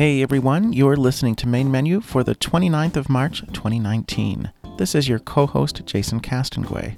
Hey 0.00 0.22
everyone, 0.22 0.72
you're 0.72 0.96
listening 0.96 1.34
to 1.34 1.46
Main 1.46 1.70
Menu 1.70 2.00
for 2.00 2.24
the 2.24 2.34
29th 2.34 2.96
of 2.96 3.10
March 3.10 3.40
2019. 3.48 4.50
This 4.78 4.94
is 4.94 5.06
your 5.06 5.18
co 5.18 5.46
host, 5.46 5.84
Jason 5.84 6.20
Castonguay. 6.20 6.96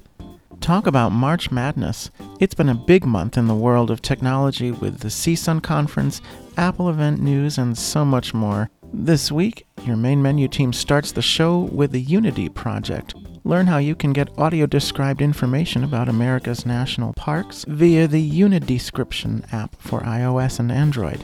Talk 0.61 0.87
about 0.87 1.11
March 1.11 1.51
Madness. 1.51 2.11
It's 2.39 2.53
been 2.53 2.69
a 2.69 2.73
big 2.87 3.05
month 3.05 3.37
in 3.37 3.47
the 3.47 3.55
world 3.55 3.91
of 3.91 4.01
technology 4.01 4.71
with 4.71 4.99
the 4.99 5.09
CSUN 5.09 5.61
conference, 5.61 6.21
Apple 6.55 6.87
event 6.87 7.19
news, 7.19 7.57
and 7.57 7.77
so 7.77 8.05
much 8.05 8.33
more. 8.33 8.69
This 8.93 9.33
week, 9.33 9.67
your 9.83 9.97
Main 9.97 10.21
Menu 10.21 10.47
team 10.47 10.71
starts 10.71 11.11
the 11.11 11.21
show 11.21 11.59
with 11.59 11.91
the 11.91 11.99
Unity 11.99 12.47
Project. 12.47 13.15
Learn 13.43 13.67
how 13.67 13.79
you 13.79 13.95
can 13.95 14.13
get 14.13 14.39
audio 14.39 14.65
described 14.65 15.21
information 15.21 15.83
about 15.83 16.07
America's 16.07 16.65
national 16.65 17.11
parks 17.11 17.65
via 17.67 18.07
the 18.07 18.31
Unidescription 18.31 19.51
app 19.51 19.75
for 19.77 19.99
iOS 20.03 20.57
and 20.57 20.71
Android. 20.71 21.21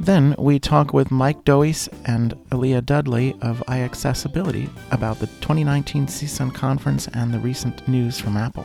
Then 0.00 0.34
we 0.38 0.58
talk 0.60 0.92
with 0.92 1.10
Mike 1.10 1.44
Doise 1.44 1.88
and 2.04 2.32
Aleeha 2.50 2.84
Dudley 2.84 3.34
of 3.42 3.62
iAccessibility 3.66 4.70
about 4.92 5.18
the 5.18 5.26
2019 5.26 6.06
CSUN 6.06 6.54
conference 6.54 7.08
and 7.14 7.34
the 7.34 7.38
recent 7.40 7.86
news 7.88 8.20
from 8.20 8.36
Apple. 8.36 8.64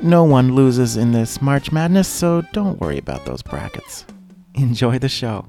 No 0.00 0.22
one 0.22 0.54
loses 0.54 0.96
in 0.96 1.10
this 1.10 1.42
March 1.42 1.72
Madness, 1.72 2.06
so 2.06 2.42
don't 2.52 2.80
worry 2.80 2.98
about 2.98 3.24
those 3.26 3.42
brackets. 3.42 4.04
Enjoy 4.54 4.98
the 5.00 5.08
show. 5.08 5.46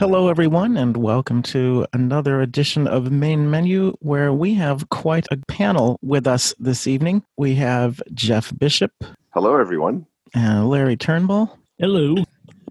Hello, 0.00 0.28
everyone, 0.28 0.76
and 0.76 0.96
welcome 0.96 1.42
to 1.42 1.86
another 1.92 2.40
edition 2.40 2.88
of 2.88 3.12
Main 3.12 3.48
Menu, 3.50 3.92
where 4.00 4.32
we 4.32 4.54
have 4.54 4.88
quite 4.88 5.26
a 5.30 5.36
panel 5.46 5.98
with 6.02 6.26
us 6.26 6.52
this 6.58 6.88
evening. 6.88 7.22
We 7.36 7.54
have 7.56 8.02
Jeff 8.12 8.52
Bishop 8.58 8.92
Hello, 9.34 9.56
everyone. 9.56 10.06
and 10.34 10.68
Larry 10.68 10.96
Turnbull, 10.96 11.56
Hello. 11.78 12.16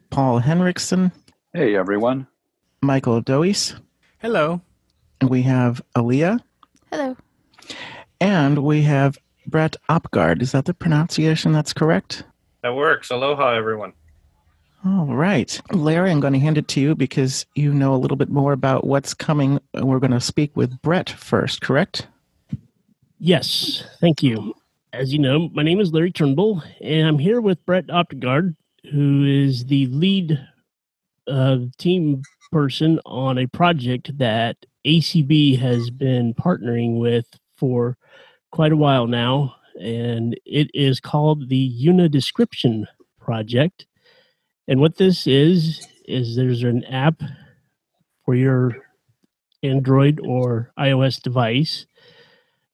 Paul 0.09 0.39
Henriksen, 0.39 1.11
Hey, 1.53 1.75
everyone. 1.75 2.27
Michael 2.81 3.21
Doise, 3.21 3.75
Hello. 4.19 4.61
and 5.21 5.29
we 5.29 5.41
have 5.43 5.81
Aleeha, 5.95 6.39
Hello. 6.91 7.15
and 8.21 8.59
we 8.59 8.83
have 8.83 9.17
Brett 9.47 9.75
Oppegaard. 9.89 10.41
Is 10.41 10.51
that 10.51 10.65
the 10.65 10.73
pronunciation 10.73 11.51
that's 11.51 11.73
correct? 11.73 12.23
That 12.61 12.75
works. 12.75 13.09
Aloha, 13.09 13.53
everyone. 13.55 13.93
All 14.85 15.07
right. 15.07 15.59
Larry, 15.71 16.11
I'm 16.11 16.19
going 16.21 16.33
to 16.33 16.39
hand 16.39 16.57
it 16.57 16.67
to 16.69 16.79
you 16.79 16.95
because 16.95 17.45
you 17.55 17.73
know 17.73 17.93
a 17.93 17.97
little 17.97 18.15
bit 18.17 18.29
more 18.29 18.53
about 18.53 18.85
what's 18.87 19.13
coming. 19.13 19.59
We're 19.73 19.99
going 19.99 20.11
to 20.11 20.21
speak 20.21 20.55
with 20.55 20.81
Brett 20.81 21.09
first, 21.09 21.61
correct? 21.61 22.07
Yes, 23.19 23.83
thank 23.99 24.23
you. 24.23 24.53
As 24.93 25.11
you 25.11 25.19
know, 25.19 25.49
my 25.53 25.63
name 25.63 25.79
is 25.81 25.91
Larry 25.91 26.11
Turnbull, 26.11 26.63
and 26.81 27.07
I'm 27.07 27.19
here 27.19 27.41
with 27.41 27.63
Brett 27.65 27.87
Oppegaard, 27.87 28.55
who 28.91 29.25
is 29.25 29.65
the 29.65 29.85
lead 29.87 30.39
uh, 31.27 31.57
team 31.77 32.21
person 32.51 32.99
on 33.05 33.37
a 33.37 33.47
project 33.47 34.17
that 34.17 34.57
ACB 34.85 35.59
has 35.59 35.89
been 35.89 36.33
partnering 36.33 36.97
with 36.99 37.25
for 37.57 37.97
quite 38.51 38.71
a 38.71 38.77
while 38.77 39.07
now, 39.07 39.55
and 39.79 40.39
it 40.45 40.69
is 40.73 40.99
called 40.99 41.49
the 41.49 41.85
Unidescription 41.85 42.85
Project. 43.19 43.85
And 44.67 44.79
what 44.79 44.97
this 44.97 45.27
is 45.27 45.85
is 46.05 46.35
there's 46.35 46.63
an 46.63 46.83
app 46.85 47.21
for 48.25 48.33
your 48.35 48.75
Android 49.61 50.19
or 50.23 50.71
iOS 50.79 51.21
device 51.21 51.85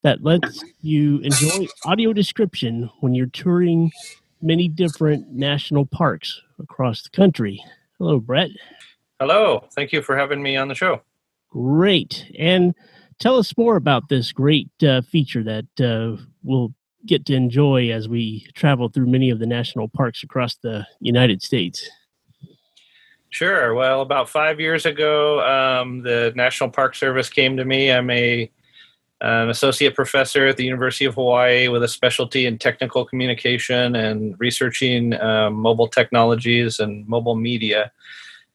that 0.04 0.24
lets 0.24 0.64
you 0.82 1.18
enjoy 1.20 1.66
audio 1.84 2.14
description 2.14 2.90
when 3.00 3.16
you're 3.16 3.26
touring 3.28 3.92
many 4.46 4.68
different 4.68 5.32
national 5.32 5.86
parks 5.86 6.42
across 6.60 7.04
the 7.04 7.10
country. 7.10 7.62
Hello, 7.98 8.20
Brett. 8.20 8.52
Hello. 9.20 9.66
Thank 9.74 9.92
you 9.92 10.02
for 10.02 10.16
having 10.16 10.42
me 10.42 10.56
on 10.56 10.68
the 10.68 10.76
show. 10.76 11.02
Great. 11.50 12.32
And 12.38 12.76
tell 13.20 13.38
us 13.38 13.58
more 13.58 13.76
about 13.76 14.10
this 14.10 14.32
great 14.32 14.70
uh, 14.84 15.02
feature 15.02 15.44
that 15.44 15.82
uh, 15.82 16.22
we'll 16.44 16.74
get 17.06 17.26
to 17.28 17.34
enjoy 17.34 17.92
as 17.92 18.10
we 18.10 18.48
travel 18.54 18.90
through 18.90 19.08
many 19.08 19.30
of 19.30 19.40
the 19.40 19.46
national 19.46 19.88
parks 19.88 20.24
across 20.24 20.56
the 20.56 20.86
United 21.00 21.42
States. 21.42 21.90
Sure. 23.30 23.74
Well, 23.74 24.02
about 24.02 24.30
five 24.30 24.60
years 24.60 24.86
ago, 24.86 25.42
um, 25.42 26.02
the 26.02 26.32
National 26.36 26.70
Park 26.70 26.96
Service 26.96 27.30
came 27.30 27.58
to 27.58 27.66
me. 27.66 27.92
I'm 27.92 28.10
a 28.10 28.50
an 29.22 29.50
associate 29.50 29.96
professor 29.96 30.48
at 30.48 30.58
the 30.58 30.66
University 30.66 31.06
of 31.06 31.16
Hawaii 31.16 31.68
with 31.68 31.84
a 31.84 31.88
specialty 31.88 32.46
in 32.46 32.58
technical 32.58 33.06
communication 33.06 33.96
and 33.96 34.36
researching 34.40 35.14
um, 35.22 35.54
mobile 35.54 35.88
technologies 35.88 36.80
and 36.80 37.08
mobile 37.08 37.36
media. 37.36 37.92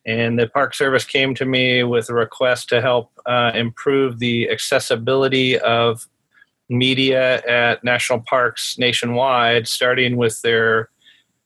And 0.06 0.38
the 0.38 0.48
Park 0.48 0.74
Service 0.74 1.04
came 1.04 1.34
to 1.34 1.44
me 1.44 1.82
with 1.82 2.08
a 2.10 2.14
request 2.14 2.68
to 2.70 2.80
help 2.80 3.10
uh, 3.26 3.52
improve 3.54 4.18
the 4.18 4.50
accessibility 4.50 5.58
of 5.58 6.08
media 6.68 7.42
at 7.46 7.82
national 7.82 8.20
parks 8.20 8.78
nationwide, 8.78 9.66
starting 9.66 10.16
with 10.16 10.40
their 10.42 10.88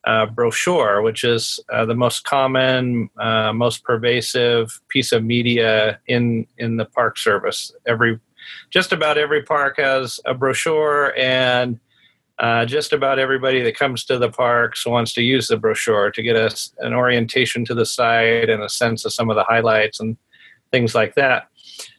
uh, 0.06 0.26
brochure, 0.26 1.02
which 1.02 1.24
is 1.24 1.58
uh, 1.72 1.84
the 1.84 1.94
most 1.94 2.24
common, 2.24 3.08
uh, 3.18 3.52
most 3.52 3.82
pervasive 3.84 4.80
piece 4.88 5.12
of 5.12 5.24
media 5.24 5.98
in 6.06 6.46
in 6.58 6.76
the 6.76 6.84
Park 6.84 7.16
Service. 7.16 7.72
Every 7.86 8.20
just 8.70 8.92
about 8.92 9.18
every 9.18 9.42
park 9.42 9.78
has 9.78 10.20
a 10.24 10.34
brochure, 10.34 11.16
and 11.18 11.78
uh, 12.38 12.64
just 12.64 12.92
about 12.92 13.18
everybody 13.18 13.62
that 13.62 13.76
comes 13.76 14.04
to 14.04 14.18
the 14.18 14.30
parks 14.30 14.84
wants 14.86 15.12
to 15.12 15.22
use 15.22 15.46
the 15.46 15.56
brochure 15.56 16.10
to 16.10 16.22
get 16.22 16.36
us 16.36 16.72
an 16.78 16.92
orientation 16.92 17.64
to 17.64 17.74
the 17.74 17.86
site 17.86 18.50
and 18.50 18.62
a 18.62 18.68
sense 18.68 19.04
of 19.04 19.12
some 19.12 19.30
of 19.30 19.36
the 19.36 19.44
highlights 19.44 20.00
and 20.00 20.16
things 20.72 20.94
like 20.94 21.14
that. 21.14 21.48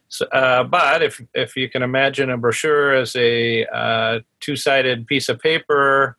So, 0.10 0.26
uh, 0.28 0.64
but 0.64 1.02
if 1.02 1.22
if 1.34 1.56
you 1.56 1.70
can 1.70 1.84
imagine 1.84 2.30
a 2.30 2.38
brochure 2.38 2.94
as 2.94 3.16
a 3.16 3.66
uh, 3.66 4.20
two-sided 4.40 5.08
piece 5.08 5.30
of 5.30 5.40
paper 5.40 6.18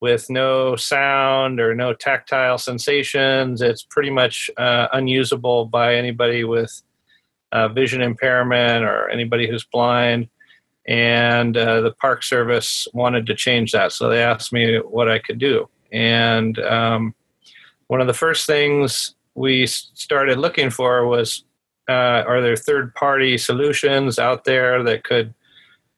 with 0.00 0.28
no 0.28 0.76
sound 0.76 1.58
or 1.58 1.74
no 1.74 1.94
tactile 1.94 2.58
sensations, 2.58 3.62
it's 3.62 3.82
pretty 3.82 4.10
much 4.10 4.50
uh, 4.58 4.88
unusable 4.92 5.64
by 5.64 5.96
anybody 5.96 6.44
with 6.44 6.82
uh, 7.56 7.68
vision 7.68 8.02
impairment 8.02 8.84
or 8.84 9.08
anybody 9.08 9.48
who's 9.48 9.64
blind. 9.64 10.28
And 10.86 11.56
uh, 11.56 11.80
the 11.80 11.92
Park 11.92 12.22
Service 12.22 12.86
wanted 12.92 13.26
to 13.26 13.34
change 13.34 13.72
that, 13.72 13.92
so 13.92 14.08
they 14.08 14.22
asked 14.22 14.52
me 14.52 14.76
what 14.78 15.08
I 15.08 15.18
could 15.18 15.38
do. 15.38 15.68
And 15.90 16.58
um, 16.60 17.14
one 17.86 18.00
of 18.00 18.06
the 18.06 18.12
first 18.12 18.46
things 18.46 19.14
we 19.34 19.66
started 19.66 20.38
looking 20.38 20.70
for 20.70 21.06
was 21.06 21.44
uh, 21.88 22.22
are 22.26 22.40
there 22.42 22.56
third 22.56 22.94
party 22.94 23.38
solutions 23.38 24.18
out 24.18 24.44
there 24.44 24.82
that 24.82 25.04
could 25.04 25.32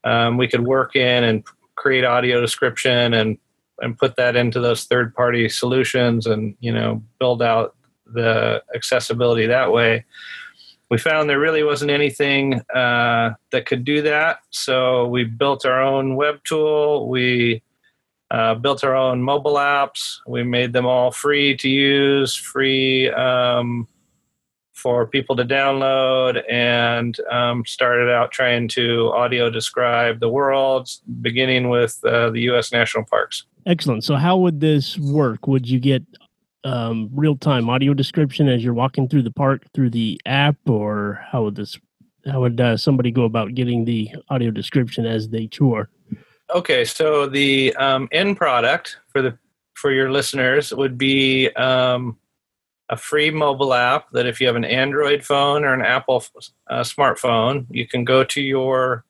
um, 0.04 0.36
we 0.36 0.46
could 0.46 0.64
work 0.64 0.94
in 0.94 1.24
and 1.24 1.44
create 1.74 2.04
audio 2.04 2.40
description 2.40 3.14
and 3.14 3.36
and 3.80 3.98
put 3.98 4.16
that 4.16 4.36
into 4.36 4.60
those 4.60 4.84
third 4.84 5.14
party 5.14 5.48
solutions 5.48 6.26
and 6.26 6.56
you 6.60 6.72
know 6.72 7.02
build 7.18 7.42
out 7.42 7.74
the 8.06 8.62
accessibility 8.74 9.46
that 9.46 9.72
way 9.72 10.04
we 10.90 10.98
found 10.98 11.28
there 11.28 11.40
really 11.40 11.62
wasn't 11.62 11.90
anything 11.90 12.54
uh, 12.74 13.34
that 13.50 13.66
could 13.66 13.84
do 13.84 14.02
that 14.02 14.40
so 14.50 15.06
we 15.06 15.24
built 15.24 15.64
our 15.64 15.80
own 15.80 16.16
web 16.16 16.42
tool 16.44 17.08
we 17.08 17.62
uh, 18.30 18.54
built 18.54 18.84
our 18.84 18.94
own 18.94 19.22
mobile 19.22 19.54
apps 19.54 20.18
we 20.26 20.42
made 20.42 20.72
them 20.72 20.86
all 20.86 21.10
free 21.10 21.56
to 21.56 21.68
use 21.68 22.34
free 22.34 23.10
um, 23.10 23.86
for 24.74 25.06
people 25.06 25.34
to 25.34 25.44
download 25.44 26.40
and 26.48 27.18
um, 27.30 27.64
started 27.66 28.10
out 28.10 28.30
trying 28.30 28.68
to 28.68 29.10
audio 29.14 29.50
describe 29.50 30.20
the 30.20 30.28
world 30.28 30.88
beginning 31.20 31.68
with 31.68 31.98
uh, 32.04 32.30
the 32.30 32.40
u.s 32.42 32.72
national 32.72 33.04
parks 33.04 33.44
Excellent. 33.68 34.02
So, 34.02 34.16
how 34.16 34.38
would 34.38 34.60
this 34.60 34.98
work? 34.98 35.46
Would 35.46 35.68
you 35.68 35.78
get 35.78 36.02
um, 36.64 37.10
real 37.12 37.36
time 37.36 37.68
audio 37.70 37.94
description 37.94 38.48
as 38.48 38.64
you're 38.64 38.74
walking 38.74 39.08
through 39.08 39.22
the 39.22 39.30
park 39.30 39.62
through 39.74 39.90
the 39.90 40.20
app, 40.26 40.56
or 40.66 41.24
how 41.30 41.44
would 41.44 41.56
this? 41.56 41.78
How 42.26 42.40
would 42.40 42.60
uh, 42.60 42.76
somebody 42.76 43.10
go 43.10 43.24
about 43.24 43.54
getting 43.54 43.84
the 43.84 44.10
audio 44.28 44.50
description 44.50 45.06
as 45.06 45.28
they 45.28 45.46
tour? 45.46 45.88
Okay, 46.54 46.84
so 46.84 47.26
the 47.26 47.74
um, 47.76 48.08
end 48.12 48.36
product 48.36 48.98
for 49.08 49.22
the 49.22 49.38
for 49.74 49.92
your 49.92 50.10
listeners 50.10 50.74
would 50.74 50.98
be 50.98 51.48
um, 51.50 52.18
a 52.88 52.96
free 52.96 53.30
mobile 53.30 53.74
app 53.74 54.10
that 54.10 54.26
if 54.26 54.40
you 54.40 54.46
have 54.46 54.56
an 54.56 54.64
Android 54.64 55.24
phone 55.24 55.64
or 55.64 55.72
an 55.72 55.82
Apple 55.82 56.24
uh, 56.68 56.80
smartphone, 56.80 57.66
you 57.70 57.86
can 57.86 58.04
go 58.04 58.24
to 58.24 58.40
your 58.40 59.04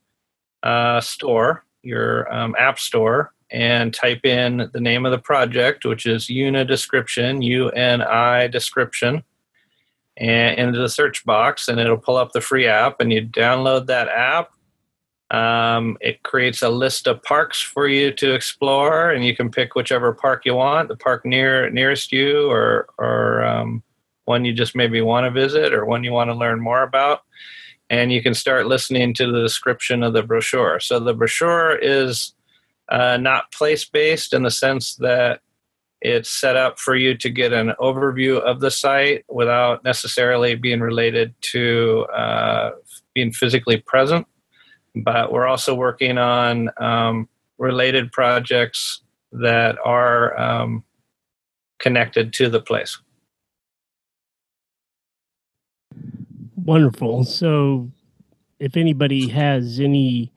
uh, 0.62 1.00
store, 1.00 1.64
your 1.82 2.32
um, 2.32 2.54
app 2.58 2.78
store, 2.78 3.32
and 3.50 3.94
type 3.94 4.24
in 4.24 4.70
the 4.72 4.80
name 4.80 5.06
of 5.06 5.12
the 5.12 5.18
project, 5.18 5.84
which 5.84 6.06
is 6.06 6.28
Uni 6.28 6.64
Description, 6.64 7.42
U 7.42 7.70
N 7.70 8.02
I 8.02 8.46
Description, 8.48 9.22
and 10.16 10.58
into 10.58 10.78
the 10.78 10.88
search 10.88 11.24
box, 11.24 11.68
and 11.68 11.80
it'll 11.80 11.96
pull 11.96 12.16
up 12.16 12.32
the 12.32 12.40
free 12.40 12.66
app, 12.66 13.00
and 13.00 13.12
you 13.12 13.26
download 13.26 13.86
that 13.86 14.08
app. 14.08 14.50
Um, 15.30 15.98
it 16.00 16.22
creates 16.22 16.62
a 16.62 16.70
list 16.70 17.06
of 17.06 17.22
parks 17.22 17.60
for 17.60 17.86
you 17.86 18.12
to 18.12 18.34
explore, 18.34 19.10
and 19.10 19.24
you 19.24 19.36
can 19.36 19.50
pick 19.50 19.74
whichever 19.74 20.12
park 20.12 20.46
you 20.46 20.54
want, 20.54 20.88
the 20.88 20.96
park 20.96 21.24
near 21.24 21.70
nearest 21.70 22.12
you, 22.12 22.50
or 22.50 22.88
or 22.98 23.44
um, 23.44 23.82
one 24.24 24.44
you 24.44 24.52
just 24.52 24.74
maybe 24.74 25.00
want 25.00 25.24
to 25.24 25.30
visit, 25.30 25.72
or 25.72 25.84
one 25.84 26.02
you 26.02 26.12
want 26.12 26.30
to 26.30 26.34
learn 26.34 26.60
more 26.60 26.82
about. 26.82 27.20
And 27.90 28.12
you 28.12 28.22
can 28.22 28.34
start 28.34 28.66
listening 28.66 29.14
to 29.14 29.32
the 29.32 29.40
description 29.40 30.02
of 30.02 30.12
the 30.12 30.22
brochure. 30.22 30.80
So 30.80 31.00
the 31.00 31.14
brochure 31.14 31.76
is 31.76 32.34
uh, 32.90 33.16
not 33.16 33.52
place 33.52 33.84
based 33.84 34.32
in 34.32 34.42
the 34.42 34.50
sense 34.50 34.96
that 34.96 35.40
it's 36.00 36.30
set 36.30 36.56
up 36.56 36.78
for 36.78 36.94
you 36.94 37.16
to 37.16 37.28
get 37.28 37.52
an 37.52 37.72
overview 37.80 38.38
of 38.40 38.60
the 38.60 38.70
site 38.70 39.24
without 39.28 39.82
necessarily 39.84 40.54
being 40.54 40.80
related 40.80 41.34
to 41.40 42.06
uh, 42.14 42.70
being 43.14 43.32
physically 43.32 43.78
present. 43.78 44.26
But 44.94 45.32
we're 45.32 45.46
also 45.46 45.74
working 45.74 46.18
on 46.18 46.70
um, 46.78 47.28
related 47.58 48.12
projects 48.12 49.02
that 49.32 49.76
are 49.84 50.38
um, 50.38 50.84
connected 51.78 52.32
to 52.34 52.48
the 52.48 52.60
place. 52.60 52.98
Wonderful. 56.56 57.24
So, 57.24 57.90
if 58.58 58.76
anybody 58.76 59.28
has 59.28 59.80
any 59.80 60.32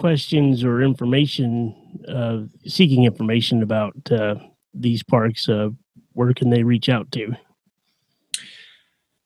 questions 0.00 0.64
or 0.64 0.80
information, 0.80 1.74
uh, 2.08 2.38
seeking 2.66 3.04
information 3.04 3.62
about 3.62 3.94
uh, 4.10 4.34
these 4.72 5.02
parks, 5.02 5.46
uh, 5.46 5.68
where 6.14 6.32
can 6.32 6.48
they 6.48 6.62
reach 6.62 6.88
out 6.88 7.12
to? 7.12 7.36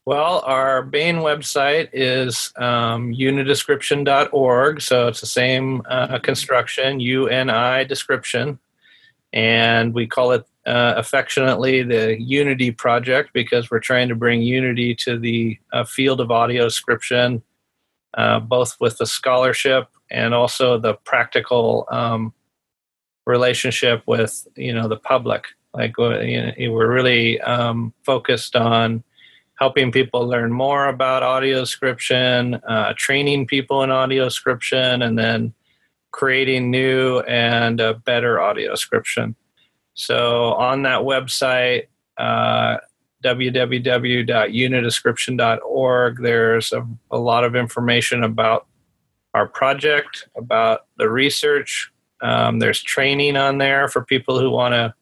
Well, 0.05 0.43
our 0.45 0.85
main 0.85 1.19
website 1.19 1.91
is 1.93 2.53
um, 2.57 3.15
unidescription.org. 3.15 4.83
So 4.83 5.07
it's 5.07 5.21
the 5.21 5.27
same 5.27 5.81
uh, 5.89 6.19
construction, 6.19 6.99
UNI 6.99 7.85
description. 7.87 8.59
And 9.33 9.95
we 9.95 10.09
call 10.09 10.33
it 10.33 10.45
uh, 10.67 10.95
affectionately 10.97 11.85
the 11.85 12.21
Unity 12.21 12.73
Project 12.73 13.31
because 13.33 13.71
we're 13.71 13.79
trying 13.79 14.09
to 14.09 14.17
bring 14.17 14.43
unity 14.43 14.95
to 14.97 15.19
the 15.19 15.57
uh, 15.73 15.85
field 15.85 16.21
of 16.21 16.33
audio 16.33 16.65
description, 16.65 17.43
uh, 18.15 18.41
both 18.41 18.77
with 18.81 18.99
the 18.99 19.07
scholarship 19.07 19.89
and 20.11 20.35
also 20.35 20.79
the 20.79 20.95
practical 20.95 21.87
um, 21.91 22.33
relationship 23.27 24.03
with 24.07 24.47
you 24.57 24.73
know 24.73 24.89
the 24.89 24.97
public. 24.97 25.45
Like 25.73 25.95
you 25.99 26.43
know, 26.43 26.73
we're 26.73 26.93
really 26.93 27.41
um, 27.41 27.93
focused 28.05 28.55
on 28.55 29.03
helping 29.59 29.93
people 29.93 30.27
learn 30.27 30.53
more 30.53 30.89
about 30.89 31.23
audio 31.23 31.61
description, 31.61 32.55
uh, 32.69 32.93
training 32.97 33.47
people 33.47 33.83
in 33.83 33.91
audio 33.91 34.25
description, 34.25 35.01
and 35.03 35.19
then 35.19 35.55
creating 36.11 36.71
new 36.71 37.21
and 37.21 37.81
uh, 37.81 37.95
better 38.05 38.39
audio 38.41 38.71
description. 38.71 39.35
So 39.95 40.53
on 40.55 40.83
that 40.83 41.01
website, 41.01 41.87
uh, 42.19 42.77
www.unidescription.org, 43.25 46.23
there's 46.23 46.73
a, 46.73 46.87
a 47.11 47.19
lot 47.19 47.45
of 47.45 47.57
information 47.57 48.23
about 48.23 48.67
our 49.35 49.47
project, 49.47 50.29
about 50.37 50.87
the 50.97 51.11
research. 51.11 51.91
Um, 52.23 52.61
there's 52.61 52.83
training 52.83 53.37
on 53.37 53.59
there 53.59 53.89
for 53.89 54.05
people 54.05 54.39
who 54.39 54.51
want 54.51 54.73
to 54.73 54.95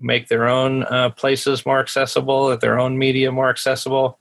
make 0.00 0.28
their 0.28 0.48
own 0.48 0.84
uh, 0.84 1.10
places 1.10 1.66
more 1.66 1.80
accessible, 1.80 2.56
their 2.56 2.78
own 2.78 2.96
media 2.96 3.32
more 3.32 3.50
accessible. 3.50 4.18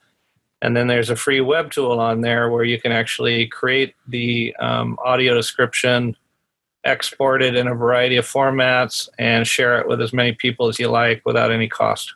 And 0.62 0.76
then 0.76 0.88
there's 0.88 1.12
a 1.12 1.16
free 1.16 1.40
web 1.40 1.72
tool 1.72 2.00
on 2.00 2.22
there 2.22 2.50
where 2.50 2.64
you 2.64 2.82
can 2.82 2.92
actually 2.92 3.46
create 3.48 3.94
the 4.08 4.56
um, 4.60 4.98
audio 5.06 5.36
description, 5.36 6.16
export 6.84 7.44
it 7.44 7.56
in 7.56 7.68
a 7.68 7.76
variety 7.76 8.16
of 8.18 8.26
formats, 8.26 9.08
and 9.20 9.46
share 9.46 9.80
it 9.80 9.88
with 9.88 10.02
as 10.02 10.14
many 10.14 10.34
people 10.34 10.68
as 10.68 10.80
you 10.80 10.90
like 10.90 11.22
without 11.26 11.52
any 11.52 11.68
cost. 11.68 12.16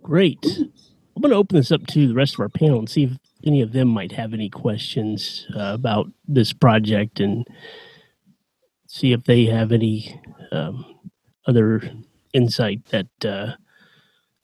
Great. 0.00 0.38
I'm 0.44 1.20
going 1.20 1.30
to 1.30 1.36
open 1.36 1.56
this 1.56 1.72
up 1.72 1.84
to 1.88 2.06
the 2.06 2.14
rest 2.14 2.34
of 2.34 2.40
our 2.40 2.48
panel 2.48 2.78
and 2.78 2.88
see 2.88 3.04
if 3.04 3.10
any 3.44 3.62
of 3.62 3.72
them 3.72 3.88
might 3.88 4.12
have 4.12 4.34
any 4.34 4.48
questions 4.48 5.46
uh, 5.54 5.72
about 5.74 6.10
this 6.26 6.52
project 6.52 7.20
and 7.20 7.46
see 8.86 9.12
if 9.12 9.24
they 9.24 9.44
have 9.44 9.72
any 9.72 10.20
um, 10.50 10.84
other 11.46 11.82
insight 12.32 12.84
that 12.86 13.24
uh, 13.24 13.52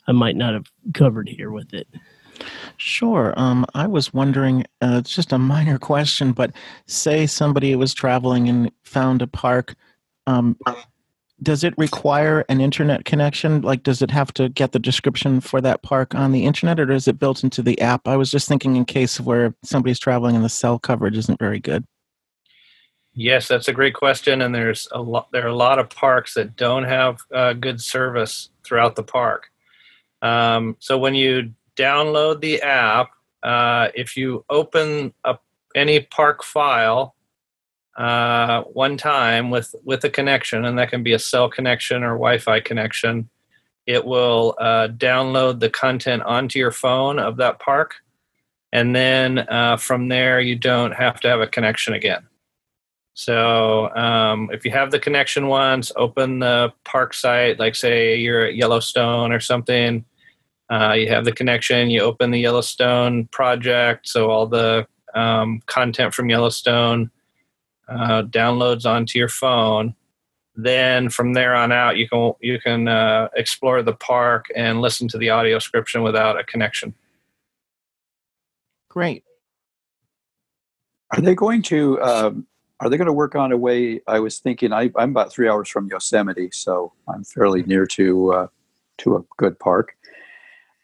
I 0.07 0.13
might 0.13 0.37
not 0.37 0.55
have 0.55 0.71
covered 0.93 1.29
here 1.29 1.51
with 1.51 1.73
it. 1.75 1.89
Sure. 2.77 3.33
Um, 3.37 3.65
I 3.75 3.87
was 3.87 4.13
wondering, 4.13 4.65
uh, 4.81 4.97
it's 4.99 5.15
just 5.15 5.33
a 5.33 5.39
minor 5.39 5.79
question, 5.79 6.33
but 6.33 6.53
say 6.87 7.27
somebody 7.27 7.75
was 7.77 7.95
traveling 7.95 8.49
and 8.49 8.71
found 8.83 9.23
a 9.23 9.27
park. 9.27 9.75
Um, 10.27 10.57
does 11.43 11.65
it 11.65 11.75
require 11.77 12.45
an 12.49 12.61
internet 12.61 13.05
connection? 13.05 13.61
Like, 13.63 13.83
does 13.83 14.03
it 14.03 14.11
have 14.11 14.33
to 14.35 14.49
get 14.49 14.73
the 14.73 14.79
description 14.79 15.41
for 15.41 15.61
that 15.61 15.83
park 15.83 16.15
on 16.15 16.33
the 16.33 16.45
internet, 16.45 16.79
or 16.79 16.91
is 16.93 17.09
it 17.09 17.19
built 17.19 17.43
into 17.43 17.63
the 17.63 17.81
app? 17.81 18.07
I 18.07 18.17
was 18.17 18.31
just 18.31 18.49
thinking 18.49 18.77
in 18.77 18.85
case 18.85 19.21
where 19.21 19.55
somebody's 19.63 19.99
traveling 19.99 20.37
and 20.37 20.45
the 20.45 20.49
cell 20.49 20.79
coverage 20.79 21.17
isn't 21.17 21.39
very 21.39 21.61
good. 21.61 21.85
Yes, 23.15 23.47
that's 23.47 23.69
a 23.69 23.73
great 23.73 23.95
question, 23.95 24.43
and 24.43 24.55
there's 24.55 24.89
a 24.93 25.01
lot. 25.01 25.31
There 25.33 25.45
are 25.45 25.49
a 25.49 25.55
lot 25.55 25.79
of 25.79 25.89
parks 25.89 26.35
that 26.35 26.57
don't 26.57 26.85
have 26.85 27.19
uh, 27.33 27.53
good 27.53 27.81
service 27.81 28.51
throughout 28.65 28.97
the 28.97 29.05
park. 29.05 29.51
Um, 30.23 30.77
so 30.81 30.99
when 30.99 31.15
you 31.15 31.53
download 31.77 32.41
the 32.41 32.61
app, 32.63 33.11
uh, 33.43 33.89
if 33.95 34.17
you 34.17 34.45
open 34.51 35.13
up 35.25 35.45
any 35.75 36.01
park 36.01 36.43
file 36.43 37.15
uh, 37.97 38.63
one 38.63 38.97
time 38.97 39.51
with 39.51 39.75
with 39.85 40.05
a 40.05 40.11
connection, 40.11 40.65
and 40.65 40.79
that 40.79 40.91
can 40.91 41.03
be 41.03 41.13
a 41.13 41.19
cell 41.19 41.49
connection 41.49 42.03
or 42.03 42.15
Wi-Fi 42.15 42.61
connection. 42.61 43.29
It 43.87 44.05
will 44.05 44.57
uh, 44.59 44.89
download 44.89 45.61
the 45.61 45.71
content 45.71 46.23
onto 46.23 46.59
your 46.59 46.73
phone 46.73 47.19
of 47.19 47.37
that 47.37 47.61
park, 47.61 47.97
and 48.73 48.95
then 48.97 49.39
uh, 49.39 49.77
from 49.77 50.09
there 50.09 50.41
you 50.41 50.57
don't 50.57 50.93
have 50.93 51.21
to 51.21 51.29
have 51.29 51.41
a 51.41 51.47
connection 51.47 51.95
again. 51.95 52.27
So 53.15 53.95
um, 53.95 54.51
if 54.53 54.65
you 54.65 54.73
have 54.73 54.91
the 54.91 54.99
connection 54.99 55.47
once, 55.47 55.93
open 55.95 56.41
the 56.41 56.73
park 56.85 57.15
site, 57.15 57.61
like 57.61 57.77
say 57.77 58.17
you're 58.17 58.47
at 58.47 58.57
Yellowstone 58.57 59.31
or 59.31 59.39
something. 59.39 60.05
Uh, 60.69 60.95
you 60.95 61.09
have 61.09 61.25
the 61.25 61.31
connection. 61.33 61.91
You 61.91 62.01
open 62.01 62.33
the 62.33 62.41
Yellowstone 62.41 63.27
project, 63.29 64.09
so 64.09 64.31
all 64.31 64.49
the 64.49 64.89
um, 65.15 65.63
content 65.67 66.13
from 66.13 66.29
Yellowstone 66.29 67.11
uh, 67.89 68.23
downloads 68.23 68.87
onto 68.87 69.19
your 69.19 69.29
phone. 69.29 69.95
Then 70.57 71.09
from 71.09 71.33
there 71.33 71.55
on 71.55 71.73
out, 71.73 71.97
you 71.97 72.09
can 72.09 72.33
you 72.41 72.61
can 72.61 72.87
uh, 72.87 73.29
explore 73.35 73.83
the 73.83 73.95
park 73.95 74.47
and 74.55 74.81
listen 74.81 75.09
to 75.09 75.19
the 75.19 75.31
audio 75.31 75.57
description 75.57 76.03
without 76.03 76.39
a 76.39 76.45
connection. 76.45 76.95
Great. 78.89 79.25
Are 81.13 81.21
they 81.21 81.35
going 81.35 81.63
to? 81.63 82.01
Um, 82.01 82.47
are 82.81 82.89
they 82.89 82.97
going 82.97 83.07
to 83.07 83.13
work 83.13 83.35
on 83.35 83.51
a 83.51 83.57
way? 83.57 84.01
I 84.07 84.21
was 84.21 84.39
thinking. 84.39 84.73
I, 84.73 84.91
am 84.99 85.11
about 85.11 85.33
three 85.33 85.49
hours 85.49 85.69
from 85.69 85.89
Yosemite, 85.89 86.51
so 86.53 86.93
I'm 87.09 87.25
fairly 87.25 87.65
near 87.65 87.87
to 87.87 88.33
uh, 88.33 88.47
to 88.99 89.17
a 89.17 89.25
good 89.37 89.59
park. 89.59 89.97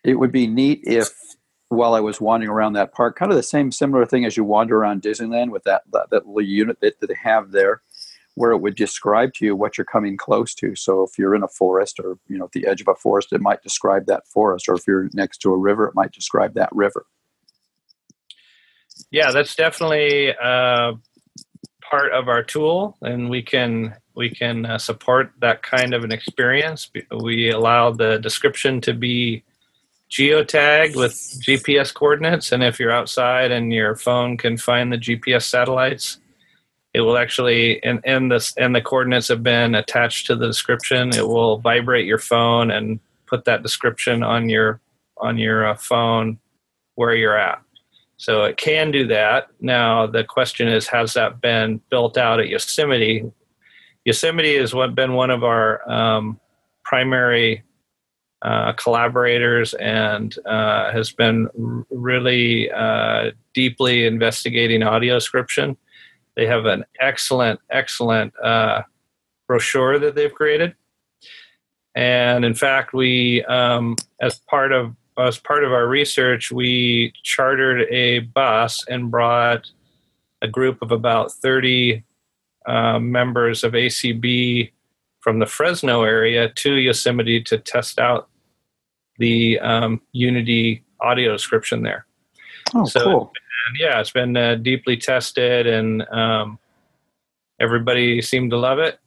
It 0.02 0.14
would 0.14 0.32
be 0.32 0.46
neat 0.46 0.80
if 0.82 1.29
while 1.70 1.94
I 1.94 2.00
was 2.00 2.20
wandering 2.20 2.50
around 2.50 2.72
that 2.74 2.92
park, 2.92 3.16
kind 3.16 3.30
of 3.30 3.36
the 3.36 3.44
same 3.44 3.70
similar 3.70 4.04
thing 4.04 4.24
as 4.24 4.36
you 4.36 4.44
wander 4.44 4.76
around 4.76 5.02
Disneyland 5.02 5.50
with 5.50 5.62
that 5.64 5.82
that, 5.92 6.10
that 6.10 6.26
little 6.26 6.42
unit 6.42 6.78
that, 6.80 7.00
that 7.00 7.06
they 7.06 7.16
have 7.22 7.52
there, 7.52 7.80
where 8.34 8.50
it 8.50 8.58
would 8.58 8.74
describe 8.74 9.32
to 9.34 9.46
you 9.46 9.56
what 9.56 9.78
you're 9.78 9.84
coming 9.84 10.16
close 10.16 10.52
to. 10.56 10.74
So 10.74 11.04
if 11.04 11.16
you're 11.16 11.34
in 11.34 11.44
a 11.44 11.48
forest 11.48 12.00
or 12.02 12.18
you 12.28 12.36
know 12.36 12.46
at 12.46 12.52
the 12.52 12.66
edge 12.66 12.80
of 12.80 12.88
a 12.88 12.96
forest, 12.96 13.32
it 13.32 13.40
might 13.40 13.62
describe 13.62 14.06
that 14.06 14.26
forest, 14.26 14.68
or 14.68 14.74
if 14.74 14.86
you're 14.86 15.08
next 15.14 15.38
to 15.38 15.52
a 15.52 15.56
river, 15.56 15.86
it 15.86 15.94
might 15.94 16.12
describe 16.12 16.54
that 16.54 16.70
river. 16.72 17.06
Yeah, 19.12 19.30
that's 19.30 19.54
definitely 19.54 20.34
uh, 20.36 20.92
part 21.88 22.12
of 22.12 22.28
our 22.28 22.42
tool, 22.42 22.98
and 23.00 23.30
we 23.30 23.42
can 23.42 23.94
we 24.16 24.28
can 24.28 24.66
uh, 24.66 24.78
support 24.78 25.30
that 25.40 25.62
kind 25.62 25.94
of 25.94 26.02
an 26.02 26.10
experience. 26.10 26.90
We 27.16 27.50
allow 27.50 27.92
the 27.92 28.18
description 28.18 28.80
to 28.82 28.92
be 28.92 29.44
geotagged 30.10 30.96
with 30.96 31.12
GPS 31.40 31.94
coordinates. 31.94 32.52
And 32.52 32.62
if 32.62 32.80
you're 32.80 32.90
outside 32.90 33.52
and 33.52 33.72
your 33.72 33.94
phone 33.94 34.36
can 34.36 34.56
find 34.56 34.92
the 34.92 34.98
GPS 34.98 35.44
satellites, 35.44 36.18
it 36.92 37.02
will 37.02 37.16
actually 37.16 37.82
and 37.84 38.00
and 38.04 38.30
the 38.30 38.52
and 38.56 38.74
the 38.74 38.80
coordinates 38.80 39.28
have 39.28 39.42
been 39.42 39.74
attached 39.74 40.26
to 40.26 40.34
the 40.34 40.46
description. 40.46 41.10
It 41.10 41.26
will 41.26 41.58
vibrate 41.58 42.06
your 42.06 42.18
phone 42.18 42.70
and 42.70 42.98
put 43.26 43.44
that 43.44 43.62
description 43.62 44.22
on 44.24 44.48
your 44.48 44.80
on 45.16 45.38
your 45.38 45.68
uh, 45.68 45.76
phone 45.76 46.38
where 46.96 47.14
you're 47.14 47.38
at. 47.38 47.62
So 48.16 48.44
it 48.44 48.56
can 48.56 48.90
do 48.90 49.06
that. 49.06 49.48
Now 49.60 50.06
the 50.06 50.24
question 50.24 50.66
is, 50.66 50.88
has 50.88 51.14
that 51.14 51.40
been 51.40 51.80
built 51.90 52.18
out 52.18 52.40
at 52.40 52.48
Yosemite? 52.48 53.30
Yosemite 54.04 54.56
has 54.56 54.74
been 54.94 55.12
one 55.14 55.30
of 55.30 55.44
our 55.44 55.88
um, 55.88 56.40
primary 56.84 57.62
uh, 58.42 58.72
collaborators 58.72 59.74
and 59.74 60.36
uh, 60.46 60.90
has 60.90 61.12
been 61.12 61.48
really 61.90 62.70
uh, 62.70 63.30
deeply 63.54 64.06
investigating 64.06 64.82
audio 64.82 65.14
description. 65.14 65.76
They 66.36 66.46
have 66.46 66.64
an 66.64 66.84
excellent, 67.00 67.60
excellent 67.70 68.32
uh, 68.38 68.82
brochure 69.46 69.98
that 69.98 70.14
they've 70.14 70.32
created. 70.32 70.74
And 71.94 72.44
in 72.44 72.54
fact, 72.54 72.94
we, 72.94 73.44
um, 73.44 73.96
as 74.20 74.38
part 74.38 74.72
of 74.72 74.94
as 75.18 75.38
part 75.38 75.64
of 75.64 75.72
our 75.72 75.86
research, 75.86 76.50
we 76.50 77.12
chartered 77.24 77.82
a 77.90 78.20
bus 78.20 78.86
and 78.88 79.10
brought 79.10 79.70
a 80.40 80.48
group 80.48 80.80
of 80.80 80.92
about 80.92 81.30
30 81.30 82.02
uh, 82.66 82.98
members 82.98 83.62
of 83.62 83.74
ACB 83.74 84.70
from 85.20 85.38
the 85.38 85.46
Fresno 85.46 86.04
area 86.04 86.48
to 86.48 86.74
Yosemite 86.74 87.42
to 87.42 87.58
test 87.58 87.98
out 87.98 88.29
the 89.20 89.60
um, 89.60 90.00
Unity 90.12 90.82
audio 91.00 91.30
description 91.32 91.82
there. 91.82 92.06
Oh, 92.74 92.84
So- 92.84 93.04
cool. 93.04 93.32
And 93.68 93.76
yeah, 93.78 94.00
it's 94.00 94.10
been 94.10 94.36
uh, 94.36 94.54
deeply 94.56 94.96
tested, 94.96 95.66
and 95.66 96.02
um, 96.10 96.58
everybody 97.60 98.22
seemed 98.22 98.50
to 98.50 98.56
love 98.56 98.78
it. 98.78 98.98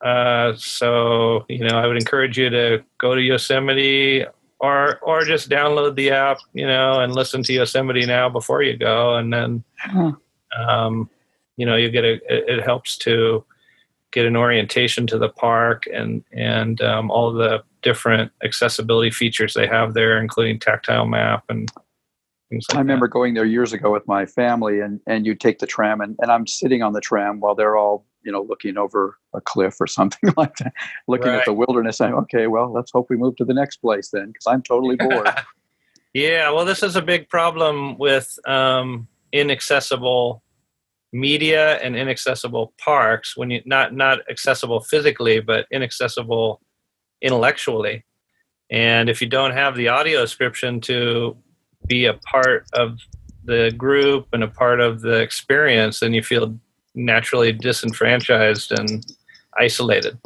Uh, 0.00 0.54
so 0.56 1.44
you 1.48 1.58
know, 1.58 1.76
I 1.78 1.86
would 1.86 1.96
encourage 1.96 2.38
you 2.38 2.48
to 2.50 2.82
go 2.98 3.14
to 3.14 3.20
Yosemite 3.20 4.24
or 4.60 4.98
or 5.00 5.22
just 5.24 5.50
download 5.50 5.94
the 5.94 6.10
app, 6.10 6.38
you 6.54 6.66
know, 6.66 7.00
and 7.00 7.14
listen 7.14 7.42
to 7.44 7.52
Yosemite 7.52 8.06
now 8.06 8.28
before 8.28 8.62
you 8.62 8.76
go, 8.76 9.16
and 9.16 9.32
then 9.32 9.62
Huh. 9.78 10.12
um, 10.58 11.10
you 11.56 11.66
know 11.66 11.76
you 11.76 11.90
get 11.90 12.04
a 12.04 12.14
it, 12.14 12.58
it 12.58 12.64
helps 12.64 12.96
to 12.98 13.44
get 14.10 14.24
an 14.24 14.36
orientation 14.36 15.06
to 15.08 15.18
the 15.18 15.28
park 15.28 15.84
and 15.92 16.24
and 16.32 16.80
um, 16.80 17.10
all 17.10 17.32
the 17.32 17.62
different 17.82 18.32
accessibility 18.44 19.10
features 19.10 19.54
they 19.54 19.66
have 19.66 19.94
there, 19.94 20.20
including 20.20 20.58
tactile 20.58 21.06
map 21.06 21.44
and 21.48 21.70
things 22.50 22.66
like 22.68 22.76
I 22.76 22.80
remember 22.80 23.08
going 23.08 23.34
there 23.34 23.44
years 23.44 23.72
ago 23.72 23.92
with 23.92 24.06
my 24.06 24.26
family, 24.26 24.80
and 24.80 25.00
and 25.06 25.26
you 25.26 25.34
take 25.34 25.58
the 25.58 25.66
tram, 25.66 26.00
and, 26.00 26.16
and 26.20 26.30
I'm 26.30 26.46
sitting 26.46 26.82
on 26.82 26.92
the 26.92 27.00
tram 27.00 27.40
while 27.40 27.54
they're 27.54 27.76
all 27.76 28.04
you 28.22 28.32
know 28.32 28.42
looking 28.42 28.76
over 28.76 29.18
a 29.34 29.40
cliff 29.40 29.80
or 29.80 29.86
something 29.98 30.32
like 30.36 30.56
that, 30.56 30.72
looking 31.06 31.28
Right. 31.28 31.40
at 31.40 31.44
the 31.44 31.52
wilderness. 31.52 32.00
I'm 32.00 32.14
okay. 32.14 32.46
Well, 32.46 32.72
let's 32.72 32.90
hope 32.90 33.06
we 33.10 33.16
move 33.16 33.36
to 33.36 33.44
the 33.44 33.54
next 33.54 33.78
place 33.78 34.10
then, 34.10 34.28
because 34.28 34.46
I'm 34.46 34.62
totally 34.62 34.96
bored. 35.00 35.28
Yeah, 36.14 36.50
well, 36.50 36.64
this 36.64 36.82
is 36.82 36.96
a 36.96 37.02
big 37.02 37.28
problem 37.28 37.98
with 37.98 38.38
um, 38.46 39.06
inaccessible 39.32 40.42
media 41.12 41.76
and 41.76 41.96
inaccessible 41.96 42.72
parks. 42.82 43.36
When 43.36 43.50
you 43.50 43.62
not 43.66 43.94
not 43.94 44.20
accessible 44.30 44.80
physically, 44.80 45.40
but 45.40 45.66
inaccessible 45.70 46.60
intellectually. 47.22 48.04
And 48.70 49.08
if 49.08 49.20
you 49.20 49.28
don't 49.28 49.52
have 49.52 49.76
the 49.76 49.88
audio 49.88 50.20
description 50.20 50.80
to 50.82 51.36
be 51.86 52.04
a 52.06 52.14
part 52.14 52.66
of 52.74 52.98
the 53.44 53.72
group 53.76 54.28
and 54.32 54.42
a 54.44 54.48
part 54.48 54.80
of 54.80 55.00
the 55.00 55.20
experience, 55.20 56.00
then 56.00 56.12
you 56.12 56.22
feel 56.22 56.54
naturally 56.94 57.52
disenfranchised 57.52 58.72
and 58.78 59.06
isolated. 59.58 60.18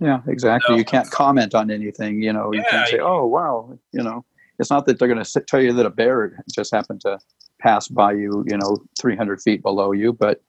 yeah, 0.00 0.20
exactly. 0.28 0.74
So- 0.74 0.78
you 0.78 0.84
can't 0.84 1.10
comment 1.10 1.54
on 1.54 1.70
anything. 1.70 2.22
You 2.22 2.32
know, 2.32 2.52
you 2.52 2.60
Yeah, 2.62 2.70
can't 2.70 2.88
say, 2.88 2.98
"Oh, 3.00 3.26
wow." 3.26 3.76
You 3.92 4.02
know, 4.02 4.24
it's 4.58 4.70
not 4.70 4.86
that 4.86 4.98
they're 4.98 5.08
going 5.08 5.22
to 5.22 5.40
tell 5.42 5.60
you 5.60 5.72
that 5.74 5.84
a 5.84 5.90
bear 5.90 6.42
just 6.54 6.72
happened 6.72 7.00
to 7.02 7.18
pass 7.58 7.88
by 7.88 8.12
you. 8.12 8.44
You 8.46 8.56
know, 8.56 8.78
300 8.98 9.42
feet 9.42 9.62
below 9.62 9.92
you, 9.92 10.12
but 10.12 10.40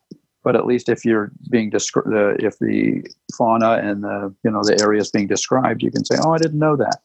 but 0.43 0.55
at 0.55 0.65
least 0.65 0.89
if 0.89 1.05
you're 1.05 1.31
being 1.50 1.69
described, 1.69 2.10
if 2.43 2.57
the 2.60 3.05
fauna 3.38 3.74
and 3.74 4.03
the 4.03 4.33
you 4.43 4.51
know 4.51 4.62
the 4.63 4.79
area 4.81 5.01
is 5.01 5.12
being 5.12 5.27
described, 5.27 5.83
you 5.83 5.91
can 5.91 6.03
say, 6.03 6.15
"Oh, 6.24 6.33
I 6.33 6.38
didn't 6.38 6.60
know 6.60 6.75
that." 6.75 7.00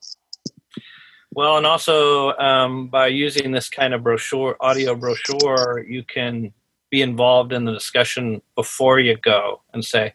Well, 1.32 1.58
and 1.58 1.66
also 1.66 2.32
um, 2.38 2.88
by 2.88 3.08
using 3.08 3.52
this 3.52 3.68
kind 3.68 3.92
of 3.92 4.02
brochure, 4.02 4.56
audio 4.60 4.94
brochure, 4.94 5.84
you 5.86 6.02
can 6.02 6.52
be 6.90 7.02
involved 7.02 7.52
in 7.52 7.64
the 7.64 7.72
discussion 7.72 8.40
before 8.54 9.00
you 9.00 9.16
go 9.16 9.60
and 9.74 9.84
say, 9.84 10.14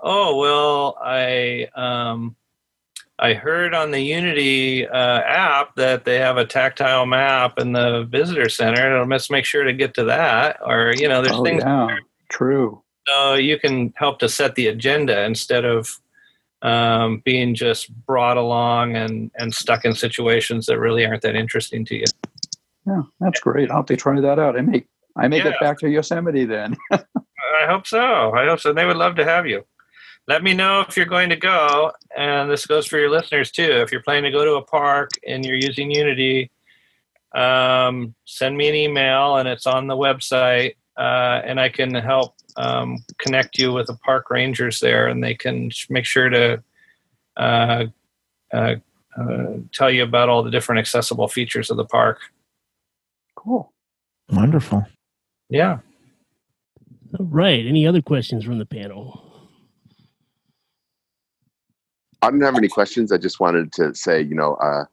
"Oh, 0.00 0.36
well, 0.36 0.98
I 1.00 1.68
um, 1.76 2.34
I 3.20 3.34
heard 3.34 3.74
on 3.74 3.92
the 3.92 4.00
Unity 4.00 4.88
uh, 4.88 5.20
app 5.20 5.76
that 5.76 6.04
they 6.04 6.18
have 6.18 6.36
a 6.36 6.44
tactile 6.44 7.06
map 7.06 7.58
in 7.58 7.72
the 7.72 8.04
visitor 8.10 8.48
center, 8.48 9.00
and 9.00 9.08
let's 9.08 9.30
make 9.30 9.44
sure 9.44 9.62
to 9.62 9.72
get 9.72 9.94
to 9.94 10.04
that." 10.04 10.58
Or 10.64 10.92
you 10.96 11.06
know, 11.08 11.22
there's 11.22 11.36
oh, 11.36 11.44
things 11.44 11.62
yeah, 11.64 11.96
true. 12.30 12.82
so 13.08 13.34
you 13.34 13.58
can 13.58 13.92
help 13.96 14.18
to 14.20 14.28
set 14.28 14.54
the 14.54 14.68
agenda 14.68 15.24
instead 15.24 15.64
of 15.64 15.88
um, 16.62 17.22
being 17.24 17.54
just 17.54 17.90
brought 18.06 18.36
along 18.36 18.94
and, 18.96 19.30
and 19.36 19.54
stuck 19.54 19.84
in 19.84 19.94
situations 19.94 20.66
that 20.66 20.78
really 20.78 21.04
aren't 21.06 21.22
that 21.22 21.34
interesting 21.36 21.84
to 21.86 21.96
you. 21.96 22.04
Yeah, 22.86 23.02
that's 23.18 23.40
great. 23.40 23.70
I'll 23.70 23.78
have 23.78 23.86
to 23.86 23.96
try 23.96 24.20
that 24.20 24.38
out. 24.38 24.56
I 24.58 24.62
may 24.62 24.84
I 25.16 25.26
may 25.28 25.38
Yeah. 25.38 25.50
get 25.50 25.60
back 25.60 25.78
to 25.80 25.88
Yosemite 25.90 26.44
then. 26.44 26.76
I 26.92 27.66
hope 27.66 27.86
so. 27.86 28.32
I 28.32 28.46
hope 28.46 28.60
so. 28.60 28.72
They 28.72 28.84
would 28.86 28.96
love 28.96 29.16
to 29.16 29.24
have 29.24 29.46
you. 29.46 29.64
Let 30.28 30.42
me 30.44 30.54
know 30.54 30.80
if 30.82 30.96
you're 30.96 31.06
going 31.06 31.30
to 31.30 31.36
go, 31.36 31.92
and 32.16 32.48
this 32.50 32.64
goes 32.66 32.86
for 32.86 32.98
your 32.98 33.10
listeners 33.10 33.50
too. 33.50 33.62
If 33.82 33.90
you're 33.90 34.02
planning 34.02 34.30
to 34.30 34.38
go 34.38 34.44
to 34.44 34.54
a 34.54 34.62
park 34.62 35.10
and 35.26 35.44
you're 35.44 35.56
using 35.56 35.90
Unity, 35.90 36.50
um, 37.34 38.14
send 38.26 38.56
me 38.56 38.68
an 38.68 38.74
email, 38.74 39.36
and 39.36 39.48
it's 39.48 39.66
on 39.66 39.86
the 39.86 39.96
website, 39.96 40.74
uh, 41.00 41.40
and 41.46 41.58
I 41.58 41.70
can 41.70 41.94
help 41.94 42.34
um, 42.58 42.98
connect 43.18 43.58
you 43.58 43.72
with 43.72 43.86
the 43.86 43.94
park 44.04 44.28
rangers 44.30 44.80
there, 44.80 45.08
and 45.08 45.24
they 45.24 45.34
can 45.34 45.70
sh- 45.70 45.88
make 45.88 46.04
sure 46.04 46.28
to 46.28 46.62
uh, 47.38 47.86
uh, 48.52 48.74
uh, 49.18 49.46
tell 49.72 49.90
you 49.90 50.02
about 50.02 50.28
all 50.28 50.42
the 50.42 50.50
different 50.50 50.78
accessible 50.78 51.26
features 51.26 51.70
of 51.70 51.78
the 51.78 51.86
park. 51.86 52.20
cool. 53.34 53.72
Wonderful. 54.30 54.86
Yeah. 55.48 55.78
All 57.18 57.26
right. 57.26 57.64
Any 57.64 57.86
other 57.86 58.02
questions 58.02 58.44
from 58.44 58.58
the 58.58 58.66
panel? 58.66 59.24
I 62.20 62.30
didn't 62.30 62.42
have 62.42 62.56
any 62.56 62.68
questions. 62.68 63.10
I 63.10 63.16
just 63.16 63.40
wanted 63.40 63.72
to 63.72 63.94
say, 63.94 64.20
you 64.20 64.34
know, 64.34 64.54
uh, 64.56 64.84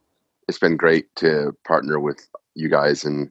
it's 0.48 0.58
been 0.58 0.78
great 0.78 1.14
to 1.16 1.54
partner 1.66 2.00
with 2.00 2.26
you 2.54 2.70
guys 2.70 3.04
and 3.04 3.30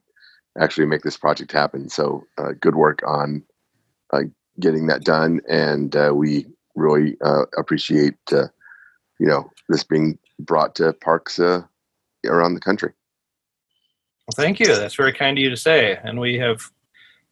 actually 0.59 0.87
make 0.87 1.01
this 1.01 1.17
project 1.17 1.51
happen. 1.51 1.89
So, 1.89 2.23
uh, 2.37 2.53
good 2.59 2.75
work 2.75 3.01
on 3.05 3.43
uh, 4.13 4.21
getting 4.59 4.87
that 4.87 5.03
done, 5.03 5.41
and 5.49 5.95
uh, 5.95 6.11
we 6.13 6.45
really 6.75 7.17
uh, 7.23 7.45
appreciate, 7.57 8.15
uh, 8.31 8.47
you 9.19 9.27
know, 9.27 9.49
this 9.69 9.83
being 9.83 10.17
brought 10.39 10.75
to 10.75 10.93
parks 10.93 11.39
uh, 11.39 11.63
around 12.25 12.53
the 12.53 12.61
country. 12.61 12.93
Well, 14.27 14.45
thank 14.45 14.59
you. 14.59 14.67
That's 14.67 14.95
very 14.95 15.13
kind 15.13 15.37
of 15.37 15.41
you 15.41 15.49
to 15.49 15.57
say. 15.57 15.97
And 16.03 16.19
we 16.19 16.37
have 16.37 16.69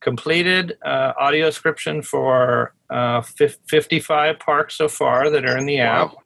completed 0.02 0.78
uh, 0.86 1.14
audio 1.20 1.48
description 1.48 2.02
for 2.02 2.74
uh, 2.90 3.22
fif- 3.22 3.60
55 3.68 4.40
parks 4.40 4.76
so 4.76 4.88
far 4.88 5.30
that 5.30 5.46
are 5.46 5.58
in 5.58 5.66
the 5.66 5.80
app. 5.80 6.14
Wow. 6.14 6.18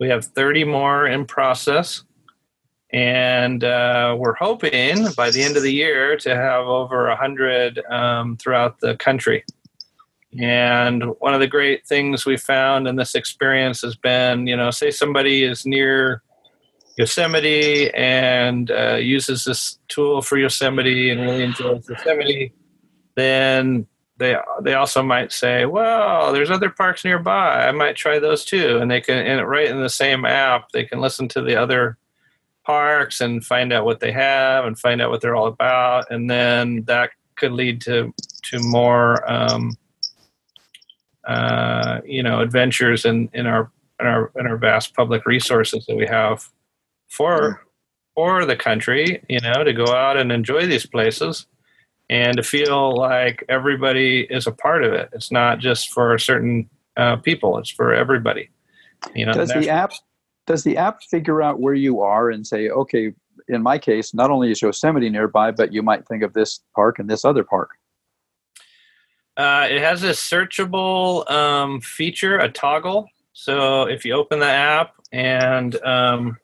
We 0.00 0.08
have 0.08 0.24
30 0.24 0.64
more 0.64 1.06
in 1.06 1.26
process. 1.26 2.04
And 2.92 3.64
uh, 3.64 4.16
we're 4.18 4.34
hoping 4.34 5.08
by 5.16 5.30
the 5.30 5.42
end 5.42 5.56
of 5.56 5.62
the 5.62 5.72
year 5.72 6.16
to 6.18 6.34
have 6.34 6.66
over 6.66 7.08
100 7.08 7.84
um, 7.90 8.36
throughout 8.36 8.80
the 8.80 8.96
country. 8.96 9.44
And 10.38 11.04
one 11.20 11.34
of 11.34 11.40
the 11.40 11.46
great 11.46 11.86
things 11.86 12.24
we 12.24 12.36
found 12.36 12.86
in 12.86 12.96
this 12.96 13.14
experience 13.14 13.82
has 13.82 13.96
been, 13.96 14.46
you 14.46 14.56
know, 14.56 14.70
say 14.70 14.90
somebody 14.90 15.42
is 15.44 15.66
near 15.66 16.22
Yosemite 16.98 17.94
and 17.94 18.70
uh, 18.72 18.96
uses 18.96 19.44
this 19.44 19.78
tool 19.86 20.20
for 20.20 20.36
Yosemite 20.36 21.10
and 21.10 21.20
really 21.20 21.44
enjoys 21.44 21.88
Yosemite, 21.88 22.52
then 23.14 23.86
they 24.18 24.36
they 24.62 24.74
also 24.74 25.00
might 25.00 25.30
say, 25.30 25.64
"Well, 25.64 26.32
there's 26.32 26.50
other 26.50 26.70
parks 26.70 27.04
nearby. 27.04 27.68
I 27.68 27.70
might 27.70 27.94
try 27.94 28.18
those 28.18 28.44
too." 28.44 28.78
And 28.78 28.90
they 28.90 29.00
can, 29.00 29.18
and 29.18 29.48
right 29.48 29.68
in 29.68 29.80
the 29.80 29.88
same 29.88 30.24
app, 30.24 30.72
they 30.72 30.84
can 30.84 31.00
listen 31.00 31.28
to 31.28 31.40
the 31.40 31.54
other 31.54 31.96
parks 32.68 33.20
and 33.22 33.44
find 33.44 33.72
out 33.72 33.86
what 33.86 34.00
they 34.00 34.12
have 34.12 34.66
and 34.66 34.78
find 34.78 35.00
out 35.00 35.10
what 35.10 35.22
they're 35.22 35.34
all 35.34 35.48
about, 35.48 36.04
and 36.10 36.28
then 36.30 36.84
that 36.84 37.10
could 37.36 37.52
lead 37.52 37.80
to 37.80 38.12
to 38.50 38.58
more, 38.60 39.28
um, 39.30 39.76
uh, 41.26 42.00
you 42.04 42.22
know, 42.22 42.40
adventures 42.40 43.04
in 43.04 43.30
in 43.32 43.46
our 43.46 43.70
in 44.00 44.06
our 44.06 44.30
in 44.36 44.46
our 44.46 44.58
vast 44.58 44.94
public 44.94 45.26
resources 45.26 45.86
that 45.86 45.96
we 45.96 46.06
have 46.06 46.48
for 47.08 47.64
for 48.14 48.44
the 48.44 48.56
country, 48.56 49.22
you 49.28 49.40
know, 49.40 49.64
to 49.64 49.72
go 49.72 49.88
out 49.94 50.16
and 50.16 50.30
enjoy 50.30 50.66
these 50.66 50.86
places. 50.86 51.46
and 52.10 52.36
to 52.36 52.42
feel 52.42 52.96
like 52.96 53.44
everybody 53.48 54.26
is 54.30 54.46
a 54.46 54.52
part 54.52 54.82
of 54.84 54.92
it. 54.92 55.08
It's 55.12 55.30
not 55.30 55.58
just 55.58 55.92
for 55.92 56.18
certain 56.18 56.68
uh, 56.96 57.16
people; 57.16 57.58
it's 57.58 57.70
for 57.70 57.94
everybody. 57.94 58.50
You 59.14 59.26
know, 59.26 59.32
does 59.32 59.50
the 59.50 59.68
app 59.68 59.92
does 60.48 60.64
the 60.64 60.76
app 60.76 61.02
figure 61.02 61.42
out 61.42 61.60
where 61.60 61.74
you 61.74 62.00
are 62.00 62.30
and 62.30 62.44
say, 62.44 62.70
okay, 62.70 63.12
in 63.48 63.62
my 63.62 63.78
case, 63.78 64.14
not 64.14 64.30
only 64.30 64.50
is 64.50 64.60
Yosemite 64.60 65.08
nearby, 65.10 65.50
but 65.52 65.72
you 65.72 65.82
might 65.82 66.08
think 66.08 66.22
of 66.22 66.32
this 66.32 66.60
park 66.74 66.98
and 66.98 67.08
this 67.08 67.24
other 67.24 67.44
park. 67.44 67.70
Uh, 69.36 69.68
it 69.70 69.80
has 69.80 70.02
a 70.02 70.10
searchable 70.10 71.30
um, 71.30 71.80
feature, 71.80 72.38
a 72.38 72.48
toggle. 72.48 73.08
So 73.34 73.82
if 73.82 74.04
you 74.04 74.14
open 74.14 74.40
the 74.40 74.46
app 74.46 74.94
and 75.12 75.80
um, 75.84 76.38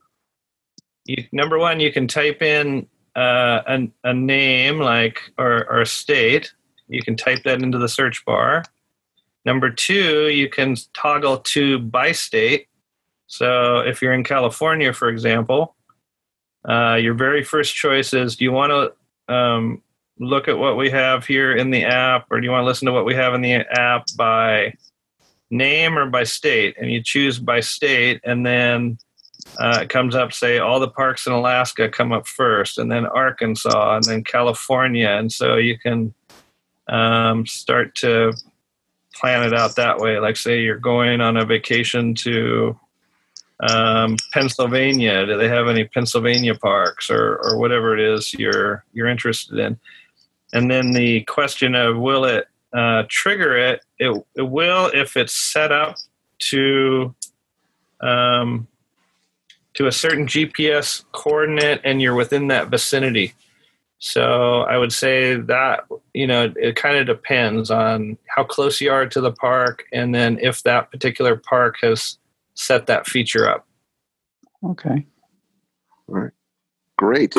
you, 1.06 1.24
number 1.32 1.58
one, 1.58 1.80
you 1.80 1.90
can 1.90 2.06
type 2.06 2.40
in 2.42 2.86
uh, 3.16 3.62
a, 3.66 3.88
a 4.04 4.14
name 4.14 4.78
like 4.78 5.18
or, 5.38 5.68
or 5.68 5.80
a 5.80 5.86
state. 5.86 6.52
You 6.88 7.02
can 7.02 7.16
type 7.16 7.42
that 7.44 7.62
into 7.62 7.78
the 7.78 7.88
search 7.88 8.24
bar. 8.24 8.62
Number 9.44 9.70
two, 9.70 10.28
you 10.28 10.48
can 10.48 10.76
toggle 10.92 11.38
to 11.38 11.78
by 11.78 12.12
state. 12.12 12.68
So 13.26 13.78
if 13.78 14.02
you're 14.02 14.12
in 14.12 14.24
California, 14.24 14.92
for 14.92 15.08
example, 15.08 15.74
uh, 16.68 16.96
your 16.96 17.14
very 17.14 17.44
first 17.44 17.74
choice 17.74 18.12
is: 18.12 18.36
Do 18.36 18.44
you 18.44 18.52
want 18.52 18.94
to 19.28 19.34
um, 19.34 19.82
look 20.18 20.48
at 20.48 20.58
what 20.58 20.76
we 20.76 20.90
have 20.90 21.26
here 21.26 21.54
in 21.54 21.70
the 21.70 21.84
app, 21.84 22.26
or 22.30 22.40
do 22.40 22.44
you 22.44 22.50
want 22.50 22.62
to 22.62 22.66
listen 22.66 22.86
to 22.86 22.92
what 22.92 23.04
we 23.04 23.14
have 23.14 23.34
in 23.34 23.42
the 23.42 23.54
app 23.54 24.06
by 24.16 24.74
name 25.50 25.98
or 25.98 26.06
by 26.08 26.24
state? 26.24 26.76
And 26.78 26.90
you 26.90 27.02
choose 27.02 27.38
by 27.38 27.60
state, 27.60 28.20
and 28.24 28.46
then 28.46 28.98
uh, 29.58 29.80
it 29.82 29.88
comes 29.88 30.14
up, 30.14 30.32
say, 30.32 30.58
all 30.58 30.80
the 30.80 30.88
parks 30.88 31.26
in 31.26 31.32
Alaska 31.32 31.88
come 31.88 32.12
up 32.12 32.26
first, 32.26 32.78
and 32.78 32.90
then 32.90 33.06
Arkansas, 33.06 33.96
and 33.96 34.04
then 34.04 34.24
California. 34.24 35.08
And 35.08 35.32
so 35.32 35.56
you 35.56 35.78
can 35.78 36.14
um, 36.88 37.46
start 37.46 37.94
to 37.96 38.32
plan 39.14 39.44
it 39.44 39.54
out 39.54 39.76
that 39.76 39.98
way. 39.98 40.18
Like, 40.18 40.36
say, 40.36 40.62
you're 40.62 40.78
going 40.78 41.20
on 41.20 41.36
a 41.36 41.44
vacation 41.44 42.14
to 42.16 42.78
um, 43.60 44.16
Pennsylvania. 44.32 45.26
Do 45.26 45.36
they 45.36 45.48
have 45.48 45.68
any 45.68 45.84
Pennsylvania 45.84 46.54
parks 46.54 47.10
or, 47.10 47.36
or 47.42 47.58
whatever 47.58 47.96
it 47.96 48.00
is 48.00 48.34
you're 48.34 48.84
you're 48.92 49.08
interested 49.08 49.58
in? 49.58 49.78
And 50.52 50.70
then 50.70 50.92
the 50.92 51.22
question 51.22 51.74
of 51.74 51.96
will 51.96 52.24
it 52.24 52.46
uh, 52.72 53.04
trigger 53.08 53.56
it? 53.56 53.80
it? 53.98 54.26
It 54.36 54.42
will 54.42 54.90
if 54.92 55.16
it's 55.16 55.34
set 55.34 55.72
up 55.72 55.96
to 56.50 57.14
um, 58.00 58.66
to 59.74 59.86
a 59.86 59.92
certain 59.92 60.26
GPS 60.26 61.04
coordinate 61.12 61.80
and 61.84 62.00
you're 62.00 62.14
within 62.14 62.48
that 62.48 62.68
vicinity. 62.68 63.34
So 63.98 64.62
I 64.62 64.76
would 64.76 64.92
say 64.92 65.36
that 65.36 65.84
you 66.12 66.26
know 66.26 66.52
it 66.56 66.76
kind 66.76 66.98
of 66.98 67.06
depends 67.06 67.70
on 67.70 68.18
how 68.26 68.44
close 68.44 68.80
you 68.80 68.92
are 68.92 69.06
to 69.06 69.20
the 69.20 69.32
park, 69.32 69.84
and 69.92 70.14
then 70.14 70.38
if 70.42 70.62
that 70.64 70.90
particular 70.90 71.36
park 71.36 71.76
has 71.80 72.18
set 72.54 72.86
that 72.86 73.06
feature 73.06 73.48
up. 73.48 73.66
Okay. 74.64 75.06
Great. 76.96 77.34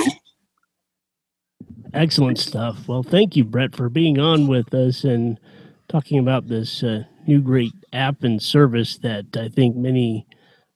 Excellent 1.94 2.38
stuff. 2.38 2.88
Well, 2.88 3.04
thank 3.04 3.36
you, 3.36 3.44
Brett, 3.44 3.76
for 3.76 3.90
being 3.90 4.20
on 4.20 4.48
with 4.48 4.74
us 4.74 5.04
and 5.04 5.40
talking 5.88 6.20
about 6.20 6.48
this 6.48 6.84
uh, 6.84 7.04
new 7.26 7.42
great 7.42 7.74
app 7.94 8.24
and 8.24 8.42
service 8.42 8.98
that 8.98 9.26
I 9.36 9.50
think 9.50 9.76
many 9.76 10.28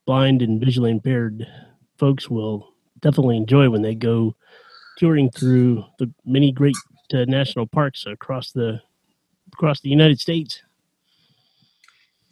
blind 0.05 0.41
and 0.41 0.59
visually 0.59 0.91
impaired 0.91 1.45
folks 1.97 2.29
will 2.29 2.73
definitely 3.01 3.37
enjoy 3.37 3.69
when 3.69 3.81
they 3.81 3.95
go 3.95 4.35
touring 4.97 5.29
through 5.29 5.83
the 5.97 6.11
many 6.25 6.51
great 6.51 6.75
uh, 7.13 7.25
national 7.27 7.67
parks 7.67 8.05
across 8.07 8.51
the 8.51 8.81
across 9.53 9.81
the 9.81 9.89
United 9.89 10.19
States. 10.19 10.61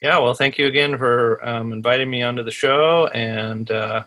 Yeah, 0.02 0.20
well, 0.20 0.36
thank 0.36 0.58
you 0.58 0.68
again 0.68 0.98
for 0.98 1.44
um, 1.48 1.74
inviting 1.74 2.10
me 2.10 2.22
onto 2.22 2.44
the 2.44 2.52
show, 2.52 3.08
and 3.08 3.70
uh, 3.72 4.04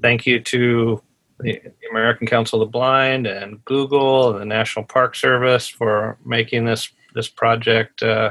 thank 0.00 0.24
you 0.24 0.40
to 0.40 1.02
the 1.40 1.60
American 1.90 2.26
Council 2.26 2.62
of 2.62 2.68
the 2.68 2.70
Blind 2.70 3.26
and 3.26 3.64
Google 3.64 4.30
and 4.30 4.40
the 4.40 4.44
National 4.44 4.84
Park 4.84 5.16
Service 5.16 5.66
for 5.68 6.16
making 6.24 6.64
this 6.64 6.90
this 7.14 7.28
project 7.28 8.02
uh, 8.04 8.30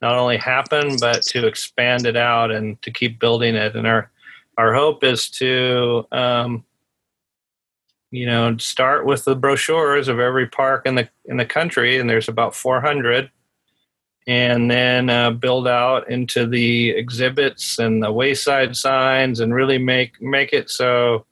not 0.00 0.14
only 0.14 0.38
happen 0.38 0.96
but 0.98 1.22
to 1.22 1.46
expand 1.46 2.06
it 2.06 2.16
out 2.16 2.50
and 2.50 2.80
to 2.82 2.90
keep 2.90 3.18
building 3.18 3.54
it. 3.54 3.76
And 3.76 3.86
our 3.86 4.10
our 4.56 4.72
hope 4.72 5.04
is 5.04 5.28
to 5.30 6.06
um, 6.12 6.64
you 8.10 8.26
know 8.26 8.56
start 8.56 9.04
with 9.04 9.24
the 9.24 9.36
brochures 9.36 10.08
of 10.08 10.18
every 10.18 10.46
park 10.46 10.86
in 10.86 10.94
the 10.94 11.08
in 11.26 11.36
the 11.36 11.44
country, 11.46 11.98
and 11.98 12.08
there's 12.08 12.28
about 12.28 12.54
400 12.54 13.30
and 14.26 14.70
then 14.70 15.08
uh, 15.08 15.30
build 15.30 15.68
out 15.68 16.10
into 16.10 16.46
the 16.46 16.90
exhibits 16.90 17.78
and 17.78 18.02
the 18.02 18.10
wayside 18.12 18.76
signs 18.76 19.38
and 19.40 19.54
really 19.54 19.78
make 19.78 20.20
make 20.20 20.52
it 20.52 20.68
so 20.68 21.24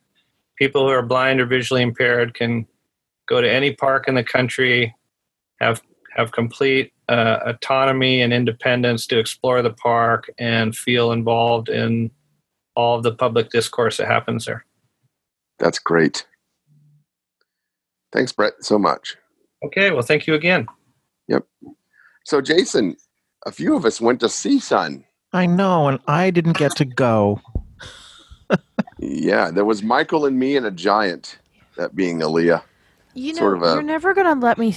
people 0.57 0.87
who 0.87 0.93
are 0.93 1.03
blind 1.03 1.41
or 1.41 1.47
visually 1.47 1.83
impaired 1.83 2.35
can 2.35 2.67
go 3.27 3.41
to 3.41 3.51
any 3.51 3.73
park 3.73 4.07
in 4.07 4.15
the 4.15 4.23
country 4.23 4.95
have 5.61 5.83
have 6.15 6.31
complete 6.31 6.93
uh, 7.09 7.39
autonomy 7.45 8.23
and 8.23 8.33
independence 8.33 9.07
to 9.07 9.19
explore 9.19 9.61
the 9.63 9.73
park 9.73 10.31
and 10.39 10.77
feel 10.77 11.11
involved 11.13 11.69
in 11.69 12.11
all 12.77 12.97
of 12.97 13.03
the 13.03 13.13
public 13.15 13.51
discourse 13.51 13.97
that 13.97 14.07
happens 14.07 14.45
there 14.45 14.65
That's 15.59 15.79
great. 15.79 16.27
Thanks, 18.13 18.31
Brett, 18.33 18.55
so 18.61 18.79
much. 18.79 19.17
okay 19.65 19.91
well 19.91 20.03
thank 20.03 20.27
you 20.29 20.35
again 20.35 20.67
So, 22.25 22.41
Jason, 22.41 22.97
a 23.47 23.53
few 23.53 23.77
of 23.77 23.85
us 23.85 24.01
went 24.01 24.21
to 24.21 24.27
CSUN. 24.27 25.05
I 25.33 25.47
know, 25.47 25.89
and 25.89 25.99
I 26.07 26.31
didn't 26.31 26.57
get 26.57 26.75
to 26.77 26.85
go. 26.85 27.41
Yeah, 28.99 29.51
there 29.51 29.65
was 29.65 29.83
Michael 29.83 30.25
and 30.27 30.39
me 30.39 30.57
and 30.57 30.65
a 30.67 30.71
giant, 30.71 31.39
that 31.77 31.95
being 31.95 32.21
Aleeha. 32.21 32.63
You 33.15 33.33
know, 33.35 33.39
Sort 33.39 33.57
of 33.57 33.63
a- 33.63 33.75
you're 33.75 33.83
never 33.83 34.15
gonna 34.15 34.41
let 34.41 34.59
me 34.59 34.75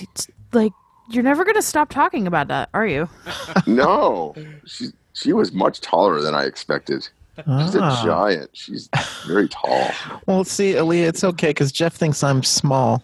like. 0.54 0.72
You're 1.10 1.24
never 1.24 1.46
gonna 1.46 1.62
stop 1.62 1.90
talking 1.90 2.28
about 2.28 2.48
that, 2.50 2.70
are 2.74 2.86
you? 2.86 3.08
No, 3.68 4.36
she 4.66 4.88
she 5.14 5.32
was 5.34 5.52
much 5.54 5.80
taller 5.82 6.22
than 6.22 6.36
I 6.36 6.44
expected. 6.44 7.08
She's 7.38 7.76
a 7.76 7.82
Ah. 7.84 8.02
giant. 8.04 8.50
She's 8.54 8.90
very 9.28 9.48
tall. 9.48 9.92
Well, 10.26 10.44
see, 10.44 10.74
Aleeha, 10.74 11.08
it's 11.08 11.24
okay 11.24 11.50
because 11.50 11.72
Jeff 11.72 11.94
thinks 11.94 12.24
I'm 12.24 12.42
small. 12.44 13.04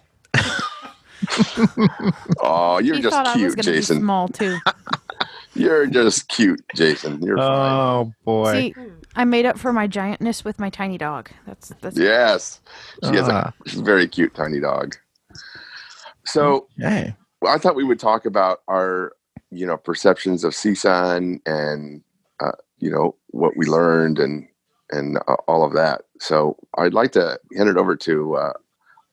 Oh, 2.41 2.79
you're 2.79 2.95
he 2.95 3.01
just 3.01 3.13
thought 3.15 3.25
I 3.27 3.33
was 3.33 3.55
cute, 3.55 3.65
be 3.65 3.71
Jason. 3.73 3.99
small 3.99 4.27
too. 4.27 4.57
You're 5.55 5.85
just 5.85 6.29
cute, 6.29 6.61
Jason. 6.75 7.21
You're 7.21 7.37
fine. 7.37 7.71
Oh 7.71 8.13
boy. 8.25 8.53
See, 8.53 8.75
I 9.15 9.23
made 9.23 9.45
up 9.45 9.59
for 9.59 9.71
my 9.71 9.87
giantness 9.87 10.43
with 10.43 10.57
my 10.57 10.71
tiny 10.71 10.97
dog. 10.97 11.29
That's 11.45 11.71
that's 11.79 11.95
Yes, 11.95 12.59
she 13.03 13.15
has 13.15 13.29
Ah. 13.29 13.53
a 13.65 13.69
she's 13.69 13.79
a 13.79 13.83
very 13.83 14.07
cute 14.07 14.33
tiny 14.33 14.59
dog. 14.59 14.95
So 16.25 16.67
Hey. 16.77 17.15
well, 17.41 17.53
I 17.53 17.59
thought 17.59 17.75
we 17.75 17.83
would 17.83 17.99
talk 17.99 18.25
about 18.25 18.61
our, 18.67 19.13
you 19.51 19.67
know, 19.67 19.77
perceptions 19.77 20.43
of 20.43 20.53
CSUN 20.53 21.39
and, 21.45 22.01
uh, 22.39 22.51
you 22.79 22.89
know, 22.89 23.15
what 23.27 23.55
we 23.55 23.67
learned 23.67 24.17
and 24.17 24.47
and 24.91 25.17
uh, 25.27 25.35
all 25.47 25.63
of 25.63 25.73
that. 25.73 26.01
So 26.19 26.57
I'd 26.79 26.93
like 26.95 27.11
to 27.11 27.39
hand 27.55 27.69
it 27.69 27.77
over 27.77 27.95
to 27.97 28.35
uh, 28.37 28.53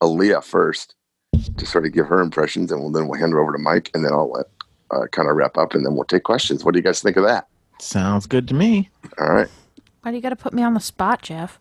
Aleeha 0.02 0.42
first 0.42 0.94
to 1.56 1.66
sort 1.66 1.86
of 1.86 1.92
give 1.92 2.06
her 2.06 2.20
impressions, 2.20 2.72
and 2.72 2.80
we'll, 2.80 2.90
then 2.90 3.08
we'll 3.08 3.18
hand 3.18 3.32
it 3.32 3.38
over 3.38 3.52
to 3.52 3.58
Mike, 3.58 3.90
and 3.94 4.04
then 4.04 4.12
I'll 4.12 4.30
let 4.30 4.46
uh, 4.90 5.06
kind 5.12 5.28
of 5.28 5.36
wrap 5.36 5.56
up, 5.56 5.74
and 5.74 5.84
then 5.84 5.94
we'll 5.94 6.04
take 6.04 6.24
questions. 6.24 6.64
What 6.64 6.74
do 6.74 6.78
you 6.78 6.84
guys 6.84 7.00
think 7.00 7.16
of 7.16 7.24
that? 7.24 7.46
Sounds 7.78 8.26
good 8.26 8.48
to 8.48 8.54
me. 8.54 8.90
All 9.18 9.32
right, 9.32 9.48
why 10.02 10.10
do 10.10 10.16
you 10.16 10.22
got 10.22 10.30
to 10.30 10.36
put 10.36 10.52
me 10.52 10.62
on 10.62 10.74
the 10.74 10.80
spot, 10.80 11.22
Jeff? 11.22 11.58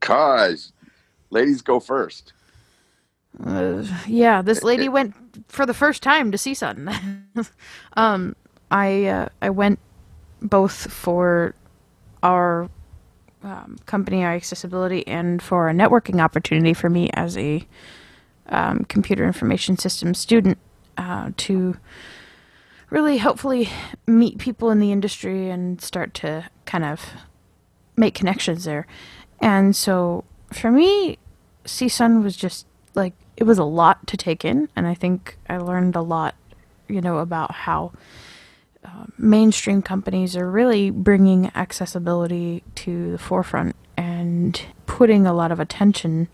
cause 0.00 0.72
ladies 1.30 1.62
go 1.62 1.80
first. 1.80 2.32
Uh, 3.44 3.84
yeah, 4.06 4.42
this 4.42 4.62
lady 4.62 4.88
went 4.88 5.14
for 5.48 5.66
the 5.66 5.74
first 5.74 6.02
time 6.02 6.30
to 6.32 6.38
CSUN. 6.38 7.50
um, 7.94 8.36
I 8.70 9.06
uh, 9.06 9.28
I 9.40 9.50
went 9.50 9.78
both 10.40 10.90
for 10.92 11.54
our 12.22 12.68
um, 13.42 13.78
company, 13.86 14.24
our 14.24 14.32
accessibility, 14.32 15.06
and 15.06 15.40
for 15.42 15.68
a 15.68 15.72
networking 15.72 16.20
opportunity 16.20 16.74
for 16.74 16.90
me 16.90 17.10
as 17.14 17.36
a 17.36 17.66
um, 18.48 18.84
computer 18.84 19.24
information 19.24 19.76
systems 19.76 20.18
student 20.18 20.58
uh, 20.96 21.30
to 21.36 21.76
really 22.90 23.18
hopefully 23.18 23.68
meet 24.06 24.38
people 24.38 24.70
in 24.70 24.80
the 24.80 24.92
industry 24.92 25.50
and 25.50 25.80
start 25.80 26.14
to 26.14 26.48
kind 26.64 26.84
of 26.84 27.12
make 27.96 28.14
connections 28.14 28.64
there. 28.64 28.86
And 29.40 29.76
so 29.76 30.24
for 30.52 30.70
me, 30.70 31.18
CSUN 31.64 32.22
was 32.22 32.36
just 32.36 32.66
like 32.94 33.14
it 33.36 33.44
was 33.44 33.58
a 33.58 33.64
lot 33.64 34.06
to 34.08 34.16
take 34.16 34.44
in, 34.44 34.68
and 34.74 34.86
I 34.86 34.94
think 34.94 35.38
I 35.48 35.58
learned 35.58 35.94
a 35.94 36.00
lot, 36.00 36.34
you 36.88 37.00
know, 37.00 37.18
about 37.18 37.52
how 37.52 37.92
uh, 38.84 39.06
mainstream 39.16 39.82
companies 39.82 40.36
are 40.36 40.50
really 40.50 40.90
bringing 40.90 41.52
accessibility 41.54 42.64
to 42.76 43.12
the 43.12 43.18
forefront 43.18 43.76
and 43.96 44.60
putting 44.86 45.26
a 45.26 45.32
lot 45.32 45.52
of 45.52 45.60
attention 45.60 46.28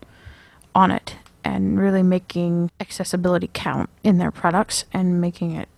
on 0.73 0.89
it. 0.89 1.17
And 1.45 1.79
really 1.79 2.03
making 2.03 2.71
accessibility 2.79 3.49
count 3.53 3.89
in 4.03 4.17
their 4.17 4.31
products 4.31 4.83
and 4.91 5.21
making 5.21 5.51
it 5.51 5.69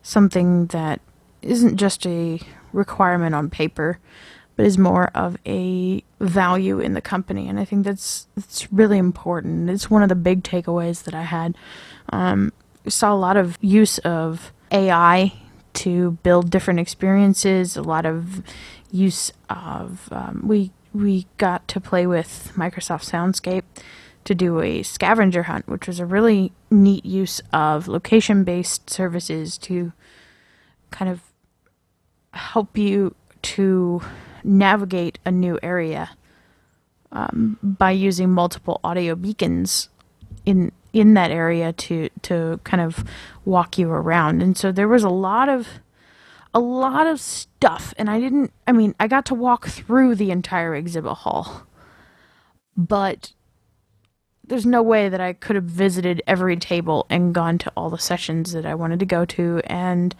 something 0.00 0.66
that 0.66 1.00
isn't 1.42 1.76
just 1.76 2.06
a 2.06 2.40
requirement 2.72 3.34
on 3.34 3.50
paper, 3.50 3.98
but 4.56 4.64
is 4.64 4.78
more 4.78 5.10
of 5.14 5.36
a 5.44 6.02
value 6.20 6.78
in 6.78 6.94
the 6.94 7.00
company. 7.00 7.48
And 7.48 7.58
I 7.58 7.64
think 7.64 7.84
that's 7.84 8.28
that's 8.36 8.72
really 8.72 8.96
important. 8.98 9.68
It's 9.68 9.90
one 9.90 10.02
of 10.04 10.08
the 10.08 10.14
big 10.14 10.44
takeaways 10.44 11.02
that 11.04 11.14
I 11.14 11.22
had. 11.22 11.56
Um, 12.10 12.52
saw 12.88 13.12
a 13.12 13.16
lot 13.16 13.36
of 13.36 13.58
use 13.60 13.98
of 13.98 14.52
AI 14.70 15.32
to 15.74 16.12
build 16.22 16.50
different 16.50 16.78
experiences. 16.78 17.76
A 17.76 17.82
lot 17.82 18.06
of 18.06 18.42
use 18.92 19.32
of 19.50 20.08
um, 20.12 20.42
we 20.46 20.70
we 20.94 21.26
got 21.38 21.66
to 21.68 21.80
play 21.80 22.06
with 22.06 22.52
Microsoft 22.54 23.10
Soundscape 23.10 23.64
to 24.24 24.34
do 24.34 24.60
a 24.60 24.82
scavenger 24.82 25.44
hunt, 25.44 25.68
which 25.68 25.86
was 25.86 25.98
a 26.00 26.06
really 26.06 26.52
neat 26.70 27.04
use 27.04 27.40
of 27.52 27.88
location 27.88 28.44
based 28.44 28.88
services 28.88 29.58
to 29.58 29.92
kind 30.90 31.10
of 31.10 31.22
help 32.32 32.78
you 32.78 33.14
to 33.42 34.00
navigate 34.44 35.18
a 35.24 35.30
new 35.30 35.58
area 35.62 36.10
um, 37.10 37.58
by 37.62 37.90
using 37.90 38.30
multiple 38.30 38.80
audio 38.82 39.14
beacons 39.14 39.88
in 40.46 40.72
in 40.92 41.14
that 41.14 41.30
area 41.30 41.72
to 41.72 42.08
to 42.22 42.60
kind 42.64 42.82
of 42.82 43.04
walk 43.44 43.78
you 43.78 43.90
around. 43.90 44.42
And 44.42 44.56
so 44.56 44.72
there 44.72 44.88
was 44.88 45.04
a 45.04 45.08
lot 45.08 45.48
of 45.48 45.68
a 46.54 46.60
lot 46.60 47.06
of 47.06 47.20
stuff 47.20 47.94
and 47.96 48.10
I 48.10 48.20
didn't 48.20 48.52
I 48.66 48.72
mean, 48.72 48.94
I 49.00 49.08
got 49.08 49.26
to 49.26 49.34
walk 49.34 49.68
through 49.68 50.14
the 50.16 50.30
entire 50.30 50.74
exhibit 50.74 51.18
hall. 51.18 51.66
But 52.76 53.32
there's 54.52 54.66
no 54.66 54.82
way 54.82 55.08
that 55.08 55.18
I 55.18 55.32
could 55.32 55.56
have 55.56 55.64
visited 55.64 56.20
every 56.26 56.58
table 56.58 57.06
and 57.08 57.34
gone 57.34 57.56
to 57.56 57.72
all 57.74 57.88
the 57.88 57.96
sessions 57.96 58.52
that 58.52 58.66
I 58.66 58.74
wanted 58.74 58.98
to 58.98 59.06
go 59.06 59.24
to 59.24 59.62
and 59.64 60.14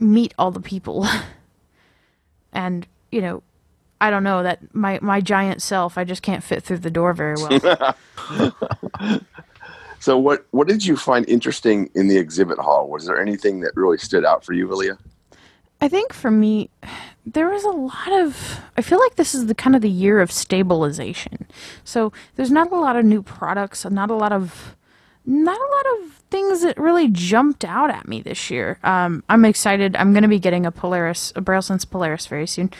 meet 0.00 0.34
all 0.40 0.50
the 0.50 0.58
people. 0.58 1.06
and, 2.52 2.84
you 3.12 3.20
know, 3.20 3.44
I 4.00 4.10
don't 4.10 4.24
know 4.24 4.42
that 4.42 4.74
my 4.74 4.98
my 5.02 5.20
giant 5.20 5.62
self, 5.62 5.96
I 5.96 6.02
just 6.02 6.22
can't 6.22 6.42
fit 6.42 6.64
through 6.64 6.78
the 6.78 6.90
door 6.90 7.12
very 7.12 7.36
well. 7.36 7.94
so 10.00 10.18
what 10.18 10.44
what 10.50 10.66
did 10.66 10.84
you 10.84 10.96
find 10.96 11.24
interesting 11.28 11.90
in 11.94 12.08
the 12.08 12.18
exhibit 12.18 12.58
hall? 12.58 12.88
Was 12.88 13.06
there 13.06 13.22
anything 13.22 13.60
that 13.60 13.70
really 13.76 13.98
stood 13.98 14.24
out 14.24 14.44
for 14.44 14.52
you, 14.52 14.66
Aleeha? 14.66 14.98
I 15.80 15.86
think 15.86 16.12
for 16.12 16.32
me, 16.32 16.70
there 17.24 17.48
was 17.48 17.64
a 17.64 17.70
lot 17.70 18.12
of. 18.12 18.60
I 18.76 18.82
feel 18.82 18.98
like 18.98 19.16
this 19.16 19.34
is 19.34 19.46
the 19.46 19.54
kind 19.54 19.76
of 19.76 19.82
the 19.82 19.90
year 19.90 20.20
of 20.20 20.32
stabilization. 20.32 21.46
So 21.84 22.12
there's 22.36 22.50
not 22.50 22.72
a 22.72 22.76
lot 22.76 22.96
of 22.96 23.04
new 23.04 23.22
products, 23.22 23.84
not 23.84 24.10
a 24.10 24.14
lot 24.14 24.32
of, 24.32 24.76
not 25.24 25.58
a 25.58 25.70
lot 25.74 26.02
of 26.02 26.12
things 26.30 26.62
that 26.62 26.76
really 26.78 27.08
jumped 27.08 27.64
out 27.64 27.90
at 27.90 28.08
me 28.08 28.22
this 28.22 28.50
year. 28.50 28.78
Um, 28.82 29.22
I'm 29.28 29.44
excited. 29.44 29.94
I'm 29.96 30.12
going 30.12 30.22
to 30.22 30.28
be 30.28 30.40
getting 30.40 30.66
a 30.66 30.72
Polaris, 30.72 31.32
a 31.36 31.40
braille 31.40 31.60
BrailleSense 31.60 31.88
Polaris 31.88 32.26
very 32.26 32.46
soon. 32.46 32.70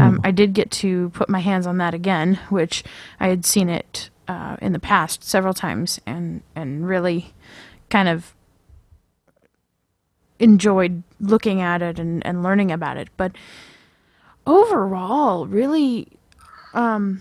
Um, 0.00 0.20
I 0.22 0.30
did 0.30 0.52
get 0.52 0.70
to 0.72 1.10
put 1.10 1.28
my 1.28 1.40
hands 1.40 1.66
on 1.66 1.78
that 1.78 1.94
again, 1.94 2.38
which 2.50 2.84
I 3.18 3.28
had 3.28 3.44
seen 3.44 3.68
it 3.68 4.10
uh, 4.28 4.56
in 4.60 4.72
the 4.72 4.78
past 4.78 5.24
several 5.24 5.54
times, 5.54 6.00
and 6.06 6.42
and 6.54 6.86
really 6.86 7.32
kind 7.90 8.08
of 8.08 8.34
enjoyed 10.38 11.02
looking 11.18 11.60
at 11.60 11.82
it 11.82 11.98
and, 11.98 12.24
and 12.24 12.42
learning 12.42 12.70
about 12.70 12.96
it. 12.96 13.08
But 13.16 13.32
overall, 14.48 15.46
really, 15.46 16.08
um, 16.72 17.20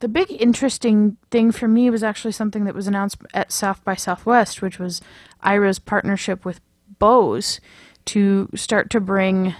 the 0.00 0.08
big 0.08 0.30
interesting 0.30 1.16
thing 1.30 1.52
for 1.52 1.68
me 1.68 1.90
was 1.90 2.02
actually 2.02 2.32
something 2.32 2.64
that 2.64 2.74
was 2.74 2.88
announced 2.88 3.18
at 3.34 3.52
South 3.52 3.84
by 3.84 3.94
Southwest, 3.94 4.62
which 4.62 4.78
was 4.78 5.00
Aira's 5.44 5.78
partnership 5.78 6.44
with 6.44 6.60
Bose 6.98 7.60
to 8.06 8.48
start 8.54 8.88
to 8.90 9.00
bring 9.00 9.54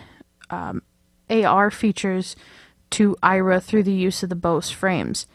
um, 0.51 0.83
AR 1.29 1.71
features 1.71 2.35
to 2.91 3.17
Aira 3.23 3.63
through 3.63 3.83
the 3.83 3.93
use 3.93 4.23
of 4.23 4.31
the 4.31 4.35
Bose 4.35 4.71
frames. 4.71 5.27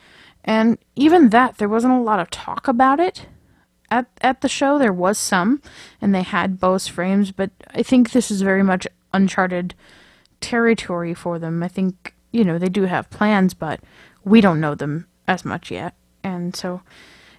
And 0.43 0.79
even 0.95 1.29
that, 1.29 1.57
there 1.57 1.69
wasn't 1.69 1.93
a 1.93 2.01
lot 2.01 2.19
of 2.19 2.31
talk 2.31 2.67
about 2.67 2.99
it 2.99 3.27
at 3.91 4.07
at 4.21 4.41
the 4.41 4.49
show. 4.49 4.77
There 4.77 4.91
was 4.91 5.17
some, 5.17 5.61
and 6.01 6.13
they 6.13 6.23
had 6.23 6.59
Bose 6.59 6.87
frames, 6.87 7.31
but 7.31 7.51
I 7.69 7.83
think 7.83 8.11
this 8.11 8.31
is 8.31 8.41
very 8.41 8.63
much 8.63 8.87
uncharted 9.13 9.75
territory 10.43 11.13
for 11.13 11.39
them. 11.39 11.63
I 11.63 11.67
think 11.67 12.13
you 12.31 12.43
know 12.43 12.59
they 12.59 12.69
do 12.69 12.83
have 12.83 13.09
plans, 13.09 13.53
but 13.53 13.79
we 14.23 14.41
don't 14.41 14.59
know 14.59 14.75
them 14.75 15.07
as 15.27 15.45
much 15.45 15.71
yet, 15.71 15.95
and 16.23 16.55
so 16.55 16.81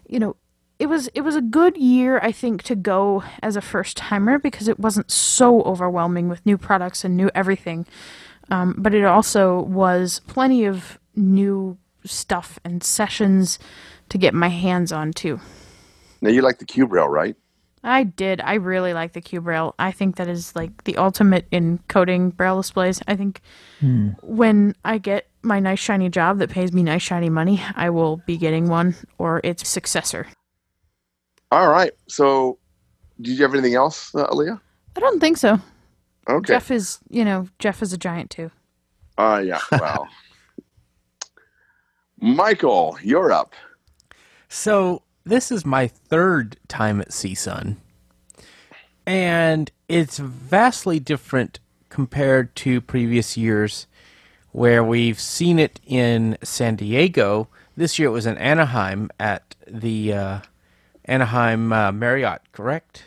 you 0.08 0.18
know 0.18 0.36
it 0.78 0.86
was 0.86 1.08
it 1.08 1.20
was 1.20 1.36
a 1.36 1.40
good 1.40 1.76
year 1.76 2.18
I 2.18 2.32
think 2.32 2.62
to 2.64 2.74
go 2.74 3.22
as 3.42 3.56
a 3.56 3.60
first 3.60 3.96
timer 3.96 4.38
because 4.38 4.68
it 4.68 4.80
wasn't 4.80 5.10
so 5.10 5.62
overwhelming 5.62 6.28
with 6.28 6.44
new 6.44 6.58
products 6.58 7.04
and 7.04 7.16
new 7.16 7.30
everything. 7.34 7.86
Um, 8.50 8.74
but 8.76 8.94
it 8.94 9.04
also 9.04 9.60
was 9.62 10.20
plenty 10.26 10.64
of 10.64 10.98
new 11.14 11.78
stuff 12.04 12.58
and 12.64 12.82
sessions 12.82 13.58
to 14.10 14.18
get 14.18 14.34
my 14.34 14.48
hands 14.48 14.92
on 14.92 15.12
too. 15.12 15.40
Now 16.20 16.30
you 16.30 16.42
like 16.42 16.58
the 16.58 16.66
QBraille, 16.66 17.08
right? 17.08 17.36
I 17.84 18.04
did. 18.04 18.40
I 18.40 18.54
really 18.54 18.94
like 18.94 19.12
the 19.12 19.20
QBraille. 19.20 19.74
I 19.78 19.92
think 19.92 20.16
that 20.16 20.26
is 20.26 20.56
like 20.56 20.84
the 20.84 20.96
ultimate 20.96 21.46
in 21.50 21.78
coding 21.88 22.30
braille 22.30 22.56
displays. 22.56 23.02
I 23.06 23.14
think 23.14 23.42
when 24.22 24.74
I 24.84 24.96
get 24.98 25.28
my 25.42 25.60
nice 25.60 25.78
shiny 25.78 26.08
job 26.08 26.38
that 26.38 26.48
pays 26.48 26.72
me 26.72 26.82
nice 26.82 27.02
shiny 27.02 27.28
money, 27.28 27.62
I 27.76 27.90
will 27.90 28.16
be 28.26 28.38
getting 28.38 28.68
one 28.68 28.96
or 29.18 29.42
its 29.44 29.68
successor. 29.68 30.26
All 31.52 31.68
right. 31.68 31.92
So, 32.08 32.58
did 33.20 33.36
you 33.36 33.42
have 33.42 33.52
anything 33.52 33.74
else, 33.74 34.14
uh, 34.14 34.26
Aleeha? 34.28 34.58
I 34.96 35.00
don't 35.00 35.20
think 35.20 35.36
so. 35.36 35.60
Okay. 36.28 36.54
Jeff 36.54 36.70
is, 36.70 36.98
you 37.10 37.24
know, 37.24 37.48
Jeff 37.58 37.82
is 37.82 37.92
a 37.92 37.98
giant 37.98 38.30
too. 38.30 38.50
Uh, 39.18 39.42
yeah. 39.44 39.60
Wow. 39.72 40.08
Michael, 42.20 42.96
you're 43.02 43.30
up. 43.30 43.52
So 44.48 45.02
this 45.24 45.50
is 45.50 45.64
my 45.64 45.86
third 45.88 46.56
time 46.68 47.00
at 47.00 47.10
CSUN, 47.10 47.76
and 49.06 49.70
it's 49.88 50.18
vastly 50.18 51.00
different 51.00 51.60
compared 51.88 52.54
to 52.56 52.80
previous 52.80 53.36
years, 53.36 53.86
where 54.52 54.84
we've 54.84 55.20
seen 55.20 55.58
it 55.58 55.80
in 55.86 56.36
San 56.42 56.76
Diego. 56.76 57.48
This 57.76 57.98
year 57.98 58.08
it 58.08 58.12
was 58.12 58.26
in 58.26 58.36
Anaheim 58.38 59.10
at 59.18 59.54
the 59.66 60.12
uh, 60.12 60.40
Anaheim 61.06 61.72
uh, 61.72 61.92
Marriott, 61.92 62.40
correct? 62.52 63.04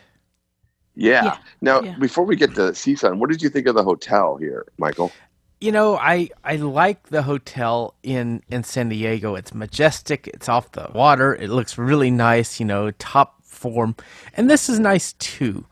Yeah. 0.94 1.24
Yeah, 1.24 1.36
Now, 1.60 1.80
yeah. 1.82 1.96
before 1.98 2.24
we 2.24 2.34
get 2.34 2.54
to 2.56 2.72
CSUN, 2.72 3.18
what 3.18 3.30
did 3.30 3.40
you 3.40 3.48
think 3.48 3.68
of 3.68 3.76
the 3.76 3.84
hotel 3.84 4.36
here, 4.36 4.66
Michael? 4.78 5.12
You 5.60 5.72
know, 5.72 5.96
I 5.96 6.30
I 6.44 6.56
like 6.56 7.08
the 7.08 7.22
hotel 7.22 7.94
in 8.02 8.42
in 8.48 8.62
San 8.62 8.88
Diego. 8.88 9.34
It's 9.34 9.52
majestic. 9.52 10.28
It's 10.28 10.48
off 10.48 10.72
the 10.72 10.88
water. 10.94 11.34
It 11.34 11.50
looks 11.50 11.76
really 11.76 12.10
nice. 12.10 12.60
You 12.60 12.66
know, 12.66 12.90
top 12.92 13.44
form, 13.44 13.96
and 14.34 14.48
this 14.48 14.68
is 14.68 14.78
nice 14.78 15.14
too. 15.14 15.66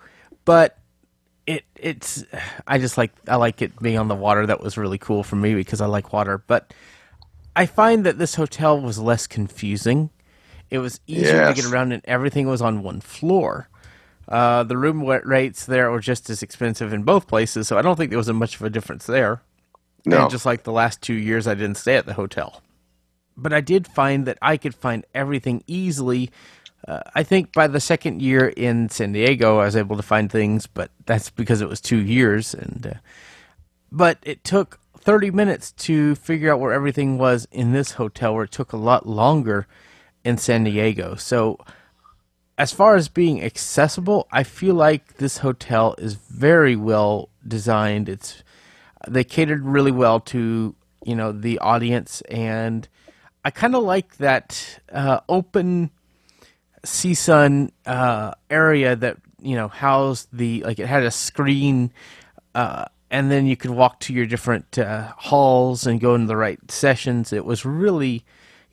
But 0.45 0.79
it 1.47 1.65
it's 1.77 2.25
I 2.67 2.79
just 2.79 2.99
like 2.99 3.13
I 3.29 3.37
like 3.37 3.63
it 3.63 3.81
being 3.81 3.99
on 3.99 4.09
the 4.09 4.15
water. 4.15 4.45
That 4.47 4.61
was 4.61 4.77
really 4.77 4.99
cool 4.99 5.23
for 5.23 5.37
me 5.37 5.55
because 5.55 5.81
I 5.81 5.87
like 5.87 6.13
water. 6.13 6.43
But 6.47 6.75
I 7.55 7.67
find 7.67 8.05
that 8.05 8.19
this 8.19 8.35
hotel 8.35 8.81
was 8.81 8.99
less 8.99 9.27
confusing. 9.27 10.11
It 10.69 10.79
was 10.79 11.01
easier 11.07 11.47
to 11.47 11.55
get 11.55 11.65
around, 11.65 11.93
and 11.93 12.03
everything 12.07 12.49
was 12.49 12.61
on 12.61 12.83
one 12.83 13.01
floor. 13.01 13.69
Uh, 14.29 14.65
the 14.65 14.77
room 14.77 15.05
rates 15.05 15.65
there 15.65 15.91
were 15.93 16.01
just 16.01 16.29
as 16.29 16.43
expensive 16.43 16.93
in 16.93 17.05
both 17.05 17.29
places, 17.29 17.69
so 17.69 17.79
I 17.79 17.83
don't 17.83 17.95
think 17.97 18.11
there 18.11 18.19
was 18.19 18.29
a 18.29 18.33
much 18.33 18.57
of 18.57 18.63
a 18.63 18.71
difference 18.71 19.07
there. 19.07 19.43
No. 20.07 20.23
And 20.23 20.31
just 20.31 20.47
like 20.47 20.63
the 20.63 20.73
last 20.73 21.03
two 21.03 21.15
years, 21.15 21.47
I 21.47 21.55
didn't 21.55 21.77
stay 21.77 21.97
at 21.97 22.07
the 22.07 22.15
hotel. 22.15 22.63
But 23.37 23.53
I 23.53 23.61
did 23.61 23.87
find 23.87 24.25
that 24.27 24.39
I 24.41 24.57
could 24.57 24.75
find 24.75 25.05
everything 25.15 25.63
easily. 25.67 26.31
Uh, 26.87 27.01
I 27.15 27.25
think 27.25 27.53
by 27.53 27.67
the 27.67 27.81
second 27.81 28.23
year 28.23 28.49
in 28.49 28.89
San 28.89 29.13
Diego, 29.13 29.59
I 29.59 29.65
was 29.65 29.77
able 29.77 29.97
to 29.97 30.03
find 30.03 30.31
things, 30.31 30.67
but 30.67 30.91
that's 31.05 31.29
because 31.29 31.61
it 31.61 31.69
was 31.69 31.81
two 31.81 31.99
years. 31.99 32.55
And 32.55 32.87
uh, 32.87 32.99
but 33.91 34.19
it 34.23 34.45
took 34.45 34.79
30 34.99 35.33
minutes 35.33 35.73
to 35.73 36.15
figure 36.15 36.53
out 36.53 36.61
where 36.61 36.73
everything 36.73 37.19
was 37.19 37.47
in 37.51 37.73
this 37.73 37.93
hotel, 37.93 38.35
where 38.35 38.45
it 38.45 38.53
took 38.53 38.73
a 38.73 38.77
lot 38.77 39.07
longer 39.07 39.67
in 40.25 40.39
San 40.39 40.65
Diego. 40.65 41.17
So 41.17 41.59
as 42.59 42.73
far 42.73 42.97
as 42.97 43.09
being 43.09 43.43
accessible, 43.43 44.29
I 44.33 44.45
feel 44.45 44.75
like 44.75 45.17
this 45.17 45.39
hotel 45.39 45.95
is 45.99 46.15
very 46.15 46.77
well 46.77 47.29
designed. 47.47 48.09
It's 48.09 48.43
they 49.07 49.25
catered 49.25 49.65
really 49.65 49.93
well 49.93 50.21
to 50.21 50.75
you 51.05 51.15
know 51.15 51.33
the 51.33 51.59
audience, 51.59 52.21
and 52.23 52.89
I 53.45 53.51
kind 53.51 53.75
of 53.75 53.83
like 53.83 54.17
that 54.19 54.81
uh, 54.93 55.21
open 55.29 55.91
CSUN 56.85 57.71
uh, 57.85 58.33
area 58.51 58.97
that 58.97 59.19
you 59.41 59.57
know 59.57 59.69
housed 59.69 60.29
the 60.33 60.63
like 60.65 60.79
it 60.79 60.87
had 60.87 61.03
a 61.03 61.11
screen. 61.11 61.93
Uh, 62.55 62.87
and 63.09 63.31
then 63.31 63.47
you 63.47 63.57
could 63.57 63.71
walk 63.71 64.01
to 64.01 64.13
your 64.13 64.27
different 64.27 64.79
uh, 64.79 65.13
halls 65.17 65.87
and 65.87 66.01
go 66.01 66.15
into 66.15 66.27
the 66.27 66.37
right 66.37 66.59
sessions. 66.71 67.33
It 67.33 67.45
was 67.45 67.65
really 67.65 68.25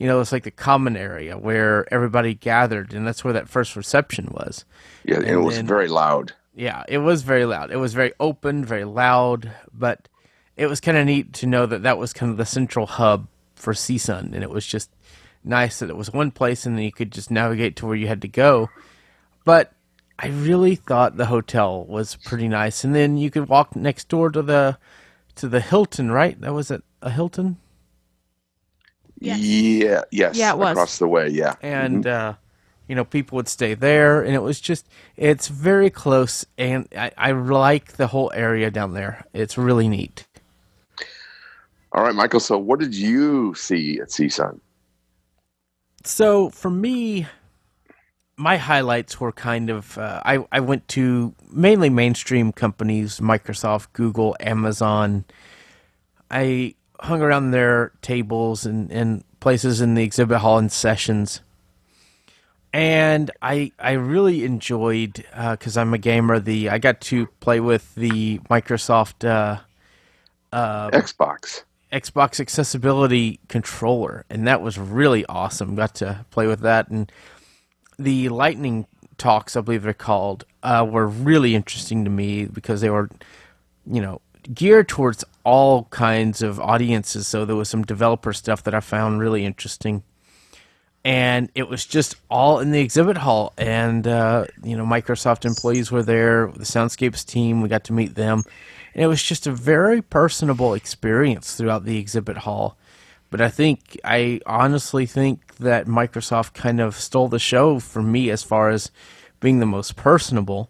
you 0.04 0.08
know, 0.08 0.20
it's 0.20 0.32
like 0.32 0.44
the 0.44 0.52
common 0.52 0.98
area 0.98 1.38
where 1.38 1.92
everybody 1.94 2.34
gathered, 2.34 2.94
and 2.94 3.08
that's 3.08 3.24
where 3.24 3.32
that 3.34 3.48
first 3.48 3.76
reception 3.76 4.28
was. 4.32 4.66
Yeah, 5.06 5.18
and 5.18 5.26
it 5.26 5.38
was 5.38 5.56
then- 5.56 5.68
very 5.68 5.88
loud. 5.88 6.34
Yeah, 6.56 6.84
it 6.88 6.98
was 6.98 7.24
very 7.24 7.46
loud. 7.46 7.72
It 7.72 7.78
was 7.78 7.94
very 7.94 8.12
open, 8.20 8.64
very 8.66 8.84
loud, 8.84 9.52
but 9.74 10.10
it 10.56 10.68
was 10.68 10.80
kind 10.80 10.98
of 10.98 11.06
neat 11.06 11.34
to 11.34 11.48
know 11.48 11.66
that 11.66 11.84
that 11.84 11.98
was 11.98 12.14
kind 12.14 12.32
of 12.32 12.38
the 12.38 12.46
central 12.46 12.86
hub 12.86 13.28
for 13.56 13.74
CSUN, 13.74 14.34
and 14.34 14.44
it 14.44 14.50
was 14.50 14.66
just 14.66 14.90
nice 15.44 15.80
that 15.80 15.90
it 15.90 15.98
was 15.98 16.14
one 16.14 16.32
place 16.32 16.66
and 16.66 16.78
then 16.78 16.86
you 16.86 16.92
could 16.92 17.12
just 17.12 17.30
navigate 17.30 17.76
to 17.76 17.86
where 17.86 17.98
you 17.98 18.08
had 18.08 18.22
to 18.22 18.28
go. 18.30 18.70
But 19.44 19.74
I 20.18 20.28
really 20.28 20.76
thought 20.76 21.18
the 21.18 21.26
hotel 21.26 21.84
was 21.86 22.16
pretty 22.16 22.48
nice, 22.48 22.84
and 22.84 22.96
then 22.96 23.18
you 23.18 23.30
could 23.30 23.50
walk 23.50 23.76
next 23.76 24.08
door 24.10 24.30
to 24.32 24.42
the 24.42 24.78
to 25.36 25.48
the 25.48 25.60
Hilton, 25.60 26.12
right? 26.12 26.40
That 26.42 26.54
was 26.54 26.70
it, 26.70 26.84
a 27.02 27.10
Hilton, 27.10 27.58
Yes. 29.24 29.40
Yeah, 29.40 30.02
yes. 30.12 30.36
Yeah, 30.36 30.52
it 30.52 30.58
was. 30.58 30.72
Across 30.72 30.98
the 31.00 31.08
way, 31.08 31.30
yeah. 31.30 31.56
and 31.62 32.06
uh, 32.06 32.34
you 32.88 32.96
know 32.96 33.06
people 33.06 33.38
would 33.38 33.48
stay 33.48 33.74
there, 33.74 34.22
and 34.22 34.36
it 34.36 34.42
was 34.42 34.60
just 34.60 34.88
it's 35.16 35.48
very 35.48 35.90
close, 35.90 36.46
and 36.58 36.88
I, 36.96 37.12
I 37.18 37.32
like 37.32 37.94
the 37.94 38.08
whole 38.08 38.32
area 38.36 38.70
down 38.70 38.94
there. 38.94 39.26
It's 39.34 39.58
really 39.58 39.88
neat. 39.88 40.28
All 41.94 42.04
right, 42.04 42.16
Michael. 42.16 42.40
So, 42.40 42.58
what 42.58 42.80
did 42.80 42.96
you 42.96 43.54
see 43.56 44.00
at 44.00 44.10
CSUN? 44.10 44.60
So 46.04 46.50
for 46.50 46.70
me, 46.70 47.28
my 48.36 48.58
highlights 48.58 49.20
were 49.20 49.32
kind 49.32 49.70
of 49.70 49.98
uh, 49.98 50.22
I 50.26 50.46
I 50.52 50.60
went 50.60 50.88
to 50.90 51.34
mainly 51.50 51.90
mainstream 51.90 52.52
companies, 52.52 53.20
Microsoft, 53.20 53.88
Google, 53.94 54.36
Amazon. 54.40 55.26
I 56.30 56.76
hung 57.00 57.22
around 57.22 57.52
their 57.52 57.92
tables 58.02 58.66
and, 58.66 58.92
and 58.92 59.24
places 59.40 59.82
in 59.82 59.94
the 59.94 60.04
exhibit 60.04 60.40
hall 60.40 60.58
and 60.58 60.72
sessions. 60.72 61.42
And 62.74 63.32
I 63.42 63.72
I 63.80 63.92
really 63.94 64.44
enjoyed 64.44 65.24
because 65.52 65.78
I'm 65.78 65.94
a 65.94 65.98
gamer. 65.98 66.40
The 66.40 66.70
I 66.70 66.80
got 66.80 67.00
to 67.02 67.28
play 67.40 67.60
with 67.62 67.96
the 67.96 68.40
Microsoft 68.50 69.26
uh, 69.26 69.62
uh, 70.52 70.90
Xbox. 70.90 71.64
Xbox 71.94 72.40
accessibility 72.40 73.40
controller, 73.48 74.26
and 74.30 74.48
that 74.48 74.62
was 74.62 74.80
really 74.80 75.26
awesome. 75.28 75.76
Got 75.76 75.96
to 75.96 76.26
play 76.32 76.48
with 76.48 76.62
that, 76.62 76.90
and 76.90 77.12
the 78.00 78.30
lightning 78.30 78.88
talks, 79.18 79.56
I 79.56 79.62
believe 79.62 79.84
they're 79.84 79.94
called, 79.94 80.46
uh, 80.64 80.86
were 80.90 81.08
really 81.08 81.56
interesting 81.56 82.04
to 82.04 82.10
me 82.10 82.46
because 82.46 82.82
they 82.82 82.90
were, 82.90 83.10
you 83.86 84.02
know, 84.02 84.22
geared 84.54 84.90
towards 84.90 85.24
all 85.44 85.86
kinds 85.86 86.42
of 86.42 86.60
audiences. 86.60 87.28
So 87.28 87.46
there 87.46 87.56
was 87.56 87.70
some 87.70 87.84
developer 87.84 88.34
stuff 88.34 88.64
that 88.64 88.74
I 88.74 88.80
found 88.80 89.20
really 89.20 89.46
interesting, 89.46 90.04
and 91.06 91.50
it 91.54 91.70
was 91.70 91.86
just 91.86 92.16
all 92.30 92.60
in 92.60 92.72
the 92.72 92.80
exhibit 92.80 93.18
hall. 93.18 93.54
And 93.58 94.08
uh, 94.08 94.46
you 94.64 94.76
know, 94.76 94.86
Microsoft 94.86 95.46
employees 95.46 95.92
were 95.92 96.04
there, 96.04 96.48
the 96.48 96.66
Soundscapes 96.66 97.26
team. 97.26 97.62
We 97.62 97.70
got 97.70 97.84
to 97.86 97.94
meet 97.94 98.16
them, 98.16 98.44
and 98.94 99.04
it 99.04 99.08
was 99.08 99.24
just 99.24 99.48
a 99.48 99.52
very 99.52 100.02
personable 100.02 100.74
experience 100.74 101.56
throughout 101.56 101.86
the 101.86 101.98
exhibit 101.98 102.38
hall. 102.38 102.78
But 103.30 103.42
I 103.42 103.50
think 103.50 104.00
I 104.04 104.40
honestly 104.46 105.06
think 105.06 105.56
that 105.56 105.88
Microsoft 105.88 106.54
kind 106.54 106.80
of 106.80 106.96
stole 106.96 107.28
the 107.28 107.40
show 107.40 107.80
for 107.80 108.02
me 108.02 108.30
as 108.30 108.44
far 108.44 108.70
as 108.70 108.92
being 109.40 109.60
the 109.60 109.66
most 109.66 109.96
personable 109.96 110.70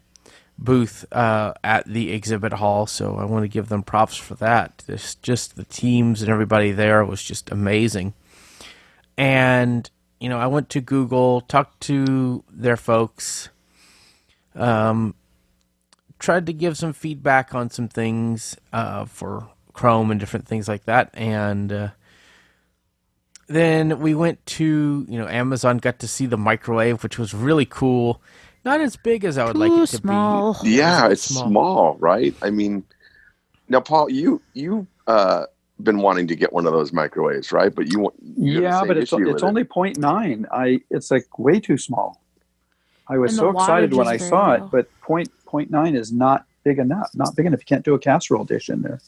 booth 0.57 1.05
uh, 1.11 1.53
at 1.63 1.85
the 1.85 2.11
exhibit 2.11 2.53
hall. 2.53 2.87
So 2.87 3.17
I 3.17 3.25
want 3.25 3.43
to 3.43 3.49
give 3.49 3.67
them 3.67 3.83
props 3.83 4.15
for 4.15 4.35
that. 4.35 4.83
This, 4.87 5.15
just 5.15 5.57
the 5.57 5.65
teams 5.65 6.21
and 6.21 6.31
everybody 6.31 6.71
there 6.71 7.03
was 7.03 7.21
just 7.21 7.51
amazing. 7.51 8.13
And 9.17 9.89
you 10.19 10.29
know, 10.29 10.39
I 10.39 10.47
went 10.47 10.69
to 10.69 10.79
Google, 10.79 11.41
talked 11.41 11.81
to 11.81 12.45
their 12.49 12.77
folks, 12.77 13.49
um, 14.55 15.15
tried 16.23 16.47
to 16.47 16.53
give 16.53 16.77
some 16.77 16.93
feedback 16.93 17.55
on 17.55 17.69
some 17.69 17.89
things 17.89 18.57
uh, 18.73 19.05
for 19.05 19.49
Chrome 19.73 20.11
and 20.11 20.19
different 20.19 20.47
things 20.47 20.69
like 20.69 20.85
that, 20.85 21.11
and. 21.15 21.73
Uh, 21.73 21.89
then 23.47 23.99
we 23.99 24.15
went 24.15 24.45
to 24.47 25.05
you 25.09 25.19
know 25.19 25.27
Amazon, 25.27 25.77
got 25.79 25.99
to 25.99 26.07
see 26.07 26.27
the 26.27 26.37
microwave, 26.37 27.03
which 27.03 27.19
was 27.19 27.33
really 27.33 27.65
cool. 27.65 28.21
Not 28.65 28.81
as 28.81 28.97
big 28.97 29.25
as 29.25 29.37
I 29.37 29.45
would 29.45 29.57
like 29.57 29.71
Too 29.71 29.79
it 29.79 29.91
to 29.91 29.99
small. 29.99 30.53
be. 30.61 30.69
Yeah, 30.69 31.09
it's 31.09 31.29
was 31.29 31.29
small. 31.29 31.97
right? 31.99 32.35
I 32.41 32.51
mean, 32.51 32.85
now, 33.69 33.81
Paul, 33.81 34.09
you 34.11 34.43
you 34.53 34.87
uh 35.07 35.45
been 35.81 35.99
wanting 35.99 36.27
to 36.29 36.35
get 36.35 36.53
one 36.53 36.67
of 36.67 36.73
those 36.73 36.93
microwaves, 36.93 37.51
right? 37.51 37.75
But 37.75 37.87
you 37.87 37.99
want 38.01 38.15
you 38.21 38.55
have 38.55 38.63
the 38.63 38.71
Yeah, 38.71 38.85
but 38.85 38.97
it's 38.97 39.11
it's 39.11 39.13
with 39.25 39.43
it. 39.43 39.43
only 39.43 39.63
0.9. 39.65 40.45
I 40.51 40.81
it's 40.89 41.11
like 41.11 41.39
way 41.39 41.59
too 41.59 41.77
small. 41.77 42.23
I 43.09 43.17
was 43.19 43.31
And 43.31 43.39
so 43.39 43.49
excited 43.49 43.93
when 43.93 44.07
I 44.07 44.17
saw 44.17 44.51
low. 44.51 44.55
it, 44.55 44.71
but 44.71 44.87
point 45.01 45.31
point 45.53 45.69
nine 45.69 45.95
is 45.95 46.11
not 46.11 46.45
big 46.63 46.79
enough. 46.79 47.09
Not 47.13 47.35
big 47.35 47.45
enough. 47.45 47.59
You 47.61 47.65
can't 47.73 47.85
do 47.85 47.93
a 47.93 47.99
casserole 47.99 48.43
dish 48.43 48.69
in 48.69 48.81
there. 48.81 48.99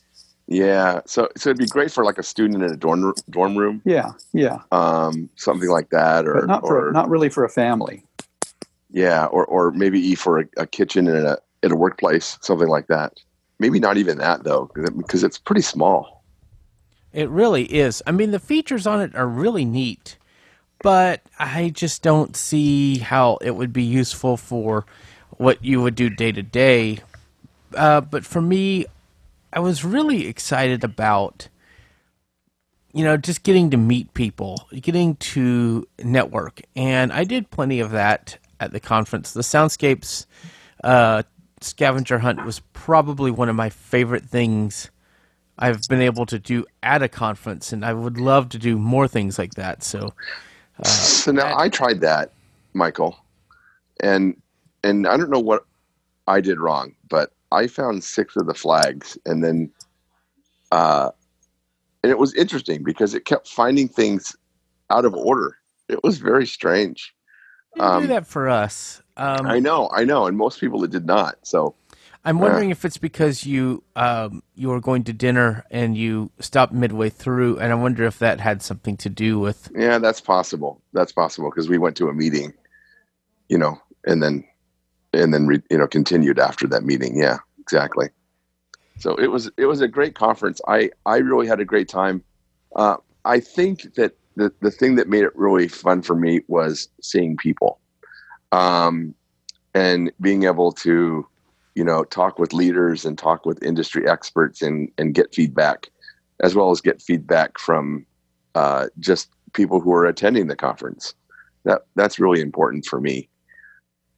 Yeah, 0.47 1.01
so 1.07 1.27
so 1.35 1.49
it'd 1.49 1.57
be 1.57 1.65
great 1.65 1.91
for 1.91 2.03
like 2.05 2.19
a 2.19 2.23
student 2.23 2.61
in 2.63 2.71
a 2.71 2.77
dorm 2.77 3.13
dorm 3.31 3.57
room, 3.57 3.81
Yeah, 3.83 4.11
yeah, 4.31 4.59
um, 4.71 5.27
something 5.37 5.69
like 5.69 5.89
that, 5.89 6.27
or 6.27 6.35
but 6.35 6.47
not 6.47 6.61
for 6.61 6.89
or 6.89 6.91
not 6.91 7.09
really 7.09 7.29
for 7.29 7.43
a 7.43 7.49
family. 7.49 8.05
yeah, 8.91 9.25
or 9.25 9.43
or 9.47 9.71
maybe 9.71 9.99
e 9.99 10.13
for 10.13 10.41
a, 10.41 10.45
a 10.57 10.67
kitchen 10.67 11.07
in 11.07 11.25
a 11.25 11.37
at 11.63 11.71
a 11.71 11.75
workplace, 11.75 12.37
something 12.41 12.67
like 12.67 12.85
that. 12.87 13.19
Maybe 13.57 13.79
not 13.79 13.97
even 13.97 14.19
that 14.19 14.43
though, 14.43 14.69
because 14.97 15.23
it's 15.23 15.39
pretty 15.39 15.63
small. 15.63 16.23
It 17.11 17.27
really 17.29 17.63
is. 17.73 18.03
I 18.05 18.11
mean, 18.11 18.29
the 18.29 18.39
features 18.39 18.85
on 18.85 19.01
it 19.01 19.15
are 19.15 19.27
really 19.27 19.65
neat, 19.65 20.19
but 20.83 21.21
I 21.39 21.71
just 21.73 22.03
don't 22.03 22.35
see 22.35 22.99
how 22.99 23.37
it 23.41 23.55
would 23.55 23.73
be 23.73 23.83
useful 23.83 24.37
for 24.37 24.85
what 25.37 25.63
you 25.63 25.81
would 25.81 25.95
do 25.95 26.09
day 26.09 26.31
to 26.31 26.43
day. 26.43 26.99
Uh, 27.75 28.01
But 28.01 28.25
for 28.25 28.41
me, 28.41 28.85
I 29.51 29.59
was 29.59 29.83
really 29.85 30.27
excited 30.27 30.83
about, 30.83 31.47
you 32.93 33.03
know, 33.03 33.17
just 33.17 33.43
getting 33.43 33.69
to 33.71 33.77
meet 33.77 34.13
people, 34.13 34.67
getting 34.81 35.15
to 35.17 35.87
network. 36.03 36.61
And 36.75 37.11
I 37.13 37.23
did 37.23 37.51
plenty 37.51 37.79
of 37.79 37.91
that 37.91 38.37
at 38.59 38.71
the 38.71 38.79
conference. 38.79 39.31
The 39.31 39.41
Soundscapes 39.41 40.25
uh, 40.83 41.23
scavenger 41.61 42.19
hunt 42.19 42.45
was 42.45 42.59
probably 42.73 43.31
one 43.31 43.49
of 43.49 43.55
my 43.55 43.69
favorite 43.69 44.23
things 44.23 44.91
I've 45.57 45.81
been 45.87 46.01
able 46.01 46.25
to 46.27 46.37
do 46.37 46.65
at 46.83 47.01
a 47.01 47.07
conference, 47.07 47.71
and 47.71 47.85
I 47.85 47.93
would 47.93 48.19
love 48.19 48.49
to 48.49 48.57
do 48.57 48.77
more 48.77 49.07
things 49.07 49.39
like 49.39 49.53
that. 49.53 49.83
So, 49.83 50.13
so 50.83 51.31
now 51.31 51.57
I 51.57 51.69
tried 51.69 52.01
that, 52.01 52.31
Michael, 52.73 53.17
and 54.01 54.35
and 54.85 55.07
I 55.07 55.17
don't 55.17 55.31
know 55.31 55.39
what 55.39 55.65
I 56.27 56.41
did 56.41 56.59
wrong, 56.59 56.95
but 57.09 57.31
I 57.51 57.67
found 57.67 58.03
six 58.03 58.35
of 58.35 58.45
the 58.45 58.53
flags, 58.53 59.17
and 59.25 59.43
then, 59.43 59.71
uh, 60.71 61.09
and 62.03 62.11
it 62.11 62.19
was 62.19 62.33
interesting 62.35 62.83
because 62.83 63.13
it 63.15 63.25
kept 63.25 63.47
finding 63.47 63.87
things 63.87 64.35
out 64.89 65.05
of 65.05 65.13
order. 65.15 65.57
It 65.89 66.03
was 66.03 66.19
very 66.19 66.45
strange. 66.45 67.13
you 67.75 67.81
do 67.81 67.87
Um, 67.87 68.07
that 68.07 68.27
for 68.27 68.47
us. 68.47 69.01
Um, 69.17 69.47
I 69.47 69.59
know, 69.59 69.89
I 69.91 70.03
know, 70.03 70.27
and 70.27 70.37
most 70.37 70.59
people 70.59 70.83
it 70.83 70.91
did 70.91 71.05
not. 71.05 71.37
So 71.43 71.75
I'm 72.23 72.39
wondering 72.39 72.69
if 72.69 72.85
it's 72.85 72.97
because 72.97 73.45
you 73.45 73.83
um, 73.95 74.43
you 74.55 74.69
were 74.69 74.81
going 74.81 75.03
to 75.05 75.13
dinner 75.13 75.63
and 75.71 75.95
you 75.97 76.31
stopped 76.39 76.73
midway 76.73 77.09
through, 77.09 77.59
and 77.59 77.71
I 77.71 77.75
wonder 77.75 78.03
if 78.03 78.19
that 78.19 78.39
had 78.39 78.61
something 78.61 78.97
to 78.97 79.09
do 79.09 79.39
with. 79.39 79.69
yeah, 79.75 79.97
that's 79.99 80.21
possible. 80.21 80.81
That's 80.93 81.11
possible 81.11 81.49
because 81.49 81.69
we 81.69 81.77
went 81.77 81.95
to 81.97 82.09
a 82.09 82.13
meeting, 82.13 82.53
you 83.49 83.57
know, 83.57 83.79
and 84.05 84.21
then 84.21 84.43
and 85.21 85.33
then 85.33 85.47
re, 85.47 85.61
you 85.69 85.77
know 85.77 85.87
continued 85.87 86.39
after 86.39 86.67
that 86.67 86.83
meeting. 86.83 87.17
Yeah, 87.17 87.37
exactly. 87.59 88.09
So 88.97 89.15
it 89.15 89.27
was 89.27 89.51
it 89.57 89.65
was 89.65 89.81
a 89.81 89.87
great 89.87 90.15
conference. 90.15 90.61
I 90.67 90.91
I 91.05 91.17
really 91.17 91.47
had 91.47 91.59
a 91.59 91.65
great 91.65 91.89
time. 91.89 92.23
Uh, 92.75 92.97
I 93.25 93.39
think 93.39 93.95
that 93.95 94.13
the 94.35 94.53
the 94.61 94.71
thing 94.71 94.95
that 94.95 95.09
made 95.09 95.23
it 95.23 95.35
really 95.35 95.67
fun 95.67 96.01
for 96.01 96.15
me 96.15 96.41
was 96.47 96.87
seeing 97.01 97.37
people, 97.37 97.79
um, 98.51 99.13
and 99.73 100.11
being 100.21 100.43
able 100.43 100.71
to, 100.71 101.27
you 101.75 101.83
know, 101.83 102.03
talk 102.05 102.39
with 102.39 102.53
leaders 102.53 103.05
and 103.05 103.17
talk 103.17 103.45
with 103.45 103.61
industry 103.63 104.07
experts 104.07 104.61
and 104.61 104.91
and 104.97 105.13
get 105.13 105.33
feedback, 105.33 105.89
as 106.41 106.55
well 106.55 106.71
as 106.71 106.81
get 106.81 107.01
feedback 107.01 107.57
from 107.57 108.05
uh, 108.55 108.87
just 108.99 109.29
people 109.53 109.79
who 109.79 109.93
are 109.93 110.05
attending 110.05 110.47
the 110.47 110.55
conference. 110.55 111.13
That 111.63 111.83
that's 111.95 112.19
really 112.19 112.41
important 112.41 112.85
for 112.85 113.01
me. 113.01 113.29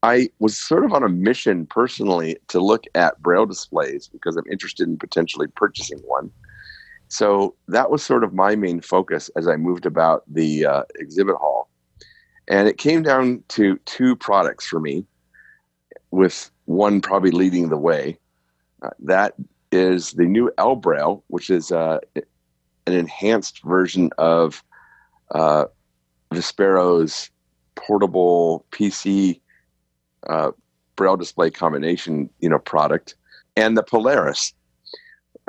I 0.04 0.30
was 0.40 0.58
sort 0.58 0.86
of 0.86 0.94
on 0.94 1.04
a 1.04 1.10
mission 1.10 1.66
personally 1.66 2.38
to 2.50 2.60
look 2.60 2.86
at 2.96 3.22
braille 3.22 3.46
displays 3.46 4.08
because 4.08 4.36
I'm 4.36 4.46
interested 4.52 4.88
in 4.88 4.98
potentially 4.98 5.48
purchasing 5.48 6.00
one. 6.00 6.32
So 7.08 7.56
that 7.68 7.90
was 7.90 8.04
sort 8.04 8.24
of 8.24 8.34
my 8.34 8.56
main 8.56 8.82
focus 8.82 9.30
as 9.36 9.48
I 9.48 9.56
moved 9.56 9.86
about 9.86 10.24
the 10.32 10.66
uh, 10.66 10.84
exhibit 10.96 11.36
hall. 11.36 11.70
And 12.48 12.68
it 12.68 12.78
came 12.78 13.02
down 13.02 13.44
to 13.50 13.78
two 13.86 14.16
products 14.16 14.68
for 14.68 14.80
me, 14.80 15.06
with 16.12 16.50
one 16.66 17.02
probably 17.02 17.32
leading 17.32 17.70
the 17.70 17.78
way. 17.78 18.18
Uh, 18.82 18.90
that 19.00 19.34
is 19.72 20.12
the 20.14 20.26
new 20.26 20.52
ElBraille, 20.58 21.22
which 21.28 21.50
is 21.50 21.72
uh, 21.72 22.00
an 22.16 22.94
enhanced 22.94 23.64
version 23.64 24.12
of 24.18 24.64
uh, 25.32 25.66
Vispero's 26.32 27.30
portable 27.76 28.66
PC 28.72 29.42
uh, 30.28 30.52
braille 30.96 31.18
display 31.18 31.50
combination, 31.50 32.30
you 32.40 32.50
know, 32.50 32.60
product, 32.60 33.16
and 33.56 33.78
the 33.78 33.84
Polaris. 33.84 34.54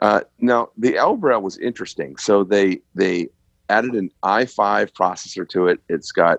Uh, 0.01 0.21
now 0.39 0.69
the 0.77 0.93
ElBraille 0.93 1.43
was 1.43 1.59
interesting. 1.59 2.17
So 2.17 2.45
they 2.45 2.81
they 2.95 3.29
added 3.69 3.95
an 3.95 4.11
i5 4.23 4.93
processor 4.93 5.49
to 5.51 5.67
it. 5.67 5.81
It's 5.89 6.13
got, 6.13 6.39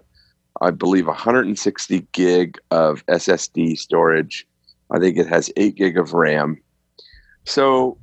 I 0.61 0.71
believe, 0.71 1.07
160 1.07 2.07
gig 2.11 2.57
of 2.71 3.05
SSD 3.07 3.77
storage. 3.77 4.47
I 4.91 4.99
think 4.99 5.17
it 5.17 5.27
has 5.27 5.51
eight 5.57 5.75
gig 5.75 5.97
of 5.97 6.13
RAM. 6.13 6.61
So 7.45 7.97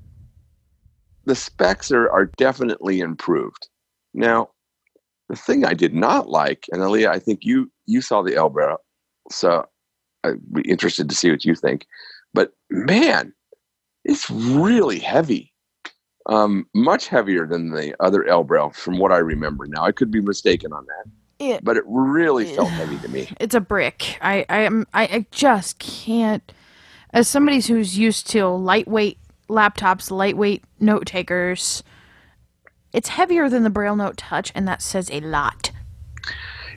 the 1.25 1.35
specs 1.35 1.91
are, 1.91 2.09
are 2.11 2.27
definitely 2.37 3.01
improved. 3.01 3.69
Now, 4.15 4.51
the 5.29 5.37
thing 5.37 5.65
I 5.65 5.75
did 5.75 5.95
not 5.95 6.29
like, 6.29 6.67
and 6.71 6.81
Aleeha, 6.81 7.09
I 7.09 7.19
think 7.19 7.41
you 7.43 7.71
you 7.87 8.01
saw 8.01 8.23
the 8.23 8.33
ElBraille, 8.33 8.79
so 9.31 9.67
I'd 10.27 10.53
be 10.53 10.63
interested 10.63 11.09
to 11.09 11.15
see 11.15 11.31
what 11.31 11.45
you 11.45 11.55
think. 11.55 11.87
But 12.35 12.53
man, 12.71 13.33
it's 14.05 14.31
really 14.31 14.99
heavy, 14.99 15.53
um, 16.27 16.67
much 16.75 17.09
heavier 17.09 17.47
than 17.47 17.71
the 17.71 17.95
other 18.01 18.27
L 18.27 18.45
from 18.71 18.99
what 18.99 19.13
I 19.13 19.19
remember. 19.19 19.67
Now 19.67 19.85
I 19.85 19.93
could 19.93 20.11
be 20.11 20.21
mistaken 20.21 20.73
on 20.73 20.87
that, 20.87 21.45
It, 21.45 21.65
but 21.65 21.77
it 21.77 21.85
really 21.87 22.45
felt 22.55 22.69
heavy 22.69 22.99
to 22.99 23.09
me. 23.09 23.29
it's 23.41 23.55
a 23.55 23.61
brick. 23.61 24.19
I 24.21 24.45
I 24.49 24.59
am 24.59 24.87
I, 24.95 25.03
I 25.05 25.27
just 25.31 25.79
can't. 25.79 26.53
As 27.13 27.29
somebody 27.29 27.61
who's 27.61 27.97
used 27.97 28.29
to 28.31 28.47
lightweight 28.47 29.19
laptops, 29.49 30.11
lightweight 30.11 30.65
note 30.79 31.07
takers, 31.07 31.83
it's 32.93 33.09
heavier 33.09 33.49
than 33.49 33.63
the 33.63 33.71
Braille 33.71 33.97
Note 33.97 34.19
Touch, 34.19 34.53
and 34.55 34.69
that 34.69 34.83
says 34.83 35.11
a 35.11 35.21
lot. 35.21 35.71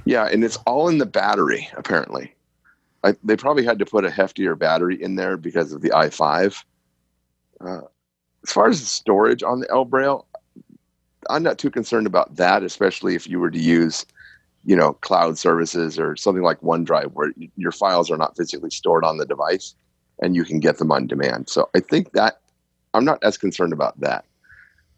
Yeah, 0.05 0.25
and 0.25 0.43
it's 0.43 0.57
all 0.65 0.87
in 0.87 0.97
the 0.97 1.05
battery 1.05 1.69
apparently. 1.75 2.33
I, 3.03 3.15
they 3.23 3.37
probably 3.37 3.63
had 3.63 3.79
to 3.79 3.85
put 3.85 4.05
a 4.05 4.09
heftier 4.09 4.57
battery 4.57 5.01
in 5.01 5.15
there 5.15 5.37
because 5.37 5.71
of 5.71 5.81
the 5.81 5.89
i5. 5.89 6.63
Uh, 7.61 7.81
as 8.43 8.51
far 8.51 8.67
as 8.67 8.79
the 8.79 8.85
storage 8.85 9.43
on 9.43 9.59
the 9.59 9.67
ElBraille, 9.67 10.25
I'm 11.29 11.43
not 11.43 11.57
too 11.57 11.69
concerned 11.69 12.07
about 12.07 12.35
that, 12.35 12.63
especially 12.63 13.15
if 13.15 13.27
you 13.27 13.39
were 13.39 13.51
to 13.51 13.59
use, 13.59 14.05
you 14.65 14.75
know, 14.75 14.93
cloud 14.93 15.37
services 15.37 15.99
or 15.99 16.15
something 16.15 16.43
like 16.43 16.61
OneDrive, 16.61 17.11
where 17.13 17.33
your 17.55 17.71
files 17.71 18.09
are 18.09 18.17
not 18.17 18.37
physically 18.37 18.69
stored 18.69 19.03
on 19.03 19.17
the 19.17 19.25
device, 19.25 19.75
and 20.21 20.35
you 20.35 20.43
can 20.43 20.59
get 20.59 20.77
them 20.77 20.91
on 20.91 21.07
demand. 21.07 21.49
So 21.49 21.69
I 21.75 21.81
think 21.81 22.13
that 22.13 22.39
I'm 22.93 23.05
not 23.05 23.23
as 23.23 23.37
concerned 23.37 23.73
about 23.73 23.99
that. 23.99 24.25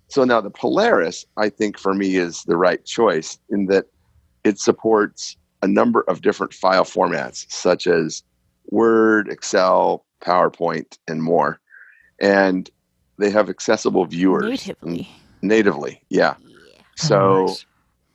So 0.08 0.24
now 0.24 0.42
the 0.42 0.50
Polaris, 0.50 1.26
I 1.38 1.50
think 1.50 1.78
for 1.78 1.94
me 1.94 2.18
is 2.18 2.44
the 2.44 2.58
right 2.58 2.84
choice 2.86 3.40
in 3.50 3.68
that 3.68 3.86
it 4.44 4.60
supports 4.60 5.38
a 5.62 5.68
number 5.68 6.02
of 6.08 6.22
different 6.22 6.54
file 6.54 6.86
formats, 6.86 7.52
such 7.52 7.88
as 7.88 8.24
Word, 8.70 9.30
Excel, 9.30 10.06
PowerPoint, 10.22 10.98
and 11.08 11.22
more. 11.22 11.60
And 12.20 12.70
they 13.18 13.30
have 13.30 13.50
accessible 13.50 14.06
viewers 14.06 14.44
Natively. 14.44 15.10
natively. 15.42 16.02
Yeah. 16.10 16.36
So, 16.96 17.48
oh, 17.50 17.56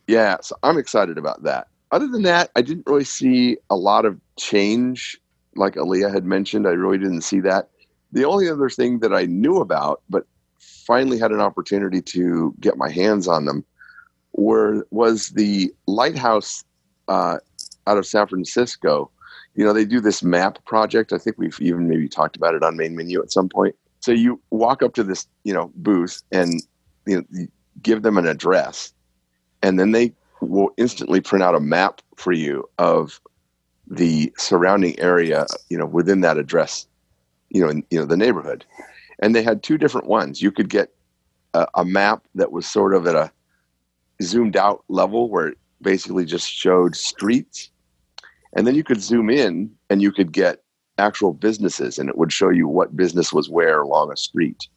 yeah, 0.06 0.36
so 0.40 0.56
I'm 0.62 0.78
excited 0.78 1.18
about 1.18 1.42
that. 1.42 1.68
Other 1.92 2.08
than 2.08 2.22
that, 2.22 2.50
I 2.56 2.62
didn't 2.62 2.86
really 2.86 3.04
see 3.04 3.56
a 3.70 3.76
lot 3.76 4.04
of 4.04 4.20
change, 4.36 5.18
like 5.54 5.74
Aleeha 5.74 6.12
had 6.12 6.24
mentioned. 6.24 6.66
I 6.66 6.70
really 6.70 6.98
didn't 6.98 7.22
see 7.22 7.40
that. 7.40 7.70
The 8.12 8.24
only 8.24 8.48
other 8.48 8.70
thing 8.70 9.00
that 9.00 9.14
I 9.14 9.26
knew 9.26 9.58
about, 9.58 10.02
but 10.08 10.26
finally 10.58 11.18
had 11.18 11.32
an 11.32 11.40
opportunity 11.40 12.00
to 12.00 12.54
get 12.60 12.76
my 12.76 12.90
hands 12.90 13.26
on 13.28 13.44
them, 13.44 13.64
were 14.32 14.86
was 14.90 15.30
the 15.30 15.72
lighthouse 15.86 16.64
uh, 17.08 17.38
out 17.86 17.98
of 17.98 18.06
San 18.06 18.26
Francisco. 18.26 19.10
You 19.54 19.64
know, 19.64 19.72
they 19.72 19.84
do 19.84 20.00
this 20.00 20.22
map 20.22 20.62
project. 20.64 21.12
I 21.12 21.18
think 21.18 21.38
we've 21.38 21.56
even 21.60 21.88
maybe 21.88 22.08
talked 22.08 22.36
about 22.36 22.54
it 22.54 22.62
on 22.62 22.76
main 22.76 22.94
menu 22.96 23.22
at 23.22 23.32
some 23.32 23.48
point. 23.48 23.74
So 24.00 24.12
you 24.12 24.40
walk 24.50 24.82
up 24.82 24.94
to 24.94 25.02
this, 25.02 25.26
you 25.44 25.52
know, 25.52 25.72
booth 25.76 26.22
and 26.30 26.62
you 27.06 27.16
know, 27.16 27.24
you 27.30 27.48
give 27.82 28.02
them 28.02 28.18
an 28.18 28.26
address, 28.26 28.92
and 29.62 29.78
then 29.80 29.92
they 29.92 30.12
will 30.40 30.70
instantly 30.76 31.20
print 31.20 31.42
out 31.42 31.54
a 31.54 31.60
map 31.60 32.02
for 32.16 32.32
you 32.32 32.68
of 32.78 33.20
the 33.86 34.32
surrounding 34.36 34.98
area, 34.98 35.46
you 35.70 35.78
know, 35.78 35.86
within 35.86 36.20
that 36.20 36.36
address, 36.36 36.86
you 37.50 37.60
know, 37.60 37.68
in, 37.68 37.84
you 37.90 37.98
know, 37.98 38.04
the 38.04 38.16
neighborhood. 38.16 38.64
And 39.20 39.34
they 39.34 39.42
had 39.42 39.62
two 39.62 39.78
different 39.78 40.08
ones. 40.08 40.42
You 40.42 40.50
could 40.50 40.68
get 40.68 40.92
a, 41.54 41.66
a 41.74 41.84
map 41.84 42.26
that 42.34 42.52
was 42.52 42.66
sort 42.66 42.94
of 42.94 43.06
at 43.06 43.14
a 43.14 43.32
zoomed 44.22 44.56
out 44.56 44.84
level 44.88 45.30
where 45.30 45.54
basically 45.82 46.24
just 46.24 46.50
showed 46.50 46.96
streets. 46.96 47.70
And 48.54 48.66
then 48.66 48.74
you 48.74 48.84
could 48.84 49.02
zoom 49.02 49.30
in 49.30 49.70
and 49.90 50.00
you 50.00 50.12
could 50.12 50.32
get 50.32 50.62
actual 50.98 51.32
businesses 51.32 51.98
and 51.98 52.08
it 52.08 52.16
would 52.16 52.32
show 52.32 52.48
you 52.48 52.66
what 52.68 52.96
business 52.96 53.32
was 53.32 53.50
where 53.50 53.80
along 53.80 54.12
a 54.12 54.16
street. 54.16 54.68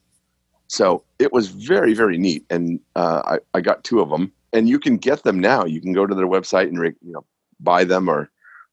So 0.67 1.03
it 1.17 1.31
was 1.31 1.47
very, 1.47 1.93
very 1.93 2.17
neat. 2.17 2.45
And 2.49 2.79
uh, 2.95 3.21
I, 3.25 3.57
I 3.57 3.61
got 3.61 3.83
two 3.83 4.01
of 4.01 4.09
them 4.09 4.31
and 4.53 4.67
you 4.69 4.79
can 4.79 4.97
get 4.97 5.23
them 5.23 5.39
now. 5.39 5.65
You 5.65 5.81
can 5.81 5.93
go 5.93 6.05
to 6.05 6.15
their 6.15 6.27
website 6.27 6.67
and 6.67 6.77
you 6.77 7.11
know 7.13 7.25
buy 7.59 7.83
them 7.83 8.09
or 8.09 8.29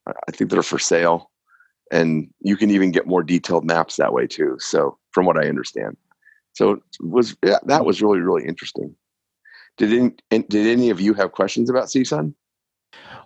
I 0.06 0.30
think 0.32 0.50
they're 0.50 0.62
for 0.62 0.78
sale. 0.78 1.30
And 1.92 2.28
you 2.40 2.56
can 2.56 2.70
even 2.70 2.90
get 2.90 3.06
more 3.06 3.22
detailed 3.22 3.64
maps 3.64 3.96
that 3.96 4.12
way 4.12 4.26
too. 4.26 4.56
So 4.58 4.98
from 5.12 5.24
what 5.24 5.38
I 5.38 5.48
understand. 5.48 5.96
So 6.52 6.72
it 6.72 6.80
was 7.00 7.36
yeah, 7.44 7.58
that 7.66 7.84
was 7.84 8.02
really, 8.02 8.20
really 8.20 8.46
interesting. 8.46 8.94
Did 9.76 9.92
any, 10.30 10.42
did 10.44 10.66
any 10.66 10.90
of 10.90 11.00
you 11.00 11.14
have 11.14 11.32
questions 11.32 11.68
about 11.68 11.86
CSUN? 11.86 12.34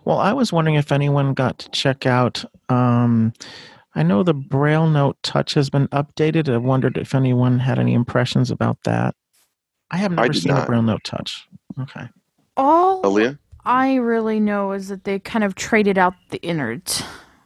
Well, 0.03 0.17
I 0.17 0.33
was 0.33 0.51
wondering 0.51 0.75
if 0.75 0.91
anyone 0.91 1.33
got 1.33 1.59
to 1.59 1.69
check 1.69 2.05
out. 2.05 2.43
Um, 2.69 3.33
I 3.95 4.03
know 4.03 4.23
the 4.23 4.33
Braille 4.33 4.87
Note 4.87 5.17
Touch 5.21 5.53
has 5.53 5.69
been 5.69 5.87
updated. 5.89 6.51
I 6.51 6.57
wondered 6.57 6.97
if 6.97 7.13
anyone 7.13 7.59
had 7.59 7.77
any 7.77 7.93
impressions 7.93 8.49
about 8.49 8.83
that. 8.83 9.15
I 9.91 9.97
have 9.97 10.13
I 10.13 10.15
never 10.15 10.33
did 10.33 10.41
seen 10.43 10.51
a. 10.51 10.65
Braille 10.65 10.81
Note 10.81 11.03
Touch. 11.03 11.47
Okay. 11.79 12.07
All 12.57 13.01
Aleeha? 13.03 13.37
I 13.63 13.95
really 13.95 14.39
know 14.39 14.71
is 14.71 14.87
that 14.87 15.03
they 15.03 15.19
kind 15.19 15.43
of 15.43 15.55
traded 15.55 15.97
out 15.97 16.13
the 16.29 16.39
innards 16.39 17.03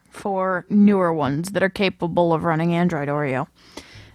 for 0.10 0.66
newer 0.70 1.14
ones 1.14 1.52
that 1.52 1.62
are 1.62 1.70
capable 1.70 2.34
of 2.34 2.44
running 2.44 2.74
Android 2.74 3.10
Oreo. 3.10 3.48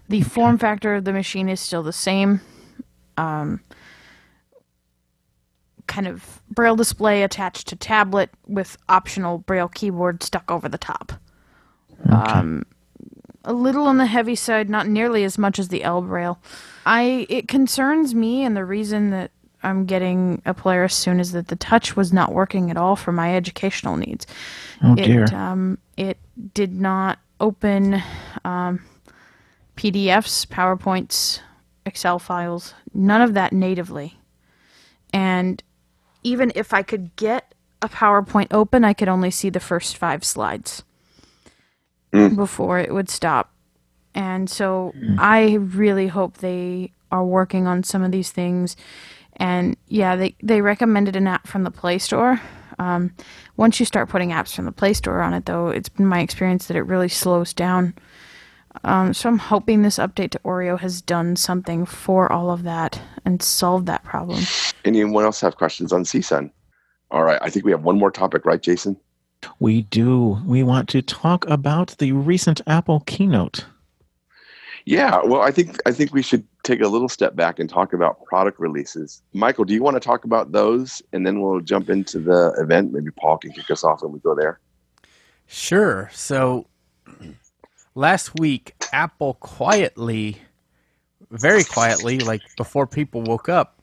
The 0.08 0.22
form 0.22 0.56
factor 0.56 0.94
of 0.94 1.04
the 1.04 1.12
machine 1.12 1.48
is 1.48 1.60
still 1.60 1.82
the 1.82 1.92
same. 1.92 2.40
Um, 3.16 3.60
kind 5.90 6.06
of 6.06 6.40
braille 6.50 6.76
display 6.76 7.24
attached 7.24 7.66
to 7.66 7.76
tablet 7.76 8.30
with 8.46 8.78
optional 8.88 9.38
braille 9.38 9.68
keyboard 9.68 10.22
stuck 10.22 10.48
over 10.48 10.68
the 10.68 10.78
top. 10.78 11.12
Um, 12.08 12.64
a 13.44 13.52
little 13.52 13.86
on 13.86 13.98
the 13.98 14.06
heavy 14.06 14.36
side, 14.36 14.70
not 14.70 14.86
nearly 14.86 15.24
as 15.24 15.36
much 15.36 15.58
as 15.58 15.68
the 15.68 15.80
ElBraille. 15.80 16.38
I 16.86 17.26
it 17.28 17.48
concerns 17.48 18.14
me, 18.14 18.44
and 18.44 18.56
the 18.56 18.64
reason 18.64 19.10
that 19.10 19.32
I'm 19.62 19.84
getting 19.84 20.40
a 20.46 20.54
Polaris 20.54 20.94
soon 20.94 21.18
is 21.18 21.32
that 21.32 21.48
the 21.48 21.56
touch 21.56 21.96
was 21.96 22.12
not 22.12 22.32
working 22.32 22.70
at 22.70 22.76
all 22.76 22.94
for 22.94 23.12
my 23.12 23.36
educational 23.36 23.96
needs. 23.96 24.26
Oh 24.82 24.94
it, 24.94 25.04
dear. 25.04 25.26
Um, 25.34 25.76
it 25.96 26.18
did 26.54 26.72
not 26.72 27.18
open 27.40 28.00
um, 28.44 28.80
PDFs, 29.76 30.46
PowerPoints, 30.46 31.40
Excel 31.84 32.20
files, 32.20 32.74
none 32.94 33.20
of 33.20 33.34
that 33.34 33.52
natively. 33.52 34.16
And 35.12 35.62
even 36.22 36.52
if 36.54 36.72
I 36.72 36.82
could 36.82 37.14
get 37.16 37.54
a 37.82 37.88
PowerPoint 37.88 38.48
open, 38.50 38.84
I 38.84 38.92
could 38.92 39.08
only 39.08 39.30
see 39.30 39.50
the 39.50 39.60
first 39.60 39.96
five 39.96 40.24
slides 40.24 40.82
before 42.10 42.78
it 42.78 42.92
would 42.92 43.08
stop. 43.08 43.52
And 44.14 44.50
so 44.50 44.92
I 45.18 45.54
really 45.54 46.08
hope 46.08 46.38
they 46.38 46.92
are 47.12 47.24
working 47.24 47.66
on 47.66 47.82
some 47.82 48.02
of 48.02 48.12
these 48.12 48.30
things. 48.30 48.76
And 49.36 49.76
yeah, 49.88 50.16
they, 50.16 50.36
they 50.42 50.60
recommended 50.60 51.16
an 51.16 51.26
app 51.26 51.46
from 51.46 51.64
the 51.64 51.70
Play 51.70 51.98
Store. 51.98 52.40
Um, 52.78 53.14
once 53.56 53.78
you 53.78 53.86
start 53.86 54.08
putting 54.08 54.30
apps 54.30 54.54
from 54.54 54.64
the 54.64 54.72
Play 54.72 54.92
Store 54.94 55.20
on 55.20 55.34
it, 55.34 55.46
though, 55.46 55.68
it's 55.68 55.88
been 55.88 56.06
my 56.06 56.20
experience 56.20 56.66
that 56.66 56.76
it 56.76 56.82
really 56.82 57.08
slows 57.08 57.52
down. 57.54 57.94
Um, 58.84 59.12
so 59.12 59.28
I'm 59.28 59.38
hoping 59.38 59.82
this 59.82 59.98
update 59.98 60.30
to 60.30 60.38
Oreo 60.40 60.78
has 60.78 61.02
done 61.02 61.36
something 61.36 61.84
for 61.84 62.32
all 62.32 62.50
of 62.50 62.62
that 62.62 63.00
and 63.24 63.42
solved 63.42 63.86
that 63.86 64.04
problem. 64.04 64.42
Anyone 64.84 65.24
else 65.24 65.40
have 65.40 65.56
questions 65.56 65.92
on 65.92 66.04
CSUN? 66.04 66.50
All 67.10 67.24
right. 67.24 67.38
I 67.42 67.50
think 67.50 67.64
we 67.64 67.72
have 67.72 67.82
one 67.82 67.98
more 67.98 68.10
topic, 68.10 68.46
right, 68.46 68.62
Jason? 68.62 68.96
We 69.58 69.82
do. 69.82 70.38
We 70.46 70.62
want 70.62 70.88
to 70.90 71.02
talk 71.02 71.46
about 71.46 71.96
the 71.98 72.12
recent 72.12 72.60
Apple 72.66 73.00
keynote. 73.00 73.64
Yeah, 74.86 75.20
well, 75.24 75.42
I 75.42 75.50
think 75.50 75.76
I 75.86 75.92
think 75.92 76.12
we 76.12 76.22
should 76.22 76.46
take 76.62 76.80
a 76.80 76.88
little 76.88 77.08
step 77.08 77.36
back 77.36 77.58
and 77.58 77.68
talk 77.68 77.92
about 77.92 78.24
product 78.24 78.58
releases. 78.58 79.22
Michael, 79.34 79.64
do 79.64 79.74
you 79.74 79.82
want 79.82 79.94
to 79.96 80.00
talk 80.00 80.24
about 80.24 80.52
those, 80.52 81.02
and 81.12 81.26
then 81.26 81.40
we'll 81.40 81.60
jump 81.60 81.90
into 81.90 82.18
the 82.18 82.54
event? 82.58 82.92
Maybe 82.92 83.10
Paul 83.10 83.38
can 83.38 83.52
kick 83.52 83.70
us 83.70 83.84
off, 83.84 84.02
and 84.02 84.12
we 84.12 84.20
go 84.20 84.34
there. 84.34 84.58
Sure. 85.46 86.08
So 86.12 86.66
last 87.94 88.38
week, 88.38 88.74
Apple 88.92 89.34
quietly, 89.34 90.38
very 91.30 91.64
quietly, 91.64 92.18
like 92.18 92.42
before 92.56 92.86
people 92.86 93.22
woke 93.22 93.48
up, 93.48 93.80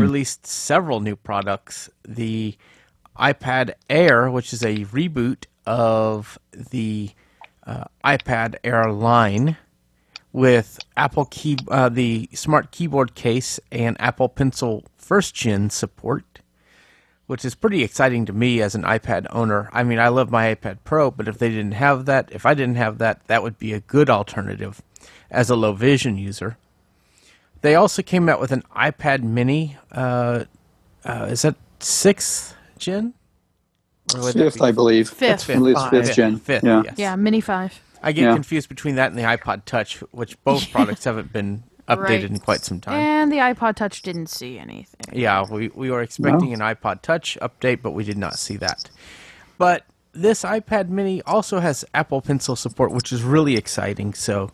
released 0.00 0.46
several 0.46 1.00
new 1.00 1.16
products. 1.16 1.88
The 2.06 2.56
iPad 3.18 3.74
Air, 3.88 4.30
which 4.30 4.52
is 4.52 4.62
a 4.62 4.84
reboot 4.86 5.44
of 5.66 6.38
the 6.52 7.10
uh, 7.66 7.84
iPad 8.04 8.56
Air 8.64 8.90
line 8.90 9.56
with 10.32 10.78
Apple 10.96 11.26
key, 11.26 11.58
uh, 11.68 11.88
the 11.88 12.28
smart 12.32 12.70
keyboard 12.70 13.14
case 13.14 13.60
and 13.70 13.96
Apple 14.00 14.28
Pencil 14.28 14.84
first 14.96 15.34
gen 15.34 15.68
support, 15.70 16.31
which 17.26 17.44
is 17.44 17.54
pretty 17.54 17.82
exciting 17.82 18.26
to 18.26 18.32
me 18.32 18.60
as 18.60 18.74
an 18.74 18.82
iPad 18.82 19.26
owner. 19.30 19.68
I 19.72 19.82
mean, 19.84 19.98
I 19.98 20.08
love 20.08 20.30
my 20.30 20.54
iPad 20.54 20.78
Pro, 20.84 21.10
but 21.10 21.28
if 21.28 21.38
they 21.38 21.48
didn't 21.48 21.72
have 21.72 22.04
that, 22.06 22.28
if 22.32 22.44
I 22.44 22.54
didn't 22.54 22.76
have 22.76 22.98
that, 22.98 23.26
that 23.28 23.42
would 23.42 23.58
be 23.58 23.72
a 23.72 23.80
good 23.80 24.10
alternative 24.10 24.82
as 25.30 25.48
a 25.50 25.56
low 25.56 25.72
vision 25.72 26.18
user. 26.18 26.58
They 27.62 27.74
also 27.74 28.02
came 28.02 28.28
out 28.28 28.40
with 28.40 28.52
an 28.52 28.62
iPad 28.76 29.22
Mini. 29.22 29.76
Uh, 29.92 30.44
uh, 31.04 31.28
is 31.30 31.42
that 31.42 31.54
sixth 31.78 32.54
gen? 32.78 33.14
Or 34.14 34.22
would 34.22 34.34
that 34.34 34.52
Fifth, 34.52 34.62
I 34.62 34.72
believe. 34.72 35.08
Fifth. 35.08 35.48
I 35.48 35.54
believe 35.54 35.76
it's 35.76 35.88
fifth 35.88 36.16
gen. 36.16 36.36
Fifth, 36.38 36.64
yeah. 36.64 36.82
yes. 36.84 36.94
Yeah, 36.98 37.16
Mini 37.16 37.40
5. 37.40 37.80
I 38.02 38.10
get 38.10 38.22
Yeah. 38.22 38.34
confused 38.34 38.68
between 38.68 38.96
that 38.96 39.10
and 39.10 39.18
the 39.18 39.22
iPod 39.22 39.64
Touch, 39.64 39.98
which 40.10 40.42
both 40.42 40.70
products 40.72 41.04
haven't 41.04 41.32
been 41.32 41.62
updated 41.98 42.08
Right. 42.22 42.24
in 42.24 42.38
quite 42.38 42.60
some 42.60 42.80
time. 42.80 42.94
And 42.94 43.32
the 43.32 43.36
iPod 43.38 43.76
Touch 43.76 44.02
didn't 44.02 44.28
see 44.28 44.58
anything. 44.58 45.00
Yeah, 45.18 45.44
we, 45.50 45.68
we 45.68 45.90
were 45.90 46.02
expecting 46.02 46.52
an 46.52 46.60
iPod 46.60 47.02
Touch 47.02 47.38
update, 47.40 47.82
but 47.82 47.92
we 47.92 48.04
did 48.04 48.18
not 48.18 48.38
see 48.38 48.56
that. 48.56 48.90
But 49.58 49.84
this 50.12 50.42
iPad 50.42 50.88
Mini 50.88 51.22
also 51.22 51.60
has 51.60 51.84
Apple 51.94 52.20
Pencil 52.20 52.56
support, 52.56 52.92
which 52.92 53.12
is 53.12 53.22
really 53.22 53.56
exciting. 53.56 54.12
So, 54.14 54.50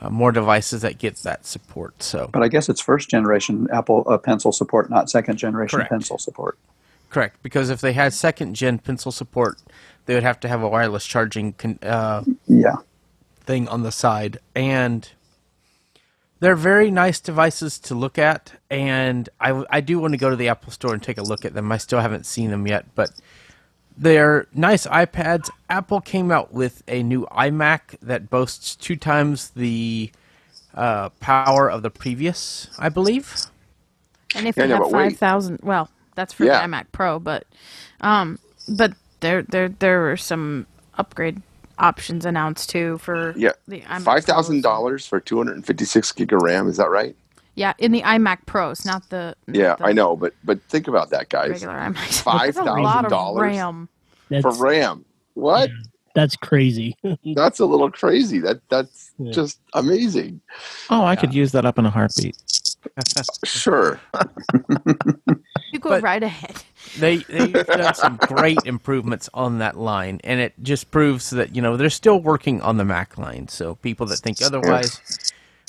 uh, 0.00 0.10
more 0.10 0.32
devices 0.32 0.82
that 0.82 0.98
get 0.98 1.16
that 1.18 1.46
support. 1.46 2.02
So, 2.02 2.28
But 2.32 2.42
I 2.42 2.48
guess 2.48 2.68
it's 2.68 2.80
first 2.80 3.08
generation 3.08 3.68
Apple 3.72 4.04
uh, 4.08 4.18
Pencil 4.18 4.50
support, 4.52 4.90
not 4.90 5.08
second 5.08 5.36
generation 5.36 5.78
Correct. 5.78 5.90
Pencil 5.90 6.18
support. 6.18 6.58
correct, 7.10 7.40
because 7.44 7.70
if 7.70 7.80
they 7.80 7.92
had 7.92 8.12
second 8.12 8.54
gen 8.56 8.78
Pencil 8.80 9.12
support, 9.12 9.58
they 10.06 10.14
would 10.14 10.24
have 10.24 10.40
to 10.40 10.48
have 10.48 10.62
a 10.62 10.68
wireless 10.68 11.06
charging 11.06 11.52
con- 11.52 11.78
uh, 11.82 12.24
Yeah. 12.48 12.76
thing 13.40 13.68
on 13.68 13.84
the 13.84 13.92
side 13.92 14.38
and 14.56 15.08
they're 16.40 16.56
very 16.56 16.90
nice 16.90 17.20
devices 17.20 17.78
to 17.80 17.94
look 17.94 18.18
at 18.18 18.54
and 18.70 19.28
I, 19.40 19.64
I 19.70 19.80
do 19.80 19.98
want 19.98 20.12
to 20.14 20.18
go 20.18 20.30
to 20.30 20.36
the 20.36 20.48
apple 20.48 20.72
store 20.72 20.94
and 20.94 21.02
take 21.02 21.18
a 21.18 21.22
look 21.22 21.44
at 21.44 21.54
them. 21.54 21.72
I 21.72 21.78
still 21.78 22.00
haven't 22.00 22.26
seen 22.26 22.50
them 22.50 22.66
yet 22.66 22.86
but 22.94 23.12
they're 23.96 24.46
nice 24.54 24.86
ipads. 24.88 25.50
Apple 25.70 26.00
came 26.00 26.32
out 26.32 26.52
with 26.52 26.82
a 26.88 27.02
new 27.02 27.26
imac 27.32 27.98
that 28.02 28.30
boasts 28.30 28.76
two 28.76 28.96
times 28.96 29.50
the 29.50 30.12
uh, 30.74 31.10
power 31.20 31.70
of 31.70 31.82
the 31.82 31.90
previous 31.90 32.68
i 32.78 32.88
believe. 32.88 33.38
And 34.34 34.48
if 34.48 34.58
Yeah, 34.58 34.64
you 34.64 34.68
no, 34.68 34.74
have 34.74 34.86
5,000, 34.86 35.60
well, 35.62 35.90
that's 36.14 36.32
for 36.32 36.44
Yeah. 36.44 36.50
the 36.50 36.56
iMac 36.58 36.86
Pro, 36.92 37.18
but 37.18 37.46
um 38.00 38.38
but 38.68 38.94
there 39.20 39.42
there 39.42 39.68
there 39.68 40.00
were 40.02 40.16
some 40.16 40.66
upgrade 40.98 41.42
options 41.78 42.24
announced 42.24 42.70
too 42.70 42.98
for 42.98 43.32
Yeah, 43.36 43.52
the 43.68 43.80
iMac 43.82 44.02
five 44.02 44.24
thousand 44.24 44.62
dollars 44.62 45.06
for 45.06 45.20
two 45.20 45.36
hundred 45.38 45.56
and 45.56 45.66
fifty-six 45.66 46.12
gig 46.12 46.32
of 46.32 46.42
RAM. 46.42 46.68
Is 46.68 46.76
that 46.78 46.90
right? 46.90 47.16
Yeah, 47.56 47.72
in 47.78 47.92
the 47.92 48.02
iMac 48.02 48.46
Pros, 48.46 48.84
not 48.84 49.08
the 49.10 49.36
not 49.46 49.56
Yeah, 49.56 49.76
the 49.76 49.84
I 49.86 49.92
know, 49.92 50.16
but 50.16 50.34
but 50.44 50.60
think 50.64 50.88
about 50.88 51.10
that, 51.10 51.28
guys. 51.28 51.50
regular 51.50 51.74
iMac. 51.74 52.22
Five 52.22 52.54
That's 52.54 52.66
a 52.66 52.72
lot 52.72 53.04
of 53.04 53.12
$5,000 53.12 53.40
RAM. 53.40 53.88
For 54.42 54.52
That's 54.52 54.58
RAM, 54.58 55.04
what? 55.34 55.70
that's 56.14 56.36
crazy. 56.36 56.96
That's 57.34 57.58
a 57.58 57.66
little 57.66 57.90
crazy. 57.90 58.38
That 58.38 58.60
that's 58.68 59.10
Yeah. 59.18 59.32
just 59.32 59.60
amazing. 59.74 60.40
Oh, 60.90 61.04
I 61.04 61.16
could 61.16 61.34
use 61.34 61.52
that 61.52 61.64
up 61.64 61.78
in 61.78 61.86
a 61.86 61.90
heartbeat. 61.90 62.36
Sure. 63.44 64.00
You 65.72 65.78
go 65.80 65.90
But- 65.90 66.02
right 66.02 66.22
ahead. 66.22 66.62
they 66.98 67.16
they've 67.18 67.66
done 67.66 67.94
some 67.94 68.16
great 68.18 68.58
improvements 68.64 69.28
on 69.34 69.58
that 69.58 69.76
line 69.76 70.20
and 70.22 70.38
it 70.40 70.52
just 70.62 70.90
proves 70.90 71.30
that 71.30 71.54
you 71.56 71.62
know 71.62 71.76
they're 71.76 71.90
still 71.90 72.20
working 72.20 72.60
on 72.60 72.76
the 72.76 72.84
mac 72.84 73.16
line 73.18 73.48
so 73.48 73.74
people 73.76 74.06
that 74.06 74.18
think 74.18 74.40
otherwise 74.42 75.00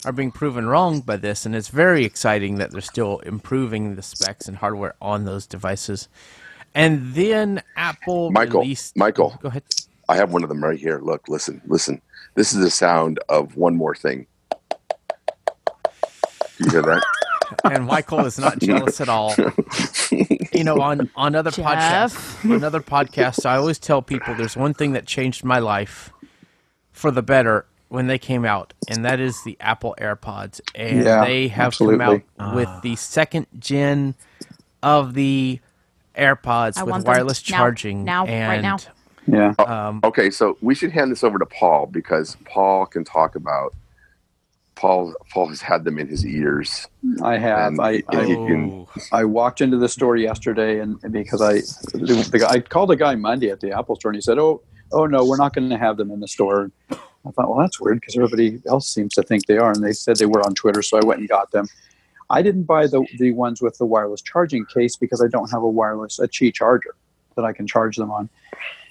are 0.06 0.12
being 0.12 0.32
proven 0.32 0.68
wrong 0.68 1.00
by 1.02 1.16
this 1.18 1.46
and 1.46 1.56
it's 1.56 1.70
very 1.70 2.04
exciting 2.06 2.58
that 2.58 2.72
they're 2.72 2.82
still 2.82 3.20
improving 3.20 3.96
the 3.96 4.02
specs 4.04 4.48
and 4.48 4.58
hardware 4.58 4.94
on 5.02 5.26
those 5.26 5.48
devices 5.48 6.08
and 6.76 7.14
then 7.16 7.62
apple 7.78 8.30
Michael, 8.32 8.62
released 8.62 8.96
Michael. 8.98 9.40
go 9.42 9.48
ahead 9.50 9.64
I 10.08 10.18
have 10.18 10.32
one 10.32 10.44
of 10.44 10.50
them 10.50 10.64
right 10.64 10.78
here. 10.78 11.00
Look, 11.02 11.28
listen, 11.30 11.64
listen. 11.66 12.00
This 12.36 12.54
is 12.54 12.60
the 12.60 12.70
sound 12.70 13.20
of 13.28 13.56
one 13.58 13.76
more 13.76 13.96
thing. 13.96 14.28
Do 16.58 16.66
you 16.66 16.72
hear 16.72 16.82
that? 16.84 17.04
and 17.72 17.86
Michael 17.86 18.26
is 18.26 18.40
not 18.40 18.60
jealous 18.60 19.00
at 19.02 19.10
all. 19.10 19.36
You 20.52 20.64
know, 20.64 20.80
on 20.82 21.10
on 21.16 21.36
other 21.36 21.52
Jeff. 21.52 21.66
podcasts, 21.66 22.52
on 22.56 22.64
other 22.64 22.82
podcasts, 22.82 23.46
I 23.46 23.58
always 23.58 23.78
tell 23.78 24.02
people 24.02 24.34
there's 24.36 24.56
one 24.58 24.74
thing 24.74 24.94
that 24.94 25.06
changed 25.06 25.44
my 25.44 25.60
life 25.60 26.12
for 26.92 27.12
the 27.12 27.22
better 27.22 27.66
when 27.90 28.08
they 28.08 28.18
came 28.18 28.46
out, 28.46 28.74
and 28.90 29.06
that 29.06 29.20
is 29.20 29.44
the 29.44 29.58
Apple 29.60 29.96
AirPods, 30.00 30.60
and 30.74 31.04
Yeah, 31.04 31.24
they 31.24 31.48
have 31.50 31.68
absolutely. 31.68 31.98
come 32.00 32.24
out 32.40 32.56
with 32.56 32.70
the 32.82 32.96
second 32.96 33.48
gen 33.60 34.16
of 34.82 35.14
the 35.14 35.60
AirPods 36.18 36.78
I 36.78 36.84
with 36.84 36.92
want 36.92 37.06
them 37.06 37.14
wireless 37.14 37.48
now, 37.50 37.58
charging. 37.58 38.04
now, 38.06 38.26
and, 38.26 38.48
right 38.50 38.62
now. 38.62 38.78
Yeah. 39.28 39.54
Um, 39.60 40.00
Okay, 40.04 40.30
so 40.30 40.58
we 40.62 40.74
should 40.76 40.92
hand 40.92 41.12
this 41.12 41.24
over 41.24 41.38
to 41.38 41.46
Paul 41.46 41.88
because 41.88 42.38
Paul 42.46 42.86
can 42.86 43.04
talk 43.04 43.36
about. 43.36 43.74
Paul 44.76 45.14
Paul 45.32 45.48
has 45.48 45.62
had 45.62 45.84
them 45.84 45.98
in 45.98 46.08
his 46.08 46.26
ears. 46.26 46.88
I 47.24 47.38
have. 47.38 47.80
I, 47.80 48.04
I, 48.10 48.26
can- 48.26 48.86
I 49.12 49.24
walked 49.24 49.62
into 49.62 49.78
the 49.78 49.90
store 49.90 50.16
yesterday, 50.18 50.80
and, 50.80 51.00
and 51.04 51.14
because 51.14 51.42
I, 51.42 51.62
guy, 52.38 52.50
I 52.50 52.60
called 52.60 52.92
a 52.92 52.96
guy 52.96 53.16
Monday 53.16 53.50
at 53.50 53.62
the 53.62 53.72
Apple 53.72 53.96
store, 53.96 54.12
and 54.12 54.16
he 54.18 54.22
said, 54.22 54.38
"Oh, 54.38 54.62
oh 54.92 55.06
no, 55.06 55.26
we're 55.26 55.38
not 55.38 55.54
going 55.54 55.70
to 55.70 55.78
have 55.78 55.98
them 55.98 56.12
in 56.12 56.20
the 56.20 56.28
store." 56.28 56.72
I 56.92 57.32
thought, 57.32 57.50
well, 57.50 57.60
that's 57.60 57.80
weird 57.80 58.00
because 58.02 58.16
everybody 58.16 58.62
else 58.68 58.88
seems 58.88 59.14
to 59.16 59.24
think 59.24 59.48
they 59.48 59.58
are, 59.58 59.72
and 59.72 59.84
they 59.84 59.94
said 59.94 60.18
they 60.18 60.28
were 60.28 60.46
on 60.46 60.54
Twitter, 60.54 60.84
so 60.84 60.98
I 60.98 61.06
went 61.06 61.22
and 61.22 61.28
got 61.30 61.52
them. 61.52 61.68
I 62.30 62.42
didn't 62.42 62.64
buy 62.64 62.88
the 62.88 63.06
the 63.18 63.32
ones 63.32 63.62
with 63.62 63.78
the 63.78 63.86
wireless 63.86 64.22
charging 64.22 64.66
case 64.66 64.96
because 64.96 65.22
I 65.24 65.28
don't 65.28 65.50
have 65.52 65.64
a 65.64 65.70
wireless 65.70 66.20
a 66.20 66.28
Qi 66.28 66.54
charger 66.54 66.96
that 67.36 67.46
I 67.46 67.54
can 67.54 67.66
charge 67.68 67.98
them 67.98 68.12
on. 68.12 68.30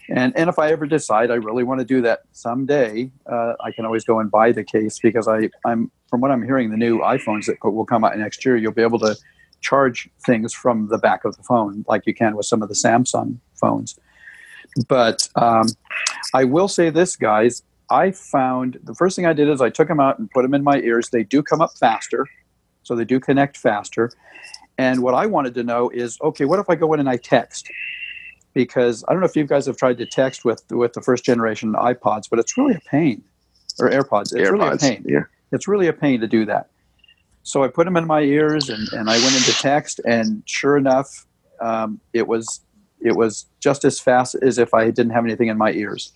And 0.09 0.37
and 0.37 0.51
if 0.51 0.59
I 0.59 0.71
ever 0.71 0.87
decide 0.87 1.31
I 1.31 1.35
really 1.35 1.65
want 1.65 1.81
to 1.81 1.85
do 1.85 2.03
that 2.03 2.21
someday, 2.33 3.11
uh, 3.27 3.55
I 3.61 3.73
can 3.73 3.85
always 3.85 4.05
go 4.05 4.21
and 4.21 4.31
buy 4.31 4.53
the 4.53 4.65
case 4.65 4.99
because 4.99 5.27
I 5.29 5.51
I'm 5.65 5.91
from 6.09 6.21
what 6.21 6.31
I'm 6.31 6.43
hearing, 6.43 6.71
the 6.71 6.77
new 6.77 7.01
iPhones 7.01 7.47
that 7.47 7.57
will 7.63 7.87
come 7.87 8.05
out 8.05 8.17
next 8.17 8.45
year, 8.45 8.57
you'll 8.57 8.73
be 8.73 8.83
able 8.83 8.99
to 9.01 9.17
charge 9.61 10.09
things 10.25 10.53
from 10.53 10.89
the 10.89 10.99
back 10.99 11.25
of 11.25 11.37
the 11.37 11.43
phone 11.43 11.85
like 11.89 12.07
you 12.07 12.15
can 12.15 12.37
with 12.37 12.47
some 12.47 12.63
of 12.63 12.69
the 12.69 12.75
Samsung 12.75 13.39
phones. 13.55 13.99
But 14.89 15.29
um, 15.37 15.67
I 16.35 16.45
will 16.45 16.69
say 16.69 16.91
this, 16.91 17.17
guys. 17.17 17.63
I 17.91 18.13
found 18.13 18.79
the 18.83 18.95
first 18.95 19.17
thing 19.17 19.27
I 19.27 19.33
did 19.33 19.49
is 19.49 19.61
I 19.61 19.71
took 19.71 19.89
them 19.89 20.01
out 20.01 20.19
and 20.19 20.31
put 20.31 20.43
them 20.43 20.55
in 20.55 20.63
my 20.63 20.79
ears. 20.79 21.11
They 21.11 21.23
do 21.23 21.43
come 21.43 21.61
up 21.61 21.77
faster, 21.79 22.27
so 22.83 22.95
they 22.95 23.05
do 23.05 23.21
connect 23.21 23.57
faster. 23.57 24.11
And 24.79 25.03
what 25.03 25.15
I 25.15 25.27
wanted 25.27 25.55
to 25.55 25.63
know 25.63 25.91
is, 25.91 26.19
okay, 26.23 26.45
what 26.45 26.59
if 26.59 26.69
I 26.69 26.75
go 26.75 26.93
in 26.95 27.01
and 27.01 27.09
I 27.09 27.17
text? 27.17 27.71
Because 28.55 29.05
I 29.09 29.13
don't 29.13 29.21
know 29.21 29.27
if 29.27 29.37
you 29.37 29.45
guys 29.45 29.67
have 29.67 29.77
tried 29.77 29.99
to 29.99 30.07
text 30.07 30.45
with 30.45 30.63
with 30.71 30.93
the 30.93 31.03
first 31.03 31.25
generation 31.25 31.73
iPods, 31.75 32.31
but 32.31 32.39
it's 32.39 32.57
really 32.57 32.75
a 32.75 32.81
pain. 32.89 33.23
Or 33.81 33.91
AirPods, 33.91 34.33
it's 34.33 34.51
really 34.53 34.69
a 34.69 34.77
pain 34.79 35.05
Yeah. 35.09 35.25
it's 35.51 35.67
really 35.67 35.89
a 35.89 35.93
pain 35.93 36.21
to 36.21 36.29
do 36.29 36.45
that. 36.47 36.71
So 37.43 37.65
I 37.65 37.69
put 37.69 37.85
them 37.85 37.97
in 37.97 38.07
my 38.07 38.21
ears 38.21 38.71
and, 38.71 38.89
and 38.93 39.11
I 39.11 39.19
went 39.19 39.37
into 39.37 39.53
text, 39.61 40.01
and 40.07 40.43
sure 40.47 40.77
enough, 40.77 41.27
um, 41.61 42.01
it 42.13 42.27
was 42.29 42.61
it 43.01 43.17
was 43.17 43.47
just 43.61 43.85
as 43.85 44.01
fast 44.01 44.35
as 44.37 44.57
if 44.59 44.73
I 44.73 44.91
didn't 44.91 45.11
have 45.11 45.25
anything 45.25 45.49
in 45.49 45.59
my 45.59 45.73
ears. 45.73 46.13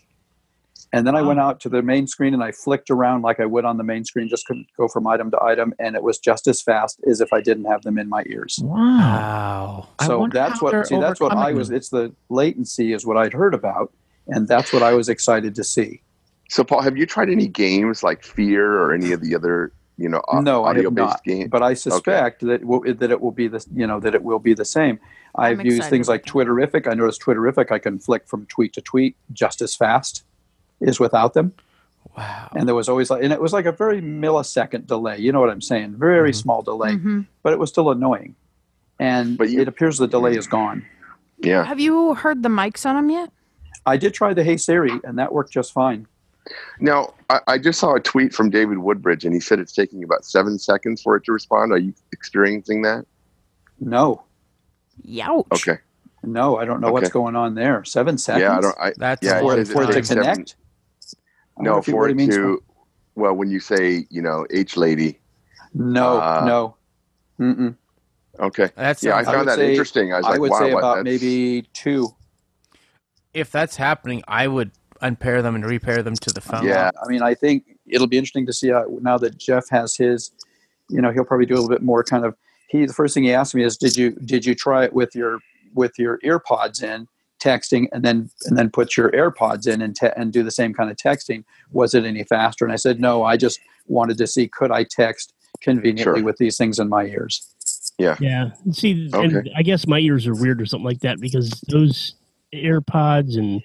And 0.92 1.06
then 1.06 1.14
I 1.14 1.20
went 1.20 1.38
out 1.38 1.60
to 1.60 1.68
the 1.68 1.82
main 1.82 2.06
screen 2.06 2.32
and 2.32 2.42
I 2.42 2.50
flicked 2.50 2.88
around 2.88 3.20
like 3.20 3.40
I 3.40 3.44
would 3.44 3.66
on 3.66 3.76
the 3.76 3.84
main 3.84 4.04
screen, 4.04 4.28
just 4.28 4.46
couldn't 4.46 4.68
go 4.76 4.88
from 4.88 5.06
item 5.06 5.30
to 5.32 5.42
item, 5.42 5.74
and 5.78 5.94
it 5.94 6.02
was 6.02 6.18
just 6.18 6.46
as 6.46 6.62
fast 6.62 7.00
as 7.08 7.20
if 7.20 7.32
I 7.32 7.42
didn't 7.42 7.66
have 7.66 7.82
them 7.82 7.98
in 7.98 8.08
my 8.08 8.24
ears. 8.26 8.58
Wow. 8.62 8.78
wow. 8.78 9.88
So 10.02 10.28
that's 10.32 10.62
what 10.62 10.86
see 10.86 10.98
that's 10.98 11.20
what 11.20 11.32
I 11.32 11.52
was 11.52 11.70
it's 11.70 11.90
the 11.90 12.12
latency 12.30 12.94
is 12.94 13.04
what 13.04 13.18
I'd 13.18 13.34
heard 13.34 13.52
about, 13.52 13.92
and 14.28 14.48
that's 14.48 14.72
what 14.72 14.82
I 14.82 14.94
was 14.94 15.10
excited 15.10 15.54
to 15.56 15.64
see. 15.64 16.00
So 16.48 16.64
Paul, 16.64 16.80
have 16.80 16.96
you 16.96 17.04
tried 17.04 17.28
any 17.28 17.48
games 17.48 18.02
like 18.02 18.24
Fear 18.24 18.80
or 18.80 18.94
any 18.94 19.12
of 19.12 19.20
the 19.20 19.34
other 19.34 19.72
you 19.98 20.08
know 20.08 20.22
no, 20.40 20.64
I 20.64 20.68
have 20.68 20.78
audio 20.78 20.90
based 20.90 21.08
not. 21.10 21.24
games? 21.24 21.50
But 21.50 21.62
I 21.62 21.74
suspect 21.74 22.40
that 22.40 22.62
it 22.62 22.64
will, 22.64 22.80
that 22.94 23.10
it 23.10 23.20
will 23.20 23.32
be 23.32 23.46
the 23.46 23.62
you 23.74 23.86
know 23.86 24.00
that 24.00 24.14
it 24.14 24.22
will 24.22 24.38
be 24.38 24.54
the 24.54 24.64
same. 24.64 24.98
I've 25.36 25.60
I'm 25.60 25.66
used 25.66 25.90
things 25.90 26.08
like 26.08 26.24
Twitterrific. 26.24 26.90
I 26.90 26.94
noticed 26.94 27.20
Twitterrific. 27.20 27.70
I 27.70 27.78
can 27.78 27.98
flick 27.98 28.26
from 28.26 28.46
tweet 28.46 28.72
to 28.72 28.80
tweet 28.80 29.16
just 29.34 29.60
as 29.60 29.74
fast 29.74 30.24
as 30.86 30.98
without 31.00 31.34
them. 31.34 31.52
Wow. 32.16 32.48
And 32.56 32.66
there 32.66 32.74
was 32.74 32.88
always 32.88 33.10
like, 33.10 33.22
and 33.22 33.32
it 33.32 33.40
was 33.40 33.52
like 33.52 33.66
a 33.66 33.72
very 33.72 34.00
millisecond 34.00 34.86
delay. 34.86 35.18
You 35.18 35.32
know 35.32 35.40
what 35.40 35.50
I'm 35.50 35.60
saying? 35.60 35.94
Very 35.96 36.32
small 36.32 36.62
delay, 36.62 36.92
Mhm. 36.96 37.26
but 37.42 37.52
it 37.52 37.58
was 37.58 37.68
still 37.70 37.90
annoying. 37.90 38.34
And 38.98 39.36
But 39.38 39.50
you- 39.50 39.60
it 39.60 39.68
appears 39.68 39.98
the 39.98 40.08
delay 40.08 40.36
is 40.36 40.46
gone. 40.46 40.84
yeah. 41.38 41.64
Have 41.64 41.78
you 41.80 42.14
heard 42.14 42.42
the 42.42 42.48
mics 42.48 42.84
on 42.86 42.96
them 42.96 43.10
yet? 43.10 43.30
I 43.86 43.96
did 43.96 44.14
try 44.14 44.34
the 44.34 44.42
Hey 44.44 44.56
Siri, 44.56 44.92
and 45.04 45.18
that 45.18 45.32
worked 45.32 45.52
just 45.52 45.72
fine. 45.72 46.06
Now, 46.80 47.14
I, 47.30 47.40
I 47.46 47.58
just 47.58 47.78
saw 47.78 47.94
a 47.94 48.00
tweet 48.00 48.32
from 48.34 48.48
David 48.50 48.78
Woodbridge, 48.78 49.24
and 49.24 49.34
he 49.34 49.40
said 49.40 49.58
it's 49.58 49.72
taking 49.72 50.02
about 50.02 50.24
seven 50.24 50.58
seconds 50.58 51.02
for 51.02 51.14
it 51.16 51.24
to 51.24 51.32
respond. 51.32 51.72
Are 51.72 51.78
you 51.78 51.92
experiencing 52.12 52.82
that? 52.82 53.04
No, 53.80 54.22
Youch. 55.06 55.46
Okay. 55.52 55.78
No, 56.24 56.56
I 56.56 56.64
don't 56.64 56.80
know 56.80 56.90
what's 56.90 57.10
going 57.10 57.36
on 57.36 57.54
there. 57.54 57.84
Seven 57.84 58.18
seconds. 58.18 58.42
Yeah, 58.42 58.58
I 58.58 58.60
don't. 58.60 58.76
I, 58.80 58.92
That's 58.96 59.24
yeah, 59.24 59.34
a 59.34 59.38
it 59.38 59.42
for, 59.42 59.54
says 59.56 59.72
for 59.72 59.82
it 59.82 59.86
to 59.88 59.92
takes 59.92 60.08
seven- 60.08 60.24
connect. 60.24 60.38
I 60.48 60.54
wonder 60.56 60.67
No, 61.64 61.78
if 61.78 61.86
he 61.86 61.92
for 61.92 62.02
really 62.02 62.12
it 62.12 62.16
means 62.16 62.34
to. 62.36 62.62
Well, 63.14 63.34
when 63.34 63.50
you 63.50 63.60
say 63.60 64.06
you 64.10 64.22
know 64.22 64.46
H 64.50 64.76
lady, 64.76 65.18
No, 65.74 66.18
uh, 66.20 66.44
no. 66.46 66.76
Mm-mm. 67.40 67.76
okay. 68.40 68.70
That's 68.76 69.02
Yeah, 69.02 69.16
I 69.16 69.20
I 69.20 69.24
found 69.24 69.38
would 69.40 69.48
that 69.48 69.56
say- 69.56 69.70
interesting. 69.70 70.12
I 70.12 70.18
was 70.18 70.26
I 70.26 70.30
like, 70.30 70.40
would 70.40 70.50
wow, 70.50 70.58
say 70.58 70.72
what, 70.74 70.78
about 70.80 70.96
that's- 71.04 71.20
maybe 71.20 71.68
two. 71.72 72.08
if 73.34 73.50
that's 73.50 73.76
happening, 73.76 74.22
I 74.28 74.46
would 74.48 74.70
unpair 75.00 75.42
them 75.42 75.54
and 75.54 75.64
repair 75.64 76.02
them 76.02 76.14
to 76.14 76.30
the 76.32 76.40
phone. 76.40 76.64
Yeah. 76.66 76.90
I 77.04 77.08
mean, 77.08 77.22
I 77.22 77.34
think 77.34 77.64
it'll 77.86 78.06
be 78.08 78.18
interesting 78.18 78.46
to 78.46 78.52
see 78.52 78.68
how 78.70 78.84
now 79.00 79.18
that 79.18 79.38
Jeff 79.38 79.68
has 79.70 79.96
his. 79.96 80.30
You 80.90 81.02
know, 81.02 81.10
he'll 81.12 81.24
probably 81.24 81.44
do 81.46 81.52
a 81.54 81.56
little 81.56 81.68
bit 81.68 81.82
more 81.82 82.02
kind 82.02 82.24
of. 82.24 82.34
He 82.68 82.86
the 82.86 82.94
first 82.94 83.12
thing 83.14 83.24
he 83.24 83.32
asked 83.34 83.54
me 83.54 83.62
is, 83.62 83.76
"Did 83.76 83.96
you 83.96 84.12
did 84.12 84.46
you 84.46 84.54
try 84.54 84.84
it 84.84 84.92
with 84.92 85.14
your 85.14 85.38
with 85.74 85.98
your 85.98 86.18
earpods 86.24 86.82
in 86.82 87.06
texting, 87.38 87.86
and 87.92 88.04
then 88.04 88.30
and 88.46 88.56
then 88.58 88.70
put 88.70 88.96
your 88.96 89.10
AirPods 89.12 89.66
in 89.66 89.80
and 89.82 89.94
te- 89.96 90.10
and 90.16 90.32
do 90.32 90.42
the 90.42 90.50
same 90.50 90.72
kind 90.74 90.90
of 90.90 90.96
texting? 90.96 91.44
Was 91.72 91.94
it 91.94 92.04
any 92.04 92.24
faster?" 92.24 92.64
And 92.64 92.72
I 92.72 92.76
said, 92.76 93.00
"No, 93.00 93.22
I 93.24 93.36
just 93.36 93.60
wanted 93.86 94.18
to 94.18 94.26
see 94.26 94.48
could 94.48 94.70
I 94.70 94.84
text 94.84 95.32
conveniently 95.60 96.02
Sure. 96.20 96.22
with 96.24 96.36
these 96.38 96.56
things 96.56 96.78
in 96.78 96.88
my 96.88 97.04
ears." 97.06 97.46
Yeah. 97.98 98.16
Yeah 98.20 98.50
see, 98.72 99.10
and 99.12 99.36
Okay. 99.36 99.52
I 99.56 99.62
guess 99.62 99.86
my 99.86 99.98
ears 99.98 100.26
are 100.26 100.34
weird 100.34 100.60
or 100.62 100.66
something 100.66 100.84
like 100.86 101.00
that 101.00 101.20
because 101.20 101.50
those 101.68 102.14
AirPods 102.54 103.36
and 103.36 103.60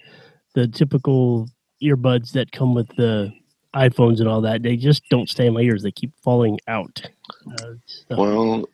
the 0.54 0.66
typical 0.68 1.48
earbuds 1.82 2.32
that 2.32 2.50
come 2.52 2.74
with 2.74 2.88
the 2.96 3.32
iPhones 3.74 4.20
and 4.20 4.28
all 4.28 4.40
that, 4.40 4.62
they 4.62 4.76
just 4.76 5.02
don't 5.10 5.28
stay 5.28 5.46
in 5.46 5.54
my 5.54 5.60
ears. 5.60 5.82
They 5.82 5.90
keep 5.92 6.12
falling 6.22 6.58
out. 6.68 7.02
Uh, 7.60 7.74
so- 7.86 8.16
Well, 8.16 8.64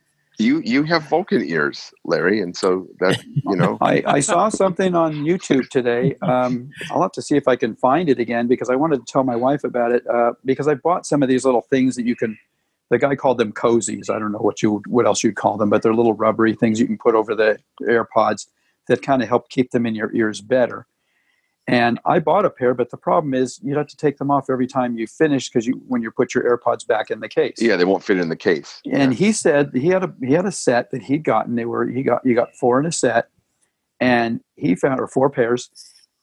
you 0.41 0.61
you 0.65 0.83
have 0.85 1.03
Vulcan 1.05 1.45
ears, 1.45 1.93
Larry, 2.05 2.41
and 2.41 2.57
so 2.57 2.87
that 3.01 3.23
you 3.25 3.57
know. 3.57 3.79
I, 3.83 4.03
I 4.07 4.21
saw 4.21 4.49
something 4.49 4.95
on 4.95 5.25
YouTube 5.25 5.69
today. 5.69 6.17
Um, 6.23 6.71
I'll 6.91 7.03
have 7.03 7.13
to 7.13 7.23
see 7.23 7.37
if 7.37 7.47
I 7.47 7.57
can 7.57 7.77
find 7.77 8.09
it 8.09 8.19
again 8.19 8.47
because 8.47 8.71
I 8.71 8.77
wanted 8.77 9.07
to 9.07 9.13
tell 9.13 9.25
my 9.25 9.37
wife 9.37 9.65
about 9.65 9.93
it 9.93 10.07
uh, 10.09 10.33
because 10.45 10.67
I 10.67 10.75
bought 10.75 11.07
some 11.07 11.23
of 11.23 11.29
these 11.29 11.45
little 11.45 11.63
things 11.63 11.97
that 11.97 12.05
you 12.05 12.17
can. 12.17 12.39
The 12.89 12.99
guy 12.99 13.15
called 13.15 13.39
them 13.39 13.53
cozies. 13.53 14.11
I 14.11 14.19
don't 14.19 14.33
know 14.33 14.39
what 14.39 14.63
you 14.63 14.83
what 14.89 15.07
else 15.07 15.23
you'd 15.23 15.37
call 15.37 15.57
them, 15.57 15.71
but 15.71 15.83
they're 15.83 15.95
little 15.95 16.15
rubbery 16.15 16.55
things 16.55 16.81
you 16.81 16.87
can 16.87 16.99
put 16.99 17.15
over 17.15 17.35
the 17.35 17.59
AirPods 17.83 18.49
that 18.89 19.03
kind 19.03 19.23
of 19.23 19.29
help 19.29 19.49
keep 19.49 19.71
them 19.71 19.87
in 19.87 19.95
your 19.95 20.13
ears 20.15 20.41
better. 20.41 20.87
And 21.71 22.01
I 22.05 22.19
bought 22.19 22.45
a 22.45 22.51
pair, 22.51 22.75
but 22.75 22.91
the 22.91 22.97
problem 22.97 23.33
is 23.33 23.61
you 23.63 23.77
have 23.77 23.87
to 23.87 23.97
take 23.97 24.19
them 24.19 24.29
off 24.29 24.51
every 24.51 24.67
time 24.67 24.99
you 24.99 25.07
finish 25.07 25.49
because 25.49 25.69
you 25.69 25.81
when 25.87 26.03
you 26.03 26.11
put 26.11 26.35
your 26.35 26.43
AirPods 26.43 26.85
back 26.85 27.13
in 27.13 27.21
the 27.21 27.29
case 27.29 27.55
yeah, 27.59 27.77
they 27.77 27.85
won't 27.85 28.03
fit 28.03 28.19
in 28.19 28.29
the 28.29 28.37
case. 28.37 28.81
and 28.91 29.15
he 29.15 29.31
said 29.31 29.71
he 29.73 29.87
had 29.87 30.03
a 30.03 30.13
he 30.21 30.33
had 30.33 30.47
a 30.47 30.51
set 30.51 30.91
that 30.91 31.03
he'd 31.03 31.23
gotten. 31.23 31.55
They 31.55 31.67
were 31.67 31.87
he 31.87 32.03
got 32.03 32.27
you 32.27 32.35
got 32.35 32.57
four 32.57 32.81
in 32.81 32.87
a 32.87 32.93
set, 32.93 33.29
and 34.01 34.41
he 34.57 34.75
found 34.75 34.99
or 34.99 35.07
four 35.07 35.31
pairs, 35.31 35.71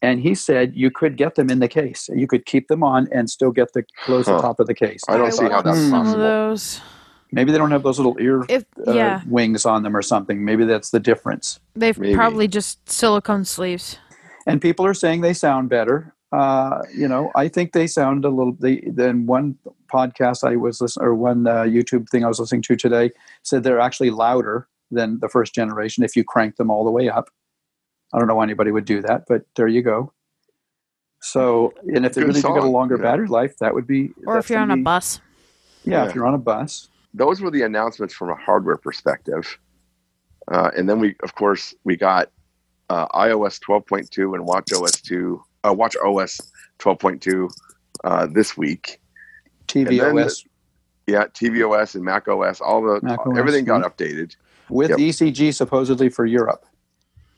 and 0.02 0.20
he 0.20 0.36
said 0.36 0.76
you 0.76 0.91
could 0.91 1.16
get 1.16 1.36
them 1.36 1.50
in 1.50 1.60
the 1.60 1.70
case. 1.70 2.10
You 2.14 2.28
could 2.28 2.45
keep 2.45 2.68
them 2.68 2.84
on 2.84 3.08
and 3.14 3.30
still 3.30 3.52
get 3.52 3.72
the 3.72 3.86
close 4.04 4.26
the 4.26 4.38
top 4.39 4.60
of 4.60 4.68
the 4.68 4.76
case. 4.76 5.02
I 5.08 5.16
don't 5.16 5.32
see 5.32 5.45
how 5.45 5.62
that's 5.62 5.78
some 5.78 5.93
of 5.93 6.04
possible. 6.04 6.24
those. 6.24 6.82
Maybe 7.32 7.54
they 7.54 7.58
don't 7.58 7.72
have 7.72 7.84
those 7.84 8.00
little 8.00 8.18
ear 8.20 8.45
If 8.50 8.66
uh, 8.86 9.20
wings 9.28 9.66
on 9.66 9.84
them 9.84 9.95
or 9.95 10.02
something. 10.02 10.43
Maybe 10.43 10.66
that's 10.66 10.91
the 10.91 11.00
difference. 11.00 11.60
they've 11.76 11.98
maybe. 11.98 12.16
probably 12.16 12.48
just 12.48 12.89
silicone 12.89 13.45
sleeves. 13.45 13.98
And 14.48 14.62
people 14.62 14.86
are 14.86 14.93
saying 14.93 15.22
they 15.22 15.34
sound 15.34 15.70
better. 15.70 16.16
Uh, 16.32 16.82
you 16.95 17.08
know, 17.08 17.32
I 17.36 17.48
think 17.48 17.74
they 17.74 17.88
sound 17.88 18.26
a 18.26 18.30
little. 18.30 18.54
They 18.60 18.82
then 18.88 19.26
one 19.26 19.58
podcast 19.91 20.48
I 20.48 20.56
was 20.56 20.82
listening 20.82 21.06
or 21.06 21.16
one 21.16 21.48
uh, 21.48 21.64
YouTube 21.64 22.10
thing 22.10 22.26
I 22.26 22.28
was 22.28 22.39
listening 22.39 22.62
to 22.64 22.76
today 22.76 23.12
said 23.43 23.64
they're 23.64 23.80
actually 23.80 24.10
louder 24.10 24.68
than 24.91 25.20
the 25.20 25.30
first 25.30 25.54
generation 25.54 26.04
if 26.04 26.16
you 26.16 26.24
crank 26.24 26.56
them 26.56 26.70
all 26.72 26.84
the 26.84 26.91
way 26.91 27.10
up. 27.10 27.30
I 28.14 28.20
don't 28.20 28.28
know 28.28 28.36
why 28.36 28.43
anybody 28.43 28.72
would 28.72 28.86
do 28.86 29.02
that, 29.02 29.26
but 29.28 29.43
there 29.56 29.68
you 29.68 29.82
go. 29.82 30.14
So, 31.22 31.74
and 31.93 32.06
if 32.06 32.14
they 32.14 32.22
Good 32.22 32.28
really 32.28 32.41
do 32.41 32.54
get 32.54 32.64
a 32.64 32.68
longer 32.68 32.95
yeah. 32.95 33.04
battery 33.04 33.28
life, 33.28 33.58
that 33.60 33.74
would 33.74 33.88
be. 33.88 34.12
Or 34.26 34.38
if 34.38 34.50
you're 34.50 34.60
on 34.60 34.70
gonna 34.70 34.82
a 34.82 34.84
bus. 34.84 35.20
Yeah, 35.84 36.04
Yeah. 36.04 36.10
if 36.10 36.16
you're 36.16 36.28
on 36.28 36.34
a 36.34 36.39
bus. 36.39 36.89
Those 37.14 37.41
were 37.41 37.50
the 37.50 37.64
announcements 37.64 38.14
from 38.14 38.30
a 38.30 38.36
hardware 38.36 38.78
perspective, 38.78 39.58
uh, 40.52 40.72
and 40.78 40.88
then 40.88 41.00
we, 41.00 41.16
of 41.24 41.36
course, 41.36 41.74
we 41.84 41.95
got 41.95 42.30
uh, 42.89 43.07
iOS 43.09 43.59
12.2 43.59 44.35
and 44.35 44.45
Watch 44.45 44.71
OS 44.73 45.01
2, 45.01 45.41
uh, 45.67 45.73
Watch 45.73 45.95
OS 45.97 46.39
12.2 46.79 47.49
uh, 48.03 48.27
this 48.27 48.57
week. 48.57 49.01
then 49.73 49.85
tvOS 49.88 50.45
Yeah, 51.07 51.25
tvOS 51.25 51.95
and 51.95 52.03
Mac 52.03 52.27
OS, 52.27 52.61
all 52.61 52.81
the 52.81 52.99
Mac 53.03 53.25
OS, 53.25 53.38
everything 53.38 53.65
got 53.65 53.83
updated. 53.83 54.35
with 54.69 54.89
Yep. 54.91 54.99
ECG 54.99 55.53
supposedly 55.53 56.09
for 56.09 56.25
Europe. 56.25 56.65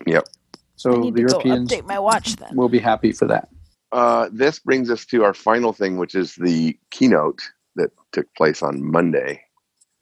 Yep. 0.07 0.25
I 0.27 0.57
So 0.75 0.91
need 0.91 1.13
the 1.15 1.21
to 1.21 1.27
go 1.27 1.31
Europeans 1.39 1.71
update 1.71 1.85
my 1.85 1.99
watch 1.99 2.35
then. 2.37 2.49
We'll 2.55 2.69
be 2.69 2.79
happy 2.79 3.11
for 3.11 3.25
that. 3.27 3.49
Uh, 3.91 4.29
this 4.31 4.59
brings 4.59 4.89
us 4.91 5.05
to 5.07 5.23
our 5.23 5.33
final 5.33 5.73
thing, 5.73 5.97
which 5.97 6.13
is 6.15 6.35
the 6.35 6.77
keynote 6.91 7.41
that 7.75 7.91
took 8.11 8.31
place 8.35 8.61
on 8.61 8.83
Monday. 8.83 9.41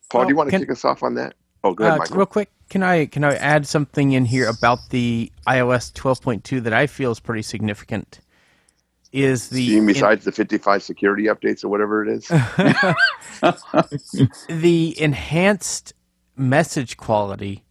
Paul, 0.10 0.20
Well, 0.22 0.28
do 0.28 0.32
you 0.34 0.38
want 0.38 0.48
to 0.50 0.52
can- 0.52 0.62
kick 0.62 0.72
us 0.72 0.84
off 0.86 1.04
on 1.04 1.16
that? 1.16 1.36
Oh, 1.64 1.74
go 1.74 1.86
ahead, 1.86 2.12
Uh, 2.12 2.16
real 2.16 2.26
quick, 2.26 2.52
can 2.70 2.84
I 2.84 3.06
can 3.06 3.24
I 3.24 3.36
add 3.36 3.68
something 3.68 4.12
in 4.12 4.26
here 4.26 4.48
about 4.48 4.80
the 4.90 5.32
iOS 5.48 5.92
12.2 5.94 6.62
that 6.64 6.74
I 6.74 6.88
feel 6.88 7.12
is 7.12 7.20
pretty 7.20 7.42
significant? 7.42 8.20
Is 9.14 9.50
the 9.50 9.64
You 9.64 9.78
mean 9.78 9.88
besides 9.88 10.26
the 10.26 10.32
55 10.32 10.84
security 10.84 11.24
updates 11.24 11.64
or 11.64 11.70
whatever 11.70 12.04
it 12.04 12.10
is? 12.10 12.28
the 14.50 15.02
enhanced 15.02 15.94
message 16.36 16.98
quality 16.98 17.64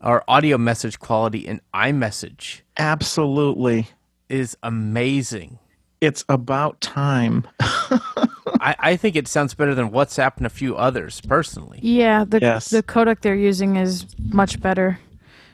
or 0.00 0.22
audio 0.28 0.56
message 0.56 1.00
quality 1.00 1.40
in 1.40 1.60
iMessage 1.74 2.60
Absolutely. 2.76 3.88
is 4.28 4.56
amazing. 4.62 5.58
It's 6.00 6.24
about 6.28 6.80
time. 6.80 7.46
I, 8.64 8.76
I 8.78 8.96
think 8.96 9.14
it 9.14 9.28
sounds 9.28 9.52
better 9.52 9.74
than 9.74 9.90
WhatsApp 9.90 10.38
and 10.38 10.46
a 10.46 10.50
few 10.50 10.74
others, 10.74 11.20
personally. 11.20 11.78
Yeah, 11.82 12.24
the 12.24 12.40
Yes. 12.40 12.70
the 12.70 12.82
codec 12.82 13.20
they're 13.20 13.34
using 13.34 13.76
is 13.76 14.06
much 14.18 14.60
better. 14.60 14.98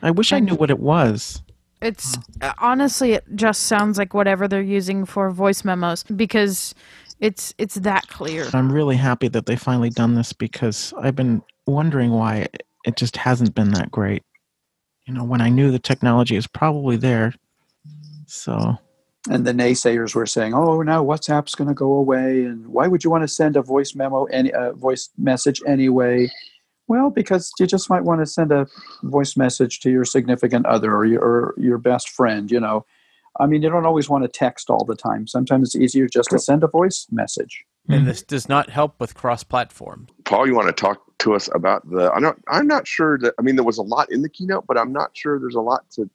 I 0.01 0.11
wish 0.11 0.31
I 0.31 0.39
knew 0.39 0.55
what 0.55 0.71
it 0.71 0.79
was. 0.79 1.43
It's 1.81 2.17
uh, 2.41 2.53
honestly, 2.59 3.13
it 3.13 3.25
just 3.35 3.63
sounds 3.63 3.97
like 3.97 4.13
whatever 4.13 4.47
they're 4.47 4.61
using 4.61 5.05
for 5.05 5.29
voice 5.29 5.65
memos 5.65 6.03
because 6.03 6.73
it's 7.19 7.53
it's 7.57 7.75
that 7.75 8.07
clear. 8.07 8.47
I'm 8.53 8.71
really 8.71 8.95
happy 8.95 9.27
that 9.27 9.45
they 9.45 9.55
finally 9.57 9.89
done 9.89 10.15
this 10.15 10.31
because 10.31 10.93
I've 10.97 11.15
been 11.15 11.41
wondering 11.67 12.11
why 12.11 12.47
it 12.85 12.95
just 12.95 13.17
hasn't 13.17 13.53
been 13.55 13.71
that 13.71 13.91
great. 13.91 14.23
You 15.05 15.13
know, 15.15 15.23
when 15.23 15.41
I 15.41 15.49
knew 15.49 15.69
the 15.71 15.79
technology 15.79 16.35
is 16.37 16.47
probably 16.47 16.95
there. 16.95 17.33
So, 18.27 18.77
And 19.29 19.45
the 19.45 19.53
naysayers 19.53 20.15
were 20.15 20.25
saying, 20.25 20.53
"Oh, 20.55 20.81
now 20.81 21.03
WhatsApp's 21.03 21.53
going 21.53 21.67
to 21.67 21.75
go 21.75 21.91
away, 21.91 22.43
and 22.43 22.67
why 22.67 22.87
would 22.87 23.03
you 23.03 23.11
want 23.11 23.23
to 23.23 23.27
send 23.27 23.55
a 23.55 23.61
voice 23.61 23.93
memo, 23.93 24.25
any 24.25 24.51
uh, 24.51 24.73
voice 24.73 25.09
message 25.17 25.61
anyway?" 25.67 26.31
Well, 26.87 27.09
because 27.09 27.51
you 27.59 27.67
just 27.67 27.89
might 27.89 28.03
want 28.03 28.21
to 28.21 28.25
send 28.25 28.51
a 28.51 28.67
voice 29.03 29.37
message 29.37 29.79
to 29.81 29.91
your 29.91 30.05
significant 30.05 30.65
other 30.65 30.93
or 30.93 31.05
your, 31.05 31.21
or 31.21 31.53
your 31.57 31.77
best 31.77 32.09
friend. 32.09 32.51
You 32.51 32.59
know, 32.59 32.85
I 33.39 33.45
mean, 33.45 33.61
you 33.61 33.69
don't 33.69 33.85
always 33.85 34.09
want 34.09 34.23
to 34.23 34.27
text 34.27 34.69
all 34.69 34.83
the 34.83 34.95
time. 34.95 35.27
Sometimes 35.27 35.69
it's 35.69 35.75
easier 35.75 36.07
just 36.07 36.31
to 36.31 36.39
send 36.39 36.63
a 36.63 36.67
voice 36.67 37.07
message. 37.11 37.63
And 37.87 38.07
this 38.07 38.21
does 38.21 38.49
not 38.49 38.69
help 38.69 38.99
with 38.99 39.15
cross 39.15 39.43
platform. 39.43 40.07
Paul, 40.25 40.47
you 40.47 40.55
want 40.55 40.67
to 40.67 40.73
talk 40.73 41.01
to 41.19 41.35
us 41.35 41.49
about 41.53 41.89
the? 41.89 42.11
I'm 42.11 42.23
not. 42.23 42.37
I'm 42.47 42.67
not 42.67 42.87
sure 42.87 43.17
that. 43.19 43.33
I 43.39 43.41
mean, 43.41 43.55
there 43.55 43.63
was 43.65 43.77
a 43.77 43.83
lot 43.83 44.11
in 44.11 44.21
the 44.21 44.29
keynote, 44.29 44.65
but 44.67 44.77
I'm 44.77 44.91
not 44.91 45.11
sure 45.13 45.39
there's 45.39 45.55
a 45.55 45.61
lot 45.61 45.89
to 45.91 46.09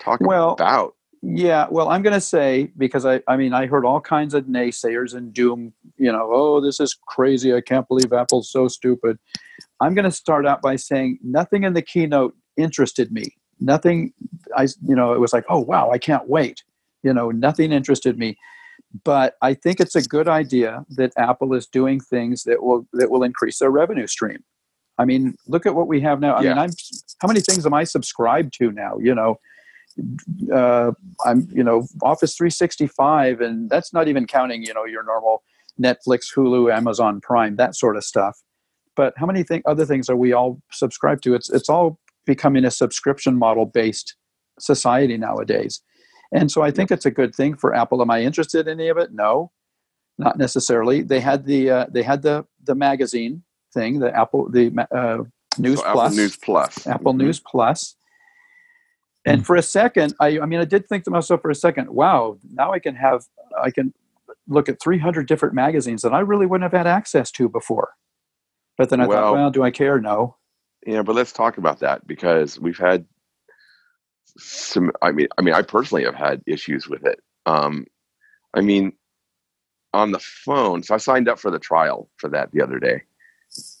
talk 0.00 0.20
Well, 0.20 0.52
about. 0.52 0.94
Yeah, 1.22 1.66
well, 1.70 1.88
I'm 1.88 2.02
going 2.02 2.14
to 2.14 2.20
say 2.20 2.70
because 2.78 3.04
I, 3.04 3.20
I 3.26 3.36
mean, 3.36 3.52
I 3.52 3.66
heard 3.66 3.84
all 3.84 4.00
kinds 4.00 4.34
of 4.34 4.44
naysayers 4.44 5.14
and 5.14 5.32
doom. 5.32 5.72
You 5.96 6.12
know, 6.12 6.28
oh, 6.32 6.60
this 6.60 6.78
is 6.78 6.96
crazy. 7.06 7.52
I 7.54 7.60
can't 7.60 7.88
believe 7.88 8.12
Apple's 8.12 8.50
so 8.50 8.68
stupid. 8.68 9.18
I'm 9.80 9.94
going 9.94 10.04
to 10.04 10.12
start 10.12 10.46
out 10.46 10.62
by 10.62 10.76
saying 10.76 11.18
nothing 11.22 11.64
in 11.64 11.74
the 11.74 11.82
keynote 11.82 12.36
interested 12.56 13.10
me. 13.10 13.36
Nothing. 13.60 14.12
I, 14.56 14.68
you 14.86 14.94
know, 14.94 15.12
it 15.12 15.20
was 15.20 15.32
like, 15.32 15.44
oh 15.48 15.58
wow, 15.58 15.90
I 15.90 15.98
can't 15.98 16.28
wait. 16.28 16.62
You 17.02 17.12
know, 17.12 17.30
nothing 17.30 17.72
interested 17.72 18.18
me. 18.18 18.36
But 19.04 19.36
I 19.42 19.54
think 19.54 19.80
it's 19.80 19.96
a 19.96 20.02
good 20.02 20.28
idea 20.28 20.84
that 20.90 21.12
Apple 21.16 21.52
is 21.54 21.66
doing 21.66 22.00
things 22.00 22.44
that 22.44 22.62
will 22.62 22.86
that 22.92 23.10
will 23.10 23.22
increase 23.22 23.58
their 23.58 23.70
revenue 23.70 24.06
stream. 24.06 24.44
I 24.98 25.04
mean, 25.04 25.34
look 25.46 25.66
at 25.66 25.74
what 25.74 25.88
we 25.88 26.00
have 26.00 26.20
now. 26.20 26.34
I 26.36 26.42
mean, 26.42 26.56
Yeah. 26.56 26.62
I'm 26.62 26.70
how 27.20 27.28
many 27.28 27.40
things 27.40 27.66
am 27.66 27.74
I 27.74 27.84
subscribed 27.84 28.54
to 28.58 28.70
now? 28.72 28.98
You 28.98 29.14
know, 29.14 29.38
uh, 30.52 30.92
I'm 31.24 31.48
you 31.52 31.62
know 31.62 31.86
Office 32.02 32.36
365, 32.36 33.40
and 33.40 33.68
that's 33.70 33.92
not 33.92 34.08
even 34.08 34.26
counting 34.26 34.62
you 34.62 34.74
know 34.74 34.84
your 34.84 35.02
normal 35.04 35.42
Netflix, 35.80 36.32
Hulu, 36.34 36.72
Amazon 36.74 37.20
Prime, 37.20 37.56
that 37.56 37.74
sort 37.76 37.96
of 37.96 38.04
stuff. 38.04 38.40
But 38.96 39.14
how 39.16 39.26
many 39.26 39.42
thing, 39.44 39.62
other 39.64 39.84
things 39.86 40.08
are 40.10 40.16
we 40.16 40.32
all 40.32 40.60
subscribed 40.72 41.22
to? 41.24 41.34
It's 41.34 41.50
it's 41.50 41.68
all 41.68 41.98
becoming 42.26 42.64
a 42.64 42.70
subscription 42.70 43.36
model 43.38 43.66
based 43.66 44.16
society 44.58 45.16
nowadays, 45.16 45.80
and 46.32 46.50
so 46.50 46.62
I 46.62 46.70
think 46.70 46.90
it's 46.90 47.06
a 47.06 47.10
good 47.10 47.34
thing 47.34 47.56
for 47.56 47.74
Apple. 47.74 48.02
Am 48.02 48.10
I 48.10 48.22
interested 48.22 48.66
in 48.68 48.80
any 48.80 48.88
of 48.88 48.98
it? 48.98 49.12
No, 49.12 49.52
not 50.18 50.36
necessarily. 50.38 51.02
They 51.02 51.20
had 51.20 51.44
the 51.44 51.70
uh, 51.70 51.86
they 51.90 52.02
had 52.02 52.22
the 52.22 52.44
the 52.64 52.74
magazine 52.74 53.42
thing, 53.72 54.00
the 54.00 54.14
Apple 54.16 54.48
the 54.50 54.72
uh, 54.90 55.24
News 55.58 55.78
So 55.80 55.92
Plus, 55.92 56.06
Apple 56.06 56.16
News 56.16 56.36
Plus. 56.36 56.86
Apple 56.86 57.14
Mhm. 57.14 57.18
News 57.18 57.40
Plus. 57.40 57.94
And 59.24 59.44
for 59.46 59.56
a 59.56 59.62
second, 59.62 60.14
I, 60.20 60.38
I 60.40 60.46
mean, 60.46 60.60
I 60.60 60.64
did 60.64 60.88
think 60.88 61.04
to 61.04 61.10
myself 61.10 61.42
for 61.42 61.50
a 61.50 61.54
second, 61.54 61.90
wow, 61.90 62.38
now 62.50 62.72
I 62.72 62.78
can 62.78 62.94
have, 62.94 63.24
I 63.60 63.70
can 63.70 63.92
look 64.46 64.68
at 64.68 64.80
300 64.80 65.26
different 65.26 65.54
magazines 65.54 66.02
that 66.02 66.14
I 66.14 66.20
really 66.20 66.46
wouldn't 66.46 66.70
have 66.70 66.78
had 66.78 66.86
access 66.86 67.30
to 67.32 67.48
before. 67.48 67.90
But 68.78 68.90
then 68.90 69.00
I 69.00 69.06
Well- 69.06 69.20
thought, 69.20 69.32
well, 69.34 69.50
do 69.50 69.62
I 69.62 69.70
care? 69.70 70.00
No. 70.00 70.36
Yeah, 70.86 71.02
but 71.02 71.14
let's 71.14 71.32
talk 71.32 71.58
about 71.58 71.80
that 71.80 72.06
because 72.06 72.58
we've 72.58 72.78
had 72.78 73.04
some. 74.38 74.92
I 75.02 75.10
mean, 75.10 75.26
I 75.36 75.42
mean, 75.42 75.52
I 75.54 75.62
personally 75.62 76.04
have 76.04 76.14
had 76.14 76.40
issues 76.46 76.88
with 76.88 77.04
it. 77.04 77.20
Um, 77.46 77.84
I 78.54 78.60
mean, 78.60 78.92
on 79.92 80.12
the 80.12 80.20
phone. 80.20 80.82
So 80.82 80.94
I 80.94 80.98
signed 80.98 81.28
up 81.28 81.38
for 81.38 81.50
the 81.50 81.58
trial 81.58 82.08
for 82.16 82.28
that 82.30 82.52
the 82.52 82.62
other 82.62 82.78
day, 82.78 83.02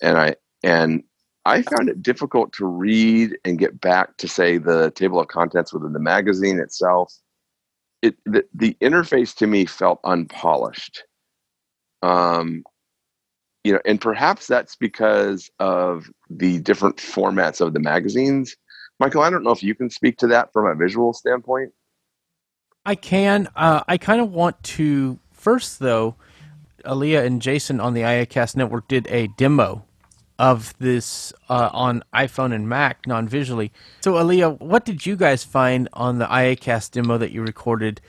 and 0.02 0.18
I 0.18 0.36
and 0.62 1.04
I 1.48 1.62
found 1.62 1.88
it 1.88 2.02
difficult 2.02 2.52
to 2.54 2.66
read 2.66 3.38
and 3.44 3.58
get 3.58 3.80
back 3.80 4.18
to 4.18 4.28
say 4.28 4.58
the 4.58 4.90
table 4.90 5.18
of 5.18 5.28
contents 5.28 5.72
within 5.72 5.94
the 5.94 5.98
magazine 5.98 6.60
itself. 6.60 7.12
It 8.02 8.16
the, 8.26 8.44
the 8.54 8.76
interface 8.82 9.34
to 9.36 9.46
me 9.46 9.64
felt 9.64 9.98
unpolished. 10.04 11.04
Um, 12.02 12.64
you 13.64 13.72
know, 13.72 13.80
and 13.86 14.00
perhaps 14.00 14.46
that's 14.46 14.76
because 14.76 15.50
of 15.58 16.10
the 16.30 16.60
different 16.60 16.96
formats 16.96 17.60
of 17.60 17.72
the 17.72 17.80
magazines. 17.80 18.54
Michael, 19.00 19.22
I 19.22 19.30
don't 19.30 19.42
know 19.42 19.50
if 19.50 19.62
you 19.62 19.74
can 19.74 19.90
speak 19.90 20.18
to 20.18 20.26
that 20.28 20.52
from 20.52 20.66
a 20.66 20.74
visual 20.74 21.12
standpoint. 21.12 21.72
I 22.84 22.94
can. 22.94 23.48
Uh, 23.56 23.82
I 23.88 23.96
kind 23.96 24.20
of 24.20 24.32
want 24.32 24.62
to 24.64 25.18
first, 25.32 25.78
though. 25.78 26.14
Aleeha 26.84 27.24
and 27.24 27.42
Jason 27.42 27.80
on 27.80 27.94
the 27.94 28.02
IACast 28.02 28.54
network 28.54 28.86
did 28.86 29.06
a 29.08 29.26
demo 29.36 29.87
of 30.38 30.74
this 30.78 31.32
uh, 31.48 31.70
on 31.72 32.04
iPhone 32.14 32.54
and 32.54 32.68
Mac 32.68 33.06
non-visually. 33.06 33.72
So, 34.02 34.14
Aleeha, 34.14 34.60
what 34.60 34.84
did 34.84 35.04
you 35.04 35.16
guys 35.16 35.44
find 35.44 35.88
on 35.92 36.18
the 36.18 36.26
IACast 36.26 36.92
demo 36.92 37.18
that 37.18 37.32
you 37.32 37.42
recorded 37.42 38.00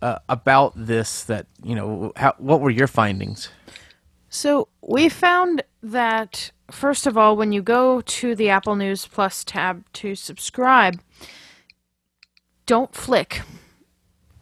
uh, 0.00 0.18
about 0.28 0.72
this? 0.76 1.24
That 1.24 1.46
you 1.62 1.74
know, 1.74 2.12
how, 2.16 2.34
what 2.38 2.60
were 2.60 2.70
your 2.70 2.86
findings? 2.86 3.50
So 4.28 4.68
we 4.82 5.08
found 5.08 5.62
that 5.82 6.50
first 6.70 7.06
of 7.06 7.16
all, 7.16 7.36
when 7.36 7.52
you 7.52 7.62
go 7.62 8.00
to 8.00 8.34
the 8.34 8.50
Apple 8.50 8.76
News 8.76 9.06
Plus 9.06 9.44
tab 9.44 9.84
to 9.94 10.14
subscribe, 10.14 11.00
don't 12.66 12.94
flick, 12.94 13.42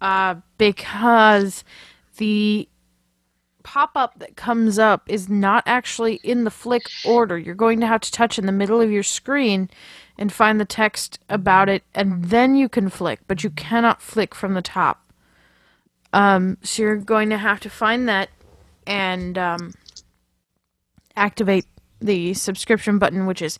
uh, 0.01 0.37
because 0.59 1.64
the 2.16 2.68
pop-up 3.64 4.18
that 4.20 4.36
comes 4.36 4.78
up 4.78 5.02
is 5.08 5.28
not 5.28 5.64
actually 5.66 6.20
in 6.22 6.44
the 6.44 6.50
flick 6.50 6.84
order. 7.04 7.36
You're 7.36 7.56
going 7.56 7.80
to 7.80 7.86
have 7.88 8.02
to 8.02 8.12
touch 8.12 8.38
in 8.38 8.46
the 8.46 8.52
middle 8.52 8.80
of 8.80 8.92
your 8.92 9.02
screen 9.02 9.68
and 10.16 10.32
find 10.32 10.60
the 10.60 10.64
text 10.64 11.18
about 11.28 11.68
it, 11.68 11.82
and 11.94 12.26
then 12.26 12.54
you 12.54 12.68
can 12.68 12.88
flick. 12.88 13.20
But 13.26 13.42
you 13.42 13.50
cannot 13.50 14.00
flick 14.00 14.34
from 14.34 14.54
the 14.54 14.62
top. 14.62 15.10
Um, 16.12 16.58
so 16.62 16.84
you're 16.84 16.96
going 16.96 17.30
to 17.30 17.38
have 17.38 17.58
to 17.60 17.68
find 17.70 18.08
that 18.08 18.28
and 18.86 19.36
um, 19.36 19.74
activate 21.16 21.66
the 22.00 22.34
subscription 22.34 22.98
button, 22.98 23.26
which 23.26 23.42
is 23.42 23.58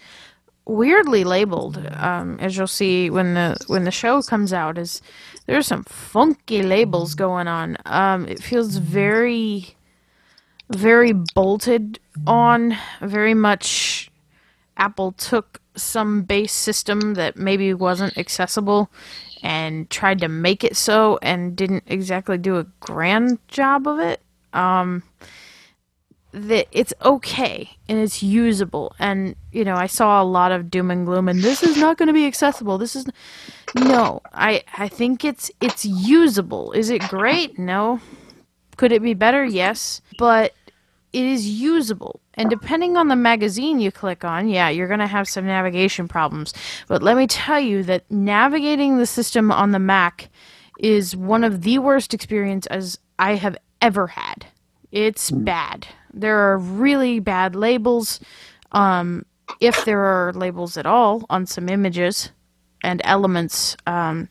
weirdly 0.67 1.25
labeled. 1.25 1.85
Um, 1.97 2.39
as 2.41 2.57
you'll 2.57 2.67
see 2.67 3.11
when 3.11 3.35
the 3.35 3.57
when 3.67 3.85
the 3.85 3.91
show 3.91 4.23
comes 4.23 4.53
out, 4.53 4.79
is 4.79 5.03
there's 5.47 5.67
some 5.67 5.85
funky 5.85 6.63
labels 6.63 7.15
going 7.15 7.49
on. 7.49 7.77
Um, 7.87 8.29
it 8.29 8.43
feels 8.43 8.77
very, 8.77 9.77
very 10.71 11.13
bolted 11.13 11.99
on. 12.27 12.77
Very 13.01 13.35
much, 13.35 14.11
Apple 14.77 15.13
took 15.13 15.61
some 15.77 16.23
base 16.23 16.53
system 16.53 17.15
that 17.15 17.37
maybe 17.37 17.75
wasn't 17.75 18.17
accessible 18.17 18.91
and 19.43 19.91
tried 19.91 20.21
to 20.21 20.29
make 20.29 20.65
it 20.65 20.77
so, 20.77 21.19
and 21.21 21.55
didn't 21.55 21.85
exactly 21.87 22.39
do 22.39 22.57
a 22.57 22.65
grand 22.81 23.39
job 23.49 23.87
of 23.87 23.99
it. 23.99 24.21
Um, 24.53 25.03
that 26.35 26.67
it's 26.73 26.93
okay 27.05 27.71
and 27.89 27.99
it's 28.01 28.21
usable 28.21 28.93
and 28.99 29.37
you 29.53 29.65
know 29.65 29.77
i 29.77 29.87
saw 29.87 30.21
a 30.21 30.25
lot 30.25 30.51
of 30.51 30.69
doom 30.69 30.91
and 30.91 31.07
gloom 31.07 31.29
and 31.29 31.41
this 31.43 31.63
is 31.63 31.77
not 31.77 31.97
going 31.97 32.09
to 32.09 32.13
be 32.13 32.27
accessible 32.27 32.77
this 32.77 32.97
is 32.97 33.07
no 33.77 34.21
i 34.33 34.61
i 34.77 34.89
think 34.89 35.25
it's 35.25 35.49
it's 35.61 35.85
usable 35.85 36.73
is 36.73 36.91
it 36.91 37.01
great 37.03 37.57
no 37.57 38.01
could 38.77 38.93
it 38.93 39.03
be 39.03 39.15
better? 39.15 39.45
Yes. 39.45 40.01
But 40.19 40.55
it 41.13 41.25
is 41.25 41.49
usable. 41.49 42.21
And 42.35 42.51
depending 42.51 42.97
on 42.97 43.09
the 43.09 43.17
magazine 43.17 43.79
you 43.79 43.93
click 43.93 44.25
on 44.25 44.49
yeah 44.49 44.69
you're 44.69 44.89
going 44.89 45.01
to 45.01 45.07
have 45.07 45.29
some 45.29 45.47
navigation 45.47 46.09
problems. 46.09 46.53
But 46.89 47.03
let 47.03 47.17
me 47.17 47.27
tell 47.27 47.61
you 47.61 47.83
that 47.85 48.11
navigating 48.11 48.99
the 48.99 49.07
system 49.07 49.53
on 49.53 49.71
the 49.71 49.79
mac 49.79 50.29
is 50.81 51.15
one 51.15 51.45
of 51.45 51.63
the 51.63 51.79
worst 51.79 52.13
experiences 52.13 52.99
i 53.19 53.37
have 53.37 53.57
ever 53.81 54.09
had. 54.09 54.47
It's 54.91 55.31
bad. 55.31 55.87
There 56.13 56.39
are 56.39 56.59
really 56.59 57.21
bad 57.21 57.55
labels, 57.57 58.21
um, 58.73 59.25
if 59.61 59.85
there 59.85 60.01
are 60.01 60.33
labels 60.33 60.77
at 60.77 60.87
all, 60.87 61.27
on 61.29 61.47
some 61.47 61.69
images 61.69 62.31
and 62.83 63.01
elements. 63.05 63.77
Um, 63.87 64.29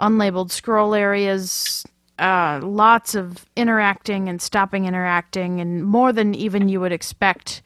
unlabeled 0.00 0.50
scroll 0.50 0.94
areas, 0.94 1.84
uh, 2.22 2.60
lots 2.62 3.16
of 3.16 3.44
interacting 3.56 4.28
and 4.28 4.40
stopping 4.40 4.86
interacting, 4.86 5.60
and 5.60 5.84
more 5.84 6.12
than 6.12 6.34
even 6.34 6.68
you 6.68 6.80
would 6.80 6.92
expect 6.92 7.62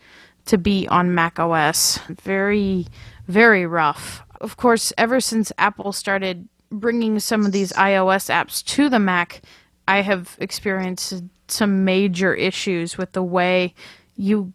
to 0.47 0.57
be 0.57 0.89
on 0.89 1.15
Mac 1.15 1.39
OS. 1.39 1.99
Very, 2.09 2.87
very 3.29 3.67
rough. 3.67 4.23
Of 4.41 4.57
course, 4.57 4.95
ever 4.97 5.21
since 5.21 5.53
Apple 5.59 5.93
started 5.93 6.49
bringing 6.71 7.21
some 7.21 7.45
of 7.45 7.53
these 7.53 7.73
iOS 7.75 8.31
apps 8.31 8.65
to 8.65 8.89
the 8.89 8.99
Mac, 8.99 9.43
I 9.87 10.01
have 10.01 10.37
experienced 10.41 11.23
some 11.49 11.85
major 11.85 12.35
issues 12.35 12.97
with 12.97 13.13
the 13.13 13.23
way 13.23 13.75
you 14.17 14.55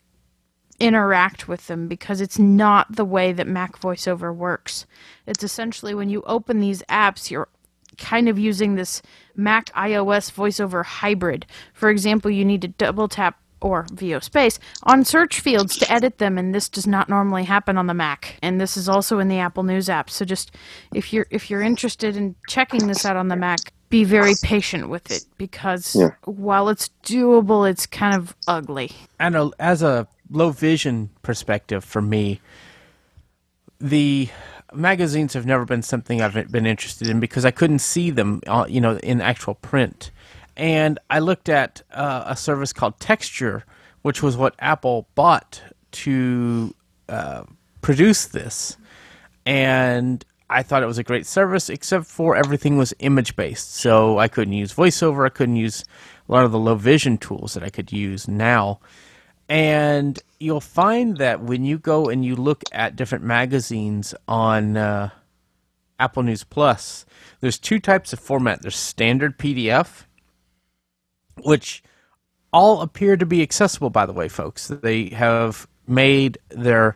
interact 0.79 1.47
with 1.47 1.67
them 1.67 1.87
because 1.87 2.21
it's 2.21 2.39
not 2.39 2.95
the 2.95 3.05
way 3.05 3.31
that 3.33 3.47
Mac 3.47 3.79
VoiceOver 3.79 4.35
works. 4.35 4.87
It's 5.27 5.43
essentially 5.43 5.93
when 5.93 6.09
you 6.09 6.23
open 6.23 6.59
these 6.59 6.81
apps, 6.89 7.29
you're 7.29 7.49
kind 8.01 8.27
of 8.27 8.37
using 8.37 8.75
this 8.75 9.01
Mac 9.35 9.71
iOS 9.73 10.31
VoiceOver 10.31 10.83
hybrid. 10.83 11.45
For 11.73 11.89
example, 11.89 12.29
you 12.31 12.43
need 12.43 12.61
to 12.63 12.67
double 12.67 13.07
tap 13.07 13.37
or 13.61 13.85
VO 13.93 14.19
space 14.19 14.57
on 14.83 15.05
search 15.05 15.39
fields 15.39 15.77
to 15.77 15.91
edit 15.91 16.17
them 16.17 16.39
and 16.39 16.53
this 16.53 16.67
does 16.67 16.87
not 16.87 17.07
normally 17.07 17.43
happen 17.43 17.77
on 17.77 17.85
the 17.85 17.93
Mac. 17.93 18.35
And 18.41 18.59
this 18.59 18.75
is 18.75 18.89
also 18.89 19.19
in 19.19 19.27
the 19.27 19.37
Apple 19.37 19.61
News 19.63 19.87
app. 19.87 20.09
So 20.09 20.25
just 20.25 20.55
if 20.95 21.13
you're 21.13 21.27
if 21.29 21.49
you're 21.51 21.61
interested 21.61 22.17
in 22.17 22.35
checking 22.47 22.87
this 22.87 23.05
out 23.05 23.15
on 23.17 23.27
the 23.27 23.35
Mac, 23.35 23.59
be 23.89 24.03
very 24.03 24.33
patient 24.41 24.89
with 24.89 25.11
it 25.11 25.23
because 25.37 25.95
Yeah. 25.95 26.09
while 26.25 26.69
it's 26.69 26.89
doable, 27.05 27.69
it's 27.69 27.85
kind 27.85 28.15
of 28.15 28.35
ugly. 28.47 28.89
and 29.19 29.35
a, 29.35 29.51
as 29.59 29.83
a 29.83 30.07
low 30.31 30.49
vision 30.49 31.09
perspective 31.21 31.83
for 31.83 32.01
me, 32.01 32.41
the 33.79 34.29
magazines 34.73 35.33
have 35.33 35.45
never 35.45 35.65
been 35.65 35.81
something 35.81 36.21
I've 36.21 36.51
been 36.51 36.65
interested 36.65 37.07
in 37.07 37.19
because 37.19 37.45
I 37.45 37.51
couldn't 37.51 37.79
see 37.79 38.09
them, 38.09 38.41
uh, 38.47 38.65
you 38.67 38.81
know, 38.81 38.97
in 38.97 39.21
actual 39.21 39.55
print. 39.55 40.11
And 40.57 40.99
I 41.09 41.19
looked 41.19 41.49
at 41.49 41.81
uh, 41.91 42.23
a 42.27 42.35
service 42.35 42.73
called 42.73 42.99
Texture, 42.99 43.65
which 44.01 44.21
was 44.21 44.37
what 44.37 44.55
Apple 44.59 45.07
bought 45.15 45.61
to 45.91 46.73
uh, 47.09 47.43
produce 47.81 48.25
this, 48.25 48.77
and 49.45 50.23
I 50.49 50.63
thought 50.63 50.83
it 50.83 50.87
was 50.87 50.97
a 50.97 51.03
great 51.03 51.25
service, 51.25 51.69
except 51.69 52.05
for 52.05 52.35
everything 52.35 52.77
was 52.77 52.93
image 52.99 53.35
based. 53.35 53.75
So 53.75 54.19
I 54.19 54.27
couldn't 54.27 54.53
use 54.53 54.73
VoiceOver. 54.73 55.25
I 55.25 55.29
couldn't 55.29 55.55
use 55.55 55.85
a 56.27 56.31
lot 56.31 56.43
of 56.43 56.51
the 56.51 56.59
low 56.59 56.75
vision 56.75 57.17
tools 57.17 57.53
that 57.53 57.63
I 57.63 57.69
could 57.69 57.91
use 57.91 58.27
now. 58.27 58.79
And 59.51 60.17
you'll 60.39 60.61
find 60.61 61.17
that 61.17 61.43
when 61.43 61.65
you 61.65 61.77
go 61.77 62.07
and 62.07 62.23
you 62.23 62.37
look 62.37 62.63
at 62.71 62.95
different 62.95 63.25
magazines 63.25 64.15
on 64.25 64.77
uh, 64.77 65.09
Apple 65.99 66.23
News 66.23 66.45
Plus, 66.45 67.05
there's 67.41 67.59
two 67.59 67.77
types 67.77 68.13
of 68.13 68.19
format. 68.21 68.61
There's 68.61 68.77
standard 68.77 69.37
PDF, 69.37 70.05
which 71.43 71.83
all 72.53 72.79
appear 72.79 73.17
to 73.17 73.25
be 73.25 73.41
accessible. 73.41 73.89
By 73.89 74.05
the 74.05 74.13
way, 74.13 74.29
folks, 74.29 74.69
they 74.69 75.09
have 75.09 75.67
made 75.85 76.37
their 76.47 76.95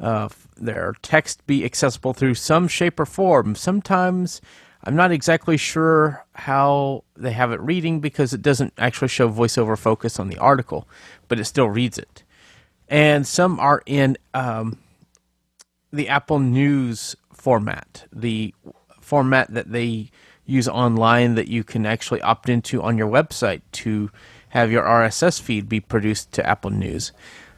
uh, 0.00 0.30
their 0.56 0.94
text 1.02 1.46
be 1.46 1.62
accessible 1.62 2.14
through 2.14 2.36
some 2.36 2.68
shape 2.68 2.98
or 2.98 3.04
form. 3.04 3.54
Sometimes 3.54 4.40
I'm 4.84 4.96
not 4.96 5.12
exactly 5.12 5.56
sure 5.56 6.24
how 6.34 7.04
they 7.16 7.32
have 7.32 7.52
it 7.52 7.60
reading 7.60 8.00
because 8.00 8.32
it 8.32 8.42
doesn't 8.42 8.72
actually 8.78 9.08
show 9.08 9.28
voiceover 9.30 9.78
focus 9.78 10.18
on 10.18 10.28
the 10.28 10.38
article, 10.38 10.88
but 11.28 11.38
it 11.38 11.44
still 11.44 11.68
reads 11.68 11.98
it. 11.98 12.24
And 12.88 13.26
some 13.26 13.60
are 13.60 13.82
in 13.86 14.18
um, 14.34 14.78
the 15.92 16.08
Apple 16.08 16.40
News 16.40 17.14
format, 17.32 18.04
the 18.12 18.54
format 19.00 19.52
that 19.54 19.70
they 19.70 20.10
use 20.44 20.68
online 20.68 21.36
that 21.36 21.48
you 21.48 21.62
can 21.62 21.86
actually 21.86 22.20
opt 22.22 22.48
into 22.48 22.82
on 22.82 22.98
your 22.98 23.08
website 23.08 23.62
to 23.72 24.10
have 24.48 24.72
your 24.72 24.82
RSS 24.82 25.40
feed 25.40 25.68
be 25.68 25.80
produced 25.80 26.32
to 26.32 26.46
Apple 26.46 26.70
News. 26.70 27.12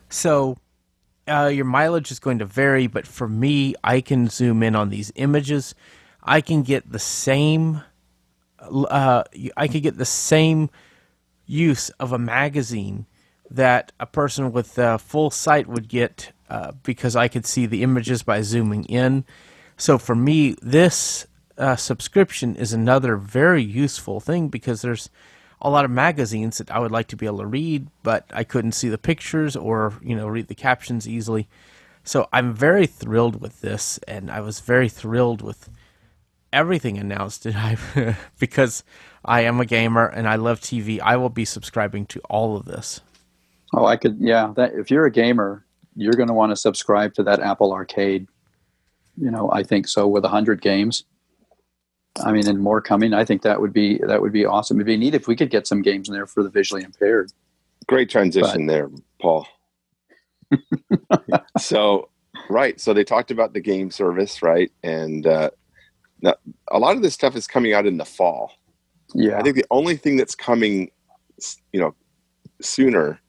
So 0.09 0.59
uh, 1.27 1.51
your 1.53 1.65
mileage 1.65 2.11
is 2.11 2.19
going 2.19 2.39
to 2.39 2.45
vary, 2.45 2.87
but 2.87 3.07
for 3.07 3.29
me, 3.29 3.75
I 3.83 4.01
can 4.01 4.29
zoom 4.29 4.63
in 4.63 4.77
on 4.77 4.91
these 4.91 5.11
images. 5.17 5.75
I 6.25 6.41
can 6.41 6.63
get 6.63 6.91
the 6.91 6.99
same. 6.99 7.83
Uh, 8.59 9.25
I 9.57 9.69
could 9.69 9.83
get 9.83 9.99
the 9.99 10.05
same 10.05 10.71
use 11.47 11.91
of 11.91 12.13
a 12.13 12.19
magazine 12.19 13.07
that 13.51 13.93
a 14.01 14.07
person 14.07 14.53
with 14.53 14.79
a 14.79 14.99
full 14.99 15.31
sight 15.31 15.67
would 15.67 15.89
get 15.89 16.33
uh, 16.49 16.73
because 16.83 17.15
I 17.15 17.29
could 17.29 17.47
see 17.47 17.67
the 17.67 17.83
images 17.83 18.23
by 18.23 18.41
zooming 18.41 18.85
in. 18.85 19.25
So 19.77 19.99
for 19.99 20.15
me, 20.15 20.57
this 20.63 21.27
uh, 21.59 21.77
subscription 21.77 22.57
is 22.57 22.73
another 22.73 23.17
very 23.17 23.63
useful 23.63 24.21
thing 24.21 24.49
because 24.49 24.83
there's 24.83 25.11
a 25.61 25.71
lot 25.71 25.85
of 25.85 25.91
magazines 25.91 26.59
that 26.59 26.71
I 26.71 26.79
would 26.79 26.91
like 26.91 27.09
to 27.09 27.17
be 27.17 27.27
able 27.27 27.39
to 27.39 27.47
read, 27.47 27.89
but 28.03 28.27
I 28.33 28.45
couldn't 28.45 28.73
see 28.73 28.89
the 28.89 28.99
pictures 28.99 29.57
or 29.57 29.95
you 30.03 30.17
know 30.17 30.27
read 30.29 30.49
the 30.49 30.55
captions 30.55 31.09
easily. 31.09 31.49
So 32.03 32.29
I'm 32.33 32.53
very 32.53 32.87
thrilled 32.87 33.41
with 33.41 33.63
this, 33.63 33.99
and 34.07 34.31
I 34.31 34.41
was 34.41 34.61
very 34.61 34.89
thrilled 34.91 35.41
with 35.41 35.71
everything 36.55 36.97
announced. 36.97 37.47
I 37.47 37.77
because 38.39 38.85
I 39.25 39.43
am 39.43 39.61
a 39.61 39.67
gamer 39.67 40.07
and 40.07 40.29
I 40.29 40.37
love 40.37 40.61
TV. 40.61 41.01
I 41.01 41.17
will 41.17 41.29
be 41.29 41.45
subscribing 41.45 42.07
to 42.07 42.21
all 42.31 42.57
of 42.57 42.65
this. 42.65 43.01
Oh, 43.75 43.85
I 43.85 43.97
could. 43.97 44.19
Yeah, 44.21 44.53
that 44.57 44.75
if 44.75 44.91
you're 44.91 45.07
a 45.07 45.11
gamer, 45.11 45.65
you're 45.97 46.15
going 46.15 46.29
to 46.29 46.35
want 46.35 46.51
to 46.53 46.57
subscribe 46.57 47.15
to 47.15 47.23
that 47.25 47.41
Apple 47.41 47.73
Arcade. 47.73 48.29
You 49.17 49.31
know, 49.31 49.51
I 49.53 49.63
think 49.63 49.89
so 49.89 50.09
with 50.09 50.25
a 50.25 50.29
hundred 50.29 50.63
games. 50.63 51.05
I 52.25 52.31
mean, 52.31 52.49
and 52.49 52.61
more 52.61 52.81
coming. 52.81 53.13
I 53.13 53.25
think 53.25 53.43
that 53.43 53.61
would 53.61 53.73
be 53.73 53.99
that 54.07 54.23
would 54.23 54.33
be 54.33 54.45
awesome. 54.45 54.77
It'd 54.77 54.87
be 54.87 54.97
neat 54.97 55.15
if 55.15 55.27
we 55.27 55.35
could 55.35 55.51
get 55.51 55.67
some 55.67 55.83
games 55.83 56.09
in 56.09 56.15
there 56.15 56.27
for 56.27 56.43
the 56.43 56.49
visually 56.49 56.85
impaired. 56.85 57.33
Great 57.87 58.09
transition 58.09 58.67
there, 58.67 58.89
Paul. 59.21 59.47
so, 61.59 62.09
right. 62.49 62.81
So 62.81 62.95
they 62.95 63.05
talked 63.05 63.31
about 63.31 63.53
the 63.53 63.61
game 63.61 63.91
service, 63.91 64.43
right? 64.43 64.71
And 64.83 65.27
uh, 65.27 65.51
now, 66.25 66.35
a 66.73 66.79
lot 66.79 66.97
of 66.97 67.03
this 67.03 67.13
stuff 67.13 67.37
is 67.37 67.47
coming 67.47 67.75
out 67.75 67.87
in 67.87 67.99
the 67.99 68.05
fall. 68.05 68.53
Yeah, 69.15 69.39
I 69.39 69.43
think 69.43 69.57
the 69.57 69.67
only 69.71 69.99
thing 69.99 70.17
that's 70.17 70.35
coming, 70.35 70.91
you 71.73 71.81
know, 71.81 71.95
sooner 72.63 73.21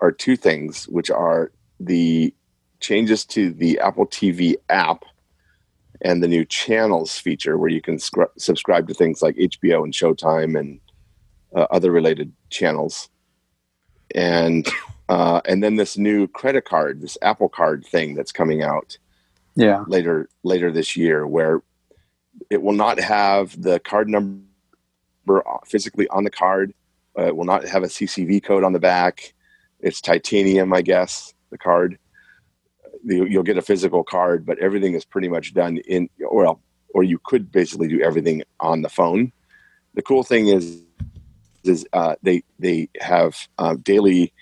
are 0.00 0.12
two 0.12 0.36
things, 0.36 0.86
which 0.88 1.10
are 1.10 1.50
the 1.80 2.34
changes 2.80 3.24
to 3.24 3.54
the 3.54 3.78
Apple 3.78 4.06
TV 4.06 4.56
app 4.68 5.04
and 6.02 6.22
the 6.22 6.28
new 6.28 6.44
channels 6.44 7.16
feature 7.16 7.56
where 7.56 7.70
you 7.70 7.80
can 7.80 7.98
scr- 7.98 8.24
subscribe 8.36 8.86
to 8.88 8.94
things 8.94 9.22
like 9.22 9.34
HBO 9.36 9.82
and 9.82 9.94
Showtime 9.94 10.58
and 10.58 10.78
uh, 11.56 11.66
other 11.70 11.90
related 11.90 12.32
channels. 12.50 13.08
And 14.14 14.68
uh, 15.08 15.40
and 15.46 15.62
then 15.62 15.76
this 15.76 15.96
new 15.96 16.28
credit 16.28 16.66
card, 16.66 17.00
this 17.00 17.16
Apple 17.22 17.48
Card 17.48 17.86
thing 17.86 18.14
that's 18.14 18.32
coming 18.32 18.62
out 18.62 18.98
yeah 19.54 19.84
later 19.86 20.28
later 20.42 20.70
this 20.70 20.96
year, 20.96 21.26
where 21.26 21.62
it 22.50 22.62
will 22.62 22.72
not 22.72 22.98
have 22.98 23.60
the 23.60 23.78
card 23.80 24.08
number 24.08 24.42
physically 25.66 26.08
on 26.08 26.24
the 26.24 26.30
card. 26.30 26.72
Uh, 27.18 27.26
it 27.26 27.36
will 27.36 27.44
not 27.44 27.66
have 27.66 27.82
a 27.82 27.86
CCV 27.86 28.42
code 28.42 28.64
on 28.64 28.72
the 28.72 28.80
back. 28.80 29.34
It's 29.80 30.00
titanium, 30.00 30.72
I 30.72 30.82
guess. 30.82 31.34
The 31.50 31.58
card 31.58 31.98
you'll 33.04 33.42
get 33.42 33.58
a 33.58 33.62
physical 33.62 34.04
card, 34.04 34.46
but 34.46 34.58
everything 34.58 34.94
is 34.94 35.04
pretty 35.04 35.28
much 35.28 35.54
done 35.54 35.78
in 35.78 36.08
well, 36.18 36.60
or 36.94 37.02
you 37.02 37.18
could 37.24 37.50
basically 37.50 37.88
do 37.88 38.00
everything 38.00 38.42
on 38.60 38.82
the 38.82 38.88
phone. 38.88 39.32
The 39.94 40.02
cool 40.02 40.22
thing 40.22 40.48
is, 40.48 40.82
is 41.64 41.86
uh, 41.92 42.16
they 42.22 42.44
they 42.58 42.88
have 43.00 43.36
uh, 43.58 43.76
daily 43.82 44.32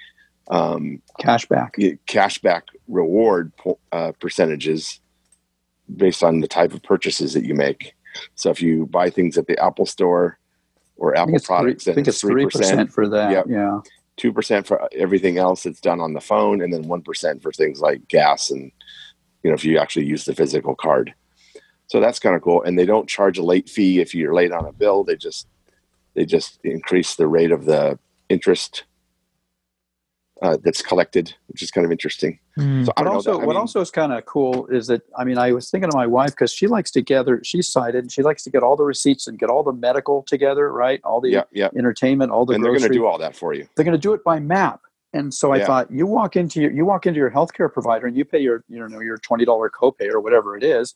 um, 0.51 1.03
cashback 1.21 1.99
cashback 2.07 2.63
reward 2.89 3.53
uh, 3.93 4.13
percentages 4.21 5.01
based 5.97 6.23
on 6.23 6.41
the 6.41 6.49
type 6.49 6.73
of 6.73 6.83
purchases 6.83 7.35
that 7.35 7.45
you 7.45 7.55
make. 7.55 7.95
So 8.35 8.51
if 8.51 8.61
you 8.61 8.87
buy 8.87 9.11
things 9.11 9.39
at 9.39 9.47
the 9.47 9.59
Apple 9.63 9.87
Store 9.87 10.39
or 10.97 11.17
Apple 11.17 11.39
products, 11.41 11.85
three, 11.85 11.93
I 11.93 11.95
think 11.95 12.09
it's 12.09 12.21
three 12.21 12.47
percent 12.47 12.93
for 12.93 13.09
that. 13.09 13.33
Yep. 13.33 13.47
Yeah, 13.49 13.81
two 14.17 14.33
percent 14.33 14.67
for 14.67 14.89
everything 14.93 15.39
else 15.39 15.63
that's 15.63 15.81
done 15.81 16.01
on 16.01 16.13
the 16.13 16.21
phone, 16.21 16.63
and 16.63 16.73
then 16.73 16.89
one 16.89 17.03
percent 17.03 17.43
for 17.43 17.53
things 17.53 17.81
like 17.81 18.07
gas 18.09 18.51
and 18.51 18.71
you 19.43 19.51
know 19.51 19.55
if 19.55 19.65
you 19.65 19.79
actually 19.79 20.07
use 20.07 20.25
the 20.25 20.35
physical 20.35 20.75
card. 20.75 21.15
So 21.87 21.99
that's 21.99 22.21
kind 22.21 22.37
of 22.37 22.43
cool. 22.43 22.63
And 22.63 22.79
they 22.79 22.87
don't 22.87 23.09
charge 23.09 23.39
a 23.39 23.43
late 23.43 23.69
fee 23.69 24.01
if 24.01 24.15
you're 24.15 24.35
late 24.35 24.53
on 24.53 24.65
a 24.65 24.73
bill. 24.73 25.03
They 25.03 25.17
just 25.17 25.49
they 26.15 26.25
just 26.25 26.61
increase 26.65 27.17
the 27.17 27.27
rate 27.27 27.51
of 27.51 27.65
the 27.65 27.99
interest 28.29 28.85
uh, 30.43 30.57
that's 30.63 30.81
collected, 30.81 31.35
which 31.49 31.63
is 31.63 31.71
kind 31.71 31.85
of 31.85 31.93
interesting. 31.93 32.39
Mm. 32.59 32.87
So, 32.87 32.93
but 32.97 33.07
also, 33.07 33.33
that, 33.33 33.47
what 33.47 33.55
mean, 33.55 33.57
also 33.57 33.81
is 33.81 33.91
kind 33.91 34.13
of 34.13 34.25
cool 34.25 34.67
is 34.67 34.87
that 34.87 35.03
I 35.17 35.25
mean, 35.25 35.39
I 35.39 35.53
was 35.53 35.71
thinking 35.71 35.89
of 35.89 35.95
my 35.95 36.07
wife 36.07 36.31
because 36.31 36.53
she 36.53 36.67
likes 36.67 36.91
to 36.93 37.03
gather. 37.03 37.41
She's 37.45 37.69
sighted, 37.69 38.05
and 38.05 38.13
she 38.13 38.23
likes 38.23 38.43
to 38.45 38.51
get 38.51 38.63
all 38.63 38.77
the 38.77 38.85
receipts 38.85 39.27
and 39.27 39.39
get 39.39 39.51
all 39.51 39.63
the 39.63 39.73
medical 39.73 40.23
together, 40.23 40.73
right? 40.73 41.01
All 41.05 41.21
the 41.21 41.31
yeah, 41.31 41.43
yeah. 41.53 41.69
entertainment, 41.77 42.31
all 42.33 42.47
the. 42.47 42.55
And 42.55 42.63
grocery. 42.63 42.81
they're 42.81 42.89
going 42.89 42.93
to 42.93 42.99
do 42.99 43.07
all 43.07 43.19
that 43.19 43.37
for 43.37 43.53
you. 43.53 43.69
They're 43.77 43.85
going 43.85 43.97
to 43.97 44.01
do 44.01 44.15
it 44.15 44.25
by 44.25 44.41
map. 44.41 44.81
And 45.13 45.35
so 45.35 45.53
I 45.53 45.59
yeah. 45.59 45.67
thought, 45.67 45.91
you 45.91 46.07
walk 46.07 46.37
into 46.37 46.61
your 46.61 46.71
you 46.71 46.85
walk 46.85 47.07
into 47.07 47.19
your 47.19 47.31
healthcare 47.31 47.73
provider 47.73 48.07
and 48.07 48.17
you 48.17 48.25
pay 48.25 48.39
your 48.39 48.65
you 48.69 48.87
know 48.89 49.01
your 49.01 49.19
twenty 49.19 49.45
dollar 49.45 49.69
copay 49.71 50.11
or 50.11 50.21
whatever 50.21 50.57
it 50.57 50.63
is. 50.63 50.95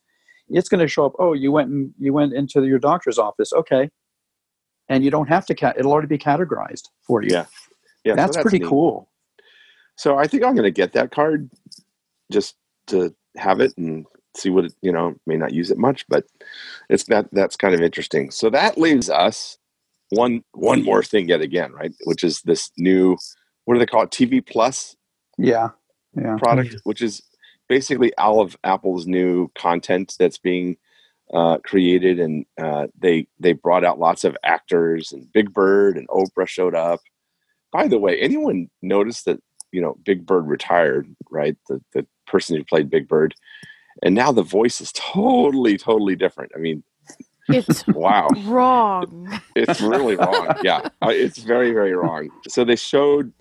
It's 0.49 0.69
going 0.69 0.81
to 0.81 0.89
show 0.89 1.07
up. 1.07 1.13
Oh, 1.19 1.33
you 1.33 1.51
went 1.51 1.71
and 1.71 1.93
you 1.99 2.13
went 2.13 2.33
into 2.33 2.65
your 2.65 2.79
doctor's 2.79 3.19
office. 3.19 3.53
Okay, 3.53 3.91
and 4.89 5.05
you 5.05 5.11
don't 5.11 5.29
have 5.29 5.45
to. 5.47 5.55
Ca- 5.55 5.75
it'll 5.77 5.93
already 5.93 6.09
be 6.09 6.19
categorized 6.19 6.89
for 7.03 7.23
you. 7.23 7.31
Yeah, 7.33 7.47
yeah. 8.05 8.15
That's, 8.15 8.35
so 8.35 8.39
that's 8.39 8.43
pretty 8.43 8.61
neat. 8.61 8.69
cool. 8.69 9.09
So 9.97 10.19
I 10.19 10.27
think 10.27 10.43
I'm 10.43 10.55
going 10.55 10.65
to 10.65 10.71
get 10.71 10.93
that 10.95 11.11
card 11.11 11.51
just 12.33 12.57
to 12.89 13.15
have 13.37 13.61
it 13.61 13.73
and 13.77 14.07
see 14.37 14.51
what 14.51 14.65
it, 14.67 14.75
you 14.83 14.93
know, 14.93 15.15
may 15.27 15.37
not 15.37 15.53
use 15.53 15.71
it 15.71 15.79
much, 15.79 16.05
but 16.09 16.25
it's 16.89 17.05
that 17.05 17.29
that's 17.33 17.57
kind 17.57 17.75
of 17.75 17.81
interesting. 17.81 18.31
So 18.31 18.51
that 18.51 18.79
leaves 18.79 19.09
us 19.09 19.59
one 20.11 20.43
one 20.53 20.83
more 20.83 21.03
thing 21.03 21.29
yet 21.29 21.41
again, 21.41 21.73
right? 21.73 21.93
Which 22.05 22.25
is 22.25 22.41
this 22.43 22.71
new 22.77 23.17
what 23.65 23.75
do 23.75 23.81
they 23.81 23.87
call 23.87 24.03
it? 24.03 24.11
TV 24.11 24.45
Plus. 24.45 24.97
Yeah. 25.39 25.71
Yeah. 26.17 26.37
Product, 26.37 26.77
which 26.85 27.03
is 27.03 27.23
basically 27.69 28.15
all 28.17 28.41
of 28.41 28.57
Apple's 28.63 29.07
new 29.07 29.51
content 29.57 30.15
that's 30.19 30.39
being 30.39 30.77
uh, 31.33 31.59
created, 31.65 32.21
and 32.21 32.45
uh, 32.61 32.87
they 32.99 33.27
they 33.41 33.53
brought 33.53 33.85
out 33.85 33.99
lots 33.99 34.25
of 34.25 34.37
actors, 34.45 35.13
and 35.13 35.33
Big 35.33 35.53
Bird 35.53 35.97
and 35.97 36.09
Oprah 36.09 36.47
showed 36.47 36.75
up. 36.75 37.01
By 37.73 37.89
the 37.89 37.99
way, 37.99 38.21
anyone 38.21 38.69
notice 38.83 39.23
that 39.23 39.41
you 39.75 39.81
know 39.81 39.97
Big 40.05 40.25
Bird 40.25 40.47
retired, 40.47 41.09
right? 41.31 41.57
The 41.69 41.83
the 41.93 42.07
person 42.27 42.57
who 42.57 42.65
played 42.65 42.91
Big 42.91 43.09
Bird, 43.09 43.35
and 44.03 44.15
now 44.15 44.33
the 44.33 44.43
voice 44.43 44.81
is 44.81 44.93
totally 44.93 45.77
totally 45.77 46.17
different. 46.17 46.53
I 46.55 46.59
mean, 46.59 46.83
it's 47.49 47.87
wow 47.89 48.29
wrong. 48.45 49.41
It's 49.57 49.81
really 49.81 50.17
wrong. 50.17 50.57
Yeah, 50.63 50.89
uh, 51.03 51.11
it's 51.11 51.39
very 51.39 51.73
very 51.73 51.95
wrong. 51.95 52.31
So 52.49 52.65
they 52.65 52.77
showed 52.77 53.33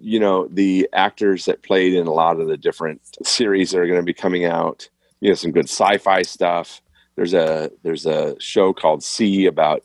you 0.00 0.18
know 0.18 0.48
the 0.48 0.88
actors 0.92 1.44
that 1.44 1.62
played 1.62 1.92
in 1.92 2.06
a 2.06 2.12
lot 2.12 2.40
of 2.40 2.48
the 2.48 2.56
different 2.56 3.00
series 3.22 3.70
that 3.70 3.78
are 3.78 3.86
going 3.86 4.00
to 4.00 4.04
be 4.04 4.14
coming 4.14 4.46
out 4.46 4.88
you 5.20 5.28
know 5.28 5.34
some 5.34 5.52
good 5.52 5.66
sci-fi 5.66 6.22
stuff 6.22 6.80
there's 7.16 7.34
a 7.34 7.70
there's 7.82 8.06
a 8.06 8.38
show 8.40 8.72
called 8.72 9.02
See 9.02 9.46
about 9.46 9.82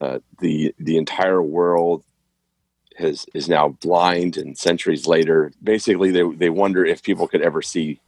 uh, 0.00 0.18
the 0.40 0.74
the 0.78 0.96
entire 0.96 1.42
world 1.42 2.04
has 2.96 3.26
is 3.34 3.48
now 3.48 3.68
blind 3.80 4.36
and 4.36 4.56
centuries 4.56 5.06
later. 5.06 5.52
Basically 5.62 6.10
they 6.10 6.22
they 6.34 6.50
wonder 6.50 6.84
if 6.84 7.02
people 7.02 7.28
could 7.28 7.42
ever 7.42 7.62
see 7.62 8.00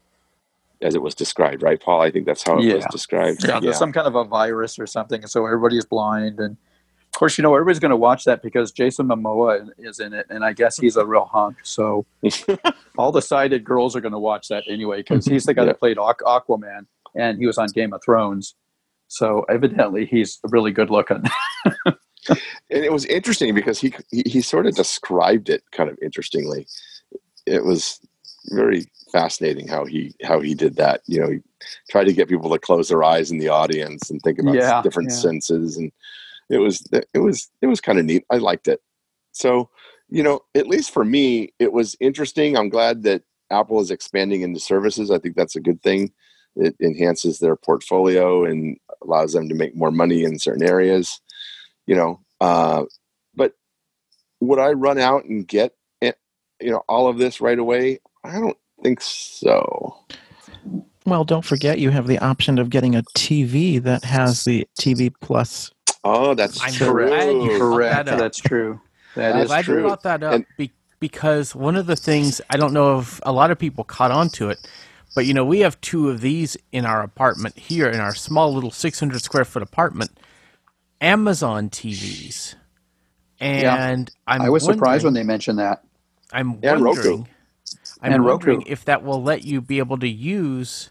as 0.83 0.95
it 0.95 1.03
was 1.03 1.15
described 1.15 1.63
right 1.63 1.81
paul? 1.81 2.03
I 2.03 2.11
think 2.11 2.27
that's 2.27 2.43
how 2.43 2.59
it 2.59 2.65
yeah. 2.65 2.75
was 2.75 2.87
described. 2.91 3.45
Yeah, 3.45 3.55
yeah. 3.55 3.61
there's 3.61 3.79
some 3.79 3.93
kind 3.93 4.07
of 4.07 4.15
a 4.15 4.25
virus 4.25 4.79
or 4.79 4.87
something 4.87 5.23
and 5.23 5.31
so 5.31 5.45
everybody's 5.47 5.85
blind 5.85 6.39
and 6.39 6.57
of 7.15 7.19
course 7.19 7.39
you 7.39 7.43
know 7.43 7.55
everybody's 7.55 7.79
going 7.79 7.91
to 7.91 7.97
watch 7.97 8.25
that 8.25 8.43
because 8.43 8.73
jason 8.73 9.09
momoa 9.09 9.69
is 9.79 10.01
in 10.01 10.13
it 10.13 10.27
and 10.29 10.45
i 10.45 10.53
guess 10.53 10.77
he's 10.77 10.97
a 10.97 11.07
real 11.07 11.25
hunk 11.25 11.57
so 11.63 12.05
all 12.99 13.11
the 13.11 13.23
sighted 13.23 13.65
girls 13.65 13.97
are 13.97 14.01
going 14.01 14.13
to 14.13 14.19
watch 14.19 14.49
that 14.49 14.65
anyway 14.69 14.99
because 14.99 15.25
he's 15.25 15.45
the 15.45 15.55
guy 15.55 15.63
yeah. 15.63 15.67
that 15.67 15.79
played 15.79 15.97
Aqu- 15.97 16.21
aquaman 16.27 16.87
and 17.15 17.39
he 17.39 17.47
was 17.47 17.57
on 17.57 17.69
game 17.69 17.93
of 17.93 18.03
thrones 18.05 18.55
so 19.09 19.47
evidently 19.49 20.05
he's 20.05 20.41
really 20.45 20.73
good 20.73 20.91
looking 20.91 21.23
and 22.71 22.85
it 22.85 22.93
was 22.93 23.05
interesting 23.07 23.55
because 23.55 23.81
he, 23.81 23.95
he, 24.11 24.23
he 24.27 24.41
sort 24.41 24.67
of 24.67 24.75
described 24.75 25.49
it 25.49 25.63
kind 25.73 25.89
of 25.89 25.99
interestingly. 26.03 26.67
It 27.47 27.65
was 27.65 28.01
very 28.47 28.87
fascinating 29.13 29.69
how 29.69 29.85
he 29.85 30.15
how 30.25 30.41
he 30.41 30.55
did 30.55 30.77
that. 30.77 31.03
You 31.07 31.21
know, 31.21 31.31
he 31.31 31.39
tried 31.91 32.05
to 32.05 32.13
get 32.13 32.29
people 32.29 32.51
to 32.51 32.59
close 32.59 32.89
their 32.89 33.05
eyes 33.05 33.31
in 33.31 33.39
the 33.39 33.49
audience 33.49 34.11
and 34.11 34.21
think 34.23 34.39
about 34.39 34.55
yeah, 34.55 34.83
different 34.83 35.11
yeah. 35.11 35.17
senses, 35.17 35.77
and 35.77 35.93
it 36.51 36.59
was 36.59 36.85
it 36.93 37.19
was 37.19 37.49
it 37.63 37.67
was 37.67 37.81
kind 37.81 37.99
of 37.99 38.05
neat. 38.05 38.25
I 38.31 38.39
liked 38.39 38.69
it. 38.69 38.81
So, 39.33 39.71
you 40.09 40.23
know, 40.23 40.41
at 40.55 40.67
least 40.67 40.91
for 40.91 41.05
me, 41.05 41.53
it 41.59 41.73
was 41.73 41.97
interesting. 42.01 42.57
I'm 42.57 42.69
glad 42.69 43.03
that 43.05 43.23
Apple 43.51 43.81
is 43.81 43.91
expanding 43.91 44.43
into 44.43 44.59
services. 44.59 45.11
I 45.11 45.19
think 45.19 45.37
that's 45.37 45.57
a 45.57 45.61
good 45.61 45.83
thing. 45.83 46.13
It 46.57 46.75
enhances 46.81 47.39
their 47.39 47.55
portfolio 47.55 48.45
and 48.45 48.79
allows 49.03 49.35
them 49.35 49.49
to 49.49 49.55
make 49.55 49.77
more 49.77 49.91
money 49.91 50.25
in 50.25 50.39
certain 50.39 50.67
areas 50.67 51.21
you 51.87 51.95
know 51.95 52.21
uh, 52.41 52.85
but 53.35 53.53
would 54.41 54.59
i 54.59 54.71
run 54.71 54.99
out 54.99 55.25
and 55.25 55.47
get 55.49 55.75
it, 56.01 56.19
you 56.61 56.71
know 56.71 56.83
all 56.89 57.09
of 57.09 57.19
this 57.19 57.41
right 57.41 57.59
away 57.59 57.99
i 58.25 58.33
don't 58.39 58.59
think 58.83 59.01
so 59.01 59.97
Well, 61.07 61.25
don't 61.25 61.45
forget 61.45 61.79
you 61.79 61.91
have 61.91 62.07
the 62.09 62.19
option 62.19 62.59
of 62.59 62.69
getting 62.69 62.97
a 62.97 63.03
TV 63.17 63.81
that 63.83 64.03
has 64.05 64.45
the 64.45 64.67
TV 64.79 65.13
Plus. 65.21 65.71
Oh, 66.03 66.35
that's 66.35 66.61
I'm 66.61 66.73
true. 66.73 67.07
glad 67.07 67.59
Correct. 67.61 68.07
that 68.07 68.09
up. 68.15 68.19
That's 68.19 68.39
true. 68.39 68.81
That 69.15 69.37
I'm 69.37 69.43
is 69.43 69.47
glad 69.47 69.67
you 69.69 69.81
brought 69.83 70.03
that 70.03 70.25
up 70.25 70.33
And- 70.35 70.47
be- 70.59 70.73
because 70.99 71.55
one 71.55 71.77
of 71.77 71.87
the 71.87 71.95
things 71.95 72.41
I 72.51 72.57
don't 72.57 72.73
know 72.73 72.99
if 72.99 73.21
a 73.23 73.31
lot 73.33 73.53
of 73.53 73.59
people 73.59 73.85
caught 73.85 74.11
on 74.11 74.29
to 74.31 74.51
it, 74.51 74.59
but 75.15 75.27
you 75.27 75.33
know 75.33 75.45
we 75.45 75.61
have 75.61 75.81
two 75.81 76.11
of 76.11 76.21
these 76.23 76.57
in 76.73 76.85
our 76.85 77.03
apartment 77.03 77.57
here 77.57 77.89
in 77.89 78.01
our 78.01 78.15
small 78.15 78.53
little 78.53 78.73
600 78.73 79.23
square 79.23 79.45
foot 79.45 79.63
apartment, 79.63 80.11
Amazon 81.01 81.71
TVs, 81.71 82.55
and 83.41 84.11
I'm 84.27 84.41
I 84.41 84.51
was 84.51 84.65
surprised 84.65 85.05
when 85.05 85.15
they 85.15 85.25
mentioned 85.25 85.59
that. 85.59 85.85
I'm 86.33 86.61
And 86.63 86.83
Roku. 86.83 87.19
wondering, 87.19 87.29
I'm 88.03 88.13
And 88.13 88.25
Roku. 88.25 88.33
wondering 88.33 88.63
if 88.67 88.85
that 88.87 89.03
will 89.05 89.23
let 89.23 89.45
you 89.45 89.61
be 89.61 89.79
able 89.79 89.99
to 89.99 90.09
use 90.09 90.91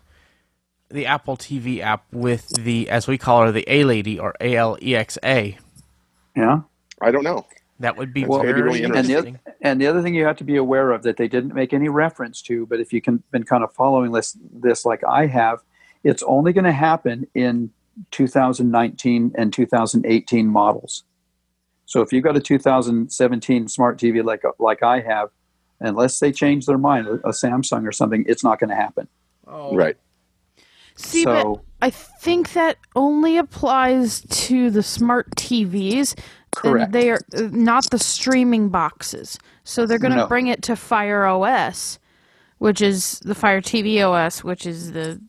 the 0.90 1.06
Apple 1.08 1.38
TV 1.38 1.80
app 1.82 2.06
with 2.14 2.50
the, 2.50 2.90
as 2.90 3.08
we 3.08 3.18
call 3.18 3.44
her, 3.44 3.52
the 3.52 3.66
A 3.68 3.84
Lady 3.86 4.20
or 4.20 4.36
A 4.42 4.56
L 4.56 4.78
E 4.82 4.96
X 4.96 5.18
A. 5.24 5.58
Yeah. 6.36 6.62
I 7.02 7.12
don't 7.12 7.24
know. 7.24 7.46
That 7.80 7.98
would 7.98 8.14
be 8.14 8.26
Well, 8.26 8.40
very 8.42 8.50
it'd 8.50 8.56
be 8.56 8.62
really 8.62 8.84
And 8.94 9.10
the, 9.10 9.16
interesting. 9.18 9.40
and 9.62 9.82
the 9.82 9.88
other 9.88 10.02
thing 10.02 10.16
you 10.16 10.26
have 10.26 10.38
to 10.38 10.44
be 10.46 10.58
aware 10.58 10.92
of 10.92 11.04
that 11.04 11.18
they 11.18 11.28
didn't 11.28 11.54
make 11.54 11.74
any 11.74 11.90
reference 11.90 12.42
to, 12.44 12.66
but 12.68 12.80
if 12.80 12.94
you 12.94 13.02
can 13.02 13.24
been 13.32 13.44
kind 13.44 13.64
of 13.64 13.74
following 13.74 14.12
this, 14.14 14.38
this 14.54 14.86
like 14.86 15.04
I 15.04 15.28
have, 15.28 15.60
it's 16.04 16.24
only 16.24 16.54
going 16.54 16.66
to 16.66 16.72
happen 16.72 17.28
in 17.36 17.72
2019 18.12 19.32
and 19.36 19.54
2018 19.54 20.48
models. 20.48 21.04
So 21.86 22.02
if 22.02 22.12
you've 22.12 22.24
got 22.24 22.36
a 22.36 22.42
2017 22.42 23.68
smart 23.68 23.98
TV 24.00 24.24
like 24.24 24.44
like 24.60 24.84
I 24.84 25.02
have, 25.02 25.30
unless 25.80 26.20
they 26.20 26.32
change 26.32 26.66
their 26.66 26.78
mind, 26.78 27.08
a, 27.08 27.14
a 27.28 27.32
Samsung 27.32 27.88
or 27.88 27.92
something, 27.92 28.26
it's 28.28 28.44
not 28.44 28.60
going 28.60 28.70
to 28.70 28.76
happen. 28.76 29.08
Oh, 29.48 29.76
Right. 29.76 29.98
See, 30.98 31.24
so 31.24 31.56
but 31.56 31.86
I 31.86 31.90
think 31.90 32.54
that 32.54 32.78
only 32.96 33.38
applies 33.38 34.22
to 34.22 34.70
the 34.70 34.82
smart 34.82 35.30
TVs. 35.36 36.18
Correct. 36.56 36.86
And 36.86 36.94
they 36.94 37.10
are 37.10 37.20
uh, 37.36 37.50
not 37.52 37.90
the 37.92 38.00
streaming 38.00 38.70
boxes. 38.70 39.38
So 39.66 39.86
they're 39.86 40.00
going 40.00 40.14
to 40.14 40.20
No. 40.22 40.28
bring 40.28 40.48
it 40.48 40.62
to 40.64 40.76
Fire 40.78 41.26
OS, 41.26 42.00
which 42.60 42.82
is 42.82 43.20
the 43.26 43.36
Fire 43.36 43.62
TV 43.62 44.02
OS, 44.02 44.42
which 44.44 44.66
is 44.66 44.94
the 44.94 45.22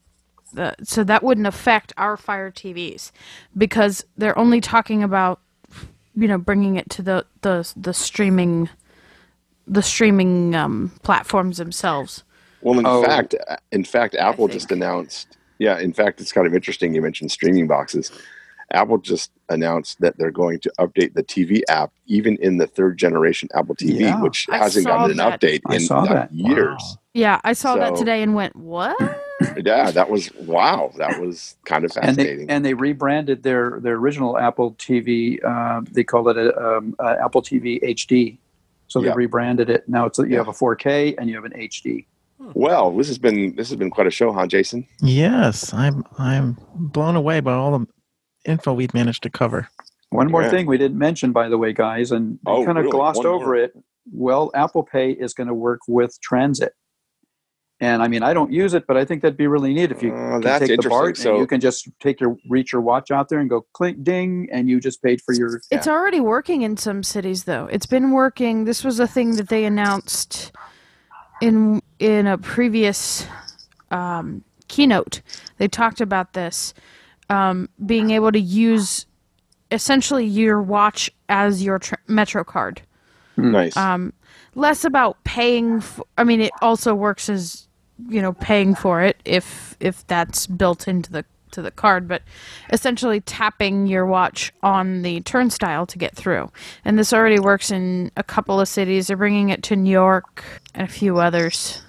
the 0.57 0.75
so 0.83 1.05
that 1.05 1.23
wouldn't 1.23 1.47
affect 1.47 1.93
our 1.97 2.17
Fire 2.17 2.51
TVs 2.51 3.13
because 3.57 4.05
they're 4.17 4.37
only 4.39 4.61
talking 4.61 5.03
about 5.05 5.41
you 6.17 6.27
know 6.27 6.39
bringing 6.39 6.77
it 6.77 6.91
to 6.91 7.03
the 7.03 7.25
the 7.43 7.73
the 7.77 7.95
streaming 7.95 8.69
the 9.69 9.83
streaming 9.83 10.55
um, 10.55 10.93
platforms 11.03 11.59
themselves. 11.59 12.25
Well, 12.63 12.79
in 12.79 12.87
Oh. 12.87 13.03
fact, 13.05 13.35
in 13.73 13.85
fact, 13.85 14.15
Apple 14.17 14.49
just 14.49 14.71
announced. 14.73 15.37
Yeah, 15.59 15.79
in 15.79 15.93
fact, 15.93 16.21
it's 16.21 16.33
kind 16.33 16.47
of 16.47 16.55
interesting. 16.55 16.95
You 16.95 17.03
mentioned 17.03 17.31
streaming 17.33 17.67
boxes. 17.67 18.11
Apple 18.73 18.99
just 18.99 19.31
announced 19.49 20.01
that 20.01 20.19
they're 20.19 20.33
going 20.33 20.59
to 20.61 20.73
update 20.81 21.15
the 21.15 21.23
TV 21.23 21.63
app, 21.69 21.93
even 22.07 22.37
in 22.39 22.57
the 22.59 22.67
third 22.67 22.97
generation 22.99 23.49
Apple 23.55 23.77
TV, 23.77 24.01
Yeah. 24.01 24.21
which 24.21 24.47
I 24.51 24.59
hasn't 24.59 24.85
saw 24.85 24.99
gotten 24.99 25.21
an 25.21 25.33
update 25.33 25.61
I 25.67 25.75
in 25.77 25.81
saw 25.81 26.01
like, 26.01 26.11
that. 26.11 26.33
years. 26.33 26.97
Yeah, 27.15 27.41
I 27.45 27.53
saw 27.53 27.77
that 27.77 27.95
today 27.97 28.23
and 28.23 28.35
went, 28.35 28.57
"What?" 28.57 28.97
Yeah, 29.57 29.91
that 29.91 30.09
was 30.11 30.31
wow. 30.35 30.93
That 30.97 31.19
was 31.21 31.57
kind 31.67 31.85
of 31.85 31.93
and 32.01 32.17
they 32.17 32.25
fascinating. 32.25 32.51
and 32.51 32.65
they 32.65 32.75
rebranded 32.75 33.43
their 33.43 33.81
their 33.81 33.95
original 33.97 34.39
Apple 34.39 34.73
TV. 34.75 35.39
Uh, 35.45 35.83
they 35.93 36.05
called 36.05 36.29
it 36.29 36.37
a, 36.39 36.57
um, 36.79 36.95
uh, 36.99 37.17
Apple 37.23 37.43
TV 37.43 37.79
HD. 37.83 38.39
So 38.89 39.01
they 39.01 39.09
Yeah. 39.09 39.15
rebranded 39.15 39.69
it. 39.69 39.89
Now 39.89 40.07
it's 40.07 40.19
you 40.19 40.27
Yeah. 40.27 40.39
have 40.39 40.49
a 40.49 40.53
4K 40.53 41.17
and 41.19 41.29
you 41.29 41.35
have 41.37 41.45
an 41.45 41.53
HD. 41.55 42.07
well, 42.55 42.95
this 42.97 43.09
has 43.09 43.19
been 43.19 43.55
this 43.57 43.69
has 43.69 43.77
been 43.77 43.91
quite 43.91 44.07
a 44.07 44.11
show, 44.11 44.33
huh, 44.33 44.47
Jason? 44.47 44.87
Yes, 45.03 45.73
I'm 45.75 46.05
I'm 46.19 46.57
blown 46.75 47.17
away 47.17 47.41
by 47.41 47.53
all 47.53 47.79
the 47.79 47.87
info 48.45 48.73
we've 48.73 48.95
managed 48.95 49.23
to 49.25 49.31
cover. 49.31 49.69
One 50.11 50.31
more 50.31 50.43
Yeah. 50.45 50.51
thing 50.51 50.67
we 50.67 50.79
didn't 50.79 50.99
mention, 50.99 51.33
by 51.33 51.49
the 51.49 51.59
way, 51.59 51.73
guys, 51.73 52.13
and 52.13 52.39
they 52.47 52.53
Oh, 52.53 52.65
kind 52.65 52.79
of 52.79 52.85
really? 52.85 52.93
glossed 52.93 53.19
One 53.19 53.27
over 53.27 53.47
more. 53.47 53.57
it. 53.57 53.73
Well, 54.13 54.51
Apple 54.55 54.85
Pay 54.85 55.11
is 55.11 55.35
going 55.35 55.49
to 55.49 55.55
work 55.55 55.81
with 55.89 56.19
Transit. 56.21 56.73
And 57.79 58.03
I 58.03 58.09
mean, 58.09 58.23
I 58.23 58.33
don't 58.33 58.51
use 58.51 58.73
it, 58.73 58.87
but 58.87 58.97
I 58.97 59.05
think 59.05 59.21
that'd 59.21 59.37
be 59.37 59.47
really 59.47 59.75
neat 59.75 59.91
if 59.93 60.03
you 60.03 60.11
Uh, 60.15 60.41
can 60.41 60.61
take 60.61 60.81
the. 60.81 60.89
BART 60.89 61.19
So- 61.19 61.33
and 61.33 61.41
you 61.41 61.47
can 61.47 61.61
just 61.61 61.89
take 62.01 62.21
your 62.21 62.37
reach 62.49 62.73
your 62.73 62.81
watch 62.81 63.11
out 63.11 63.29
there 63.29 63.39
and 63.39 63.51
go 63.51 63.67
clink 63.75 64.03
ding, 64.03 64.49
and 64.51 64.69
you 64.69 64.81
just 64.81 65.03
paid 65.03 65.21
for 65.21 65.35
your. 65.35 65.61
It's 65.71 65.87
already 65.87 66.21
working 66.21 66.63
in 66.63 66.79
some 66.79 67.03
cities, 67.03 67.45
though. 67.45 67.67
It's 67.71 67.85
been 67.87 68.13
working. 68.13 68.65
This 68.65 68.83
was 68.83 68.99
a 68.99 69.07
thing 69.07 69.37
that 69.37 69.49
they 69.51 69.65
announced 69.67 70.53
in 71.43 71.83
in 71.99 72.27
a 72.27 72.39
previous 72.39 73.27
um, 73.91 74.43
keynote. 74.69 75.21
They 75.59 75.69
talked 75.69 76.01
about 76.01 76.33
this 76.33 76.73
um, 77.29 77.69
being 77.85 78.11
able 78.11 78.33
to 78.33 78.41
use 78.41 79.05
essentially 79.71 80.25
your 80.25 80.63
watch 80.63 81.11
as 81.29 81.63
your 81.63 81.79
tr- 81.79 81.95
Metro 82.09 82.43
card. 82.43 82.83
Nice. 83.37 83.77
Um, 83.77 84.13
less 84.57 84.85
about 84.85 85.23
paying. 85.23 85.83
I 86.19 86.25
mean, 86.25 86.41
it 86.41 86.51
also 86.61 86.95
works 86.95 87.29
as 87.29 87.69
you 88.09 88.21
know 88.21 88.33
paying 88.33 88.75
for 88.75 89.03
it 89.03 89.17
if 89.25 89.77
if 89.79 90.05
that's 90.09 90.47
built 90.49 90.89
into 90.89 91.13
the 91.13 91.25
to 91.53 91.63
the 91.63 91.71
card, 91.71 92.09
but 92.09 92.23
essentially 92.71 93.21
tapping 93.21 93.87
your 93.87 94.05
watch 94.05 94.53
on 94.63 95.03
the 95.03 95.21
turnstile 95.21 95.87
to 95.87 95.97
get 95.97 96.15
through. 96.15 96.51
And 96.85 96.99
this 96.99 97.13
already 97.13 97.39
works 97.39 97.71
in 97.71 98.11
a 98.17 98.25
couple 98.25 98.61
of 98.61 98.69
cities. 98.69 99.07
They're 99.07 99.17
bringing 99.17 99.51
it 99.51 99.63
to 99.65 99.77
New 99.77 99.91
York 99.91 100.45
and 100.75 100.87
a 100.87 100.91
few 100.91 101.19
others, 101.19 101.83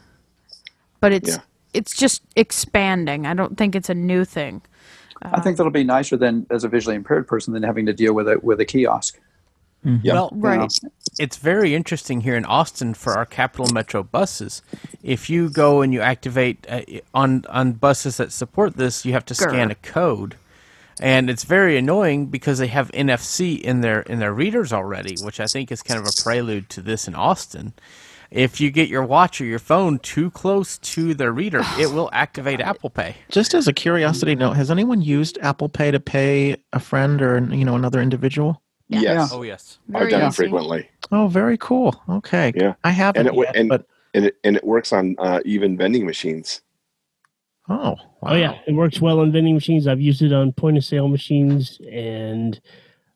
but 1.00 1.12
it's 1.12 1.30
Yeah. 1.30 1.42
it's 1.74 1.96
just 1.96 2.22
expanding. 2.36 3.26
I 3.26 3.34
don't 3.34 3.58
think 3.58 3.76
it's 3.76 3.90
a 3.90 3.96
new 3.96 4.24
thing. 4.26 4.62
I 5.24 5.42
think 5.42 5.54
um, 5.54 5.56
that'll 5.56 5.72
be 5.72 5.84
nicer 5.84 6.16
than 6.16 6.46
as 6.52 6.64
a 6.64 6.70
visually 6.70 6.96
impaired 6.96 7.28
person 7.28 7.54
than 7.54 7.64
having 7.64 7.88
to 7.88 7.94
deal 7.94 8.14
with 8.14 8.30
it 8.30 8.44
with 8.44 8.60
a 8.60 8.66
kiosk. 8.66 9.20
Yeah. 9.84 10.14
Well, 10.14 10.30
Right. 10.34 10.72
it's 11.18 11.38
very 11.38 11.74
interesting 11.74 12.22
here 12.22 12.36
in 12.36 12.44
Austin 12.46 12.94
for 12.94 13.14
our 13.14 13.26
Capital 13.26 13.68
Metro 13.74 14.04
buses. 14.04 14.62
If 15.02 15.30
you 15.30 15.50
go 15.50 15.82
and 15.82 15.94
you 15.94 16.02
activate 16.02 16.66
uh, 16.70 16.82
on 17.14 17.46
on 17.50 17.74
buses 17.74 18.18
that 18.18 18.32
support 18.34 18.76
this, 18.76 19.06
you 19.06 19.14
have 19.14 19.26
to 19.26 19.34
scan 19.36 19.72
a 19.72 19.76
code, 19.76 20.36
and 21.00 21.30
it's 21.30 21.46
very 21.46 21.78
annoying 21.78 22.26
because 22.26 22.58
they 22.60 22.68
have 22.68 22.92
NFC 22.92 23.60
in 23.62 23.80
their 23.82 24.02
in 24.02 24.20
their 24.20 24.34
readers 24.34 24.74
already, 24.74 25.16
which 25.22 25.40
I 25.40 25.46
think 25.46 25.72
is 25.72 25.82
kind 25.82 26.00
of 26.00 26.06
a 26.06 26.22
prelude 26.24 26.70
to 26.72 26.82
this 26.82 27.08
in 27.08 27.16
Austin. 27.16 27.74
If 28.30 28.60
you 28.60 28.72
get 28.72 28.90
your 28.90 29.04
watch 29.06 29.40
or 29.40 29.46
your 29.46 29.60
phone 29.60 30.00
too 30.00 30.30
close 30.32 30.78
to 30.80 31.14
the 31.14 31.32
reader, 31.32 31.62
it 31.80 31.94
will 31.94 32.10
activate 32.12 32.60
Apple 32.60 32.90
Pay. 32.90 33.16
Just 33.32 33.54
as 33.54 33.70
a 33.70 33.74
curiosity 33.74 34.36
note, 34.36 34.58
has 34.58 34.70
anyone 34.70 35.02
used 35.02 35.38
Apple 35.42 35.70
Pay 35.70 35.92
to 35.92 36.00
pay 36.02 36.58
a 36.74 36.80
friend 36.80 37.22
or 37.22 37.38
you 37.56 37.64
know 37.64 37.76
another 37.76 38.02
individual? 38.02 38.62
Yes, 38.90 39.32
Oh 39.34 39.44
yes. 39.44 39.80
I've 39.90 39.94
Very 40.00 40.12
done 40.12 40.22
it 40.24 40.28
easy. 40.28 40.36
frequently, 40.36 40.90
Oh, 41.12 41.28
very 41.28 41.58
cool. 41.58 42.02
Okay. 42.10 42.54
Yeah. 42.56 42.74
I 42.84 42.92
haven't 42.92 43.20
and 43.22 43.28
it 43.28 43.32
w- 43.32 43.46
yet, 43.48 43.56
and 43.56 43.70
but 43.70 43.86
and 44.14 44.26
it 44.26 44.38
and 44.44 44.56
it 44.58 44.64
works 44.64 44.92
on 44.94 45.16
uh, 45.20 45.40
even 45.46 45.78
vending 45.78 46.06
machines. 46.06 46.62
oh, 47.70 47.96
wow. 47.96 47.98
Oh 48.24 48.36
yeah, 48.36 48.58
it 48.68 48.74
works 48.74 49.02
well 49.02 49.20
on 49.20 49.32
vending 49.32 49.54
machines. 49.56 49.88
I've 49.88 50.02
used 50.02 50.22
it 50.22 50.34
on 50.34 50.52
point 50.54 50.78
of 50.78 50.84
sale 50.86 51.08
machines, 51.08 51.80
and 51.92 52.60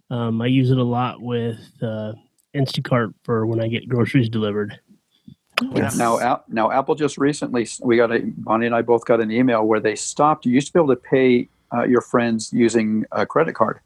um, 0.09 0.41
I 0.41 0.47
use 0.47 0.71
it 0.71 0.77
a 0.77 0.83
lot 0.83 1.21
with 1.21 1.59
uh, 1.81 2.13
Instacart 2.55 3.13
for 3.23 3.45
when 3.45 3.61
I 3.61 3.67
get 3.67 3.87
groceries 3.87 4.29
delivered. 4.29 4.79
Yes. 5.73 5.95
Now, 5.95 6.43
now 6.47 6.71
Apple 6.71 6.95
just 6.95 7.17
recently 7.19 7.67
we 7.81 7.95
got 7.95 8.11
a 8.11 8.19
Bonnie 8.37 8.65
and 8.65 8.73
I 8.75 8.81
both 8.81 9.05
got 9.05 9.21
an 9.21 9.31
email 9.31 9.63
where 9.63 9.79
they 9.79 9.95
stopped. 9.95 10.45
You 10.45 10.53
used 10.53 10.67
to 10.67 10.73
be 10.73 10.79
able 10.79 10.95
to 10.95 10.99
pay 11.01 11.49
uh, 11.73 11.83
your 11.83 12.01
friends 12.01 12.51
using 12.51 13.05
a 13.11 13.25
credit 13.27 13.53
card, 13.53 13.79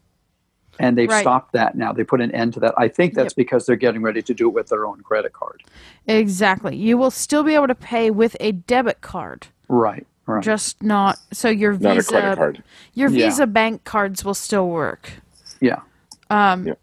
and 0.79 0.97
they've 0.97 1.09
Right. 1.09 1.21
stopped 1.21 1.53
that 1.53 1.75
now. 1.75 1.93
They 1.93 2.03
put 2.03 2.21
an 2.21 2.31
end 2.31 2.53
to 2.55 2.59
that. 2.61 2.73
I 2.77 2.87
think 2.87 3.13
that's 3.13 3.33
because 3.33 3.65
they're 3.65 3.75
getting 3.75 4.01
ready 4.01 4.21
to 4.21 4.33
do 4.33 4.47
it 4.49 4.53
with 4.53 4.67
their 4.67 4.85
own 4.85 5.01
credit 5.01 5.33
card. 5.33 5.63
Exactly. 6.07 6.75
You 6.75 6.97
will 6.97 7.11
still 7.11 7.43
be 7.43 7.55
able 7.55 7.67
to 7.67 7.75
pay 7.75 8.11
with 8.11 8.35
a 8.39 8.51
debit 8.53 9.01
card. 9.01 9.47
Right. 9.67 10.05
Right. 10.27 10.43
just 10.43 10.81
not 10.81 11.19
so 11.31 11.49
your 11.49 11.73
Not 11.73 11.91
a 11.91 11.95
visa 11.97 12.09
credit 12.11 12.35
card. 12.37 12.63
your 12.95 13.09
Yeah. 13.11 13.27
visa 13.27 13.45
bank 13.45 13.83
cards 13.83 14.25
will 14.25 14.33
still 14.33 14.67
work 14.67 15.11
yeah. 15.61 15.81
um 16.31 16.65
Yep. 16.65 16.79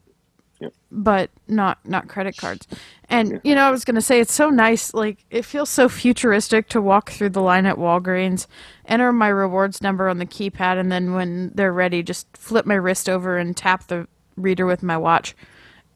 Yep. 0.63 0.73
but 0.91 1.31
not 1.49 1.79
not 1.87 2.09
credit 2.09 2.37
cards 2.37 2.67
and 3.09 3.41
you 3.45 3.55
know 3.55 3.63
i 3.63 3.71
was 3.71 3.85
going 3.85 3.95
to 3.97 4.01
say 4.01 4.21
it's 4.21 4.33
so 4.33 4.49
nice 4.51 4.95
like 4.95 5.25
it 5.31 5.45
feels 5.45 5.69
so 5.71 5.89
futuristic 5.89 6.69
to 6.69 6.81
walk 6.81 7.11
through 7.11 7.31
the 7.31 7.43
line 7.43 7.67
at 7.67 7.77
walgreens 7.77 8.47
enter 8.87 9.13
my 9.13 9.29
rewards 9.29 9.83
number 9.83 10.09
on 10.09 10.19
the 10.19 10.27
keypad 10.27 10.79
and 10.79 10.91
then 10.93 11.15
when 11.15 11.51
they're 11.55 11.73
ready 11.73 12.03
just 12.03 12.27
flip 12.37 12.65
my 12.65 12.75
wrist 12.75 13.09
over 13.09 13.37
and 13.39 13.57
tap 13.57 13.87
the 13.89 14.07
reader 14.37 14.65
with 14.67 14.83
my 14.83 14.97
watch 14.97 15.35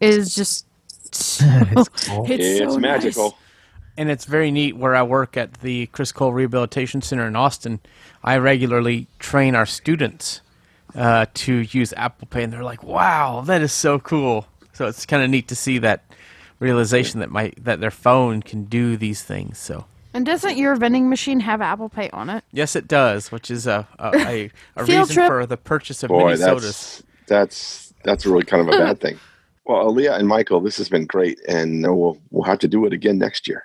It 0.01 0.11
is 0.15 0.35
just 0.35 0.67
so, 1.15 1.45
it's, 1.49 1.89
It's, 2.29 2.59
so 2.73 2.79
magical. 2.79 3.25
nice. 3.25 3.33
and 3.97 4.11
it's 4.11 4.25
very 4.25 4.51
neat 4.51 4.77
where 4.77 4.95
I 4.97 5.03
work 5.03 5.37
at 5.37 5.55
the 5.61 5.87
Criss 5.87 6.13
Cole 6.13 6.33
Rehabilitation 6.33 7.01
Center 7.01 7.27
in 7.27 7.37
Austin. 7.37 7.79
I 8.25 8.37
regularly 8.39 9.07
train 9.19 9.55
our 9.55 9.65
students 9.67 10.41
uh, 10.95 11.27
to 11.35 11.55
use 11.71 11.93
Apple 11.97 12.27
Pay, 12.29 12.43
and 12.43 12.53
they're 12.53 12.65
like, 12.65 12.83
"Wow, 12.83 13.43
that 13.47 13.63
is 13.63 13.73
so 13.73 13.99
cool!" 13.99 14.47
So 14.77 14.87
it's 14.87 15.07
kind 15.07 15.23
of 15.23 15.31
neat 15.31 15.49
to 15.49 15.57
see 15.57 15.79
that 15.79 16.05
realization 16.59 17.21
that 17.21 17.31
my 17.31 17.53
that 17.59 17.81
their 17.81 17.91
phone 17.91 18.43
can 18.43 18.65
do 18.65 18.97
these 18.99 19.23
things. 19.23 19.59
So 19.59 19.87
And 20.13 20.27
doesn't 20.27 20.59
your 20.59 20.77
vending 20.77 21.09
machine 21.09 21.41
have 21.41 21.61
Apple 21.63 21.89
Pay 21.89 22.11
on 22.11 22.29
it? 22.29 22.45
Yes, 22.53 22.77
it 22.77 22.87
does, 22.87 23.33
which 23.33 23.51
is 23.51 23.67
a 23.67 23.89
a, 23.99 24.11
a, 24.17 24.51
a 24.77 24.85
reason 24.85 25.07
trip. 25.15 25.29
for 25.29 25.47
the 25.47 25.57
purchase 25.57 26.03
of 26.03 26.09
Boy, 26.09 26.27
mini 26.27 26.37
sodas. 26.37 26.63
that's 26.63 27.03
that's 27.27 27.95
that's 28.05 28.27
really 28.27 28.45
kind 28.45 28.61
of 28.61 28.69
a 28.69 28.79
bad 28.79 29.01
thing. 29.05 29.19
Well, 29.65 29.91
Aleeha 29.93 30.19
and 30.19 30.29
Michael, 30.29 30.61
this 30.61 30.77
has 30.77 30.89
been 30.89 31.07
great, 31.07 31.41
and 31.49 31.87
uh, 31.87 31.93
we'll 31.95 32.19
we'll 32.31 32.45
have 32.45 32.59
to 32.61 32.69
do 32.69 32.85
it 32.87 32.93
again 32.93 33.19
next 33.19 33.49
year. 33.49 33.65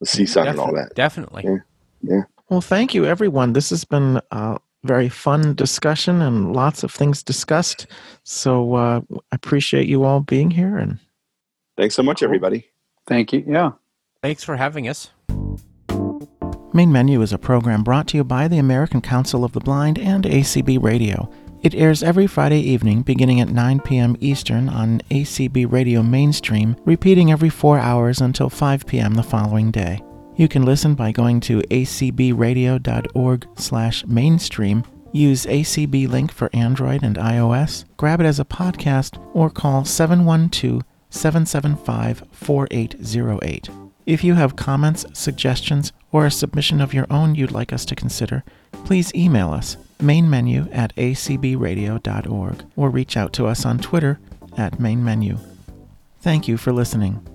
The 0.00 0.06
CSUN 0.06 0.46
and 0.48 0.60
all 0.60 0.72
that. 0.74 0.94
Definitely. 0.94 1.42
Yeah. 1.44 1.56
Yeah. 2.02 2.22
Well, 2.50 2.60
thank 2.60 2.94
you, 2.94 3.04
everyone. 3.06 3.52
This 3.54 3.70
has 3.70 3.84
been 3.84 4.20
a 4.30 4.58
very 4.84 5.08
fun 5.08 5.54
discussion 5.54 6.22
and 6.22 6.54
lots 6.54 6.82
of 6.82 6.92
things 6.92 7.22
discussed. 7.22 7.86
So 8.24 8.74
uh, 8.74 9.00
I 9.10 9.16
appreciate 9.34 9.86
you 9.86 10.04
all 10.04 10.20
being 10.20 10.50
here. 10.50 10.78
And 10.78 10.98
Thanks 11.76 11.94
so 11.94 12.02
much, 12.02 12.22
everybody. 12.22 12.66
Thank 13.06 13.32
you. 13.32 13.44
Yeah. 13.46 13.72
Thanks 14.22 14.44
for 14.44 14.56
having 14.56 14.88
us. 14.88 15.10
Main 16.72 16.92
Menu 16.92 17.20
is 17.20 17.32
a 17.32 17.38
program 17.38 17.82
brought 17.82 18.06
to 18.08 18.16
you 18.16 18.24
by 18.24 18.46
the 18.46 18.58
American 18.58 19.00
Council 19.00 19.44
of 19.44 19.52
the 19.52 19.60
Blind 19.60 19.98
and 19.98 20.24
ACB 20.24 20.80
Radio. 20.82 21.28
It 21.62 21.74
airs 21.74 22.02
every 22.02 22.26
Friday 22.26 22.60
evening 22.60 23.02
beginning 23.02 23.40
at 23.40 23.48
9 23.48 23.80
p.m. 23.80 24.16
Eastern 24.20 24.68
on 24.68 25.00
ACB 25.10 25.70
Radio 25.70 26.02
Mainstream, 26.02 26.76
repeating 26.84 27.32
every 27.32 27.50
four 27.50 27.78
hours 27.78 28.20
until 28.20 28.48
5 28.48 28.86
p.m. 28.86 29.14
the 29.14 29.22
following 29.22 29.70
day. 29.70 30.00
You 30.40 30.48
can 30.48 30.64
listen 30.64 30.94
by 30.94 31.12
going 31.12 31.40
to 31.40 31.60
acbradio.org 31.60 33.46
slash 33.56 34.06
mainstream, 34.06 34.84
use 35.12 35.44
ACB 35.44 36.08
Link 36.08 36.32
for 36.32 36.48
Android 36.54 37.02
and 37.02 37.16
iOS, 37.16 37.84
grab 37.98 38.22
it 38.22 38.24
as 38.24 38.40
a 38.40 38.46
podcast, 38.46 39.22
or 39.34 39.50
call 39.50 39.84
712 39.84 40.82
775 41.10 42.22
4808. 42.32 43.68
If 44.06 44.24
you 44.24 44.32
have 44.32 44.56
comments, 44.56 45.04
suggestions, 45.12 45.92
or 46.10 46.24
a 46.24 46.30
submission 46.30 46.80
of 46.80 46.94
your 46.94 47.06
own 47.10 47.34
you'd 47.34 47.52
like 47.52 47.74
us 47.74 47.84
to 47.84 47.94
consider, 47.94 48.42
please 48.86 49.14
email 49.14 49.50
us 49.50 49.76
mainmenu 49.98 50.74
at 50.74 50.96
acbradio.org 50.96 52.64
or 52.76 52.88
reach 52.88 53.14
out 53.18 53.34
to 53.34 53.44
us 53.46 53.66
on 53.66 53.76
Twitter 53.76 54.18
at 54.56 54.78
mainmenu. 54.78 55.38
Thank 56.22 56.48
you 56.48 56.56
for 56.56 56.72
listening. 56.72 57.29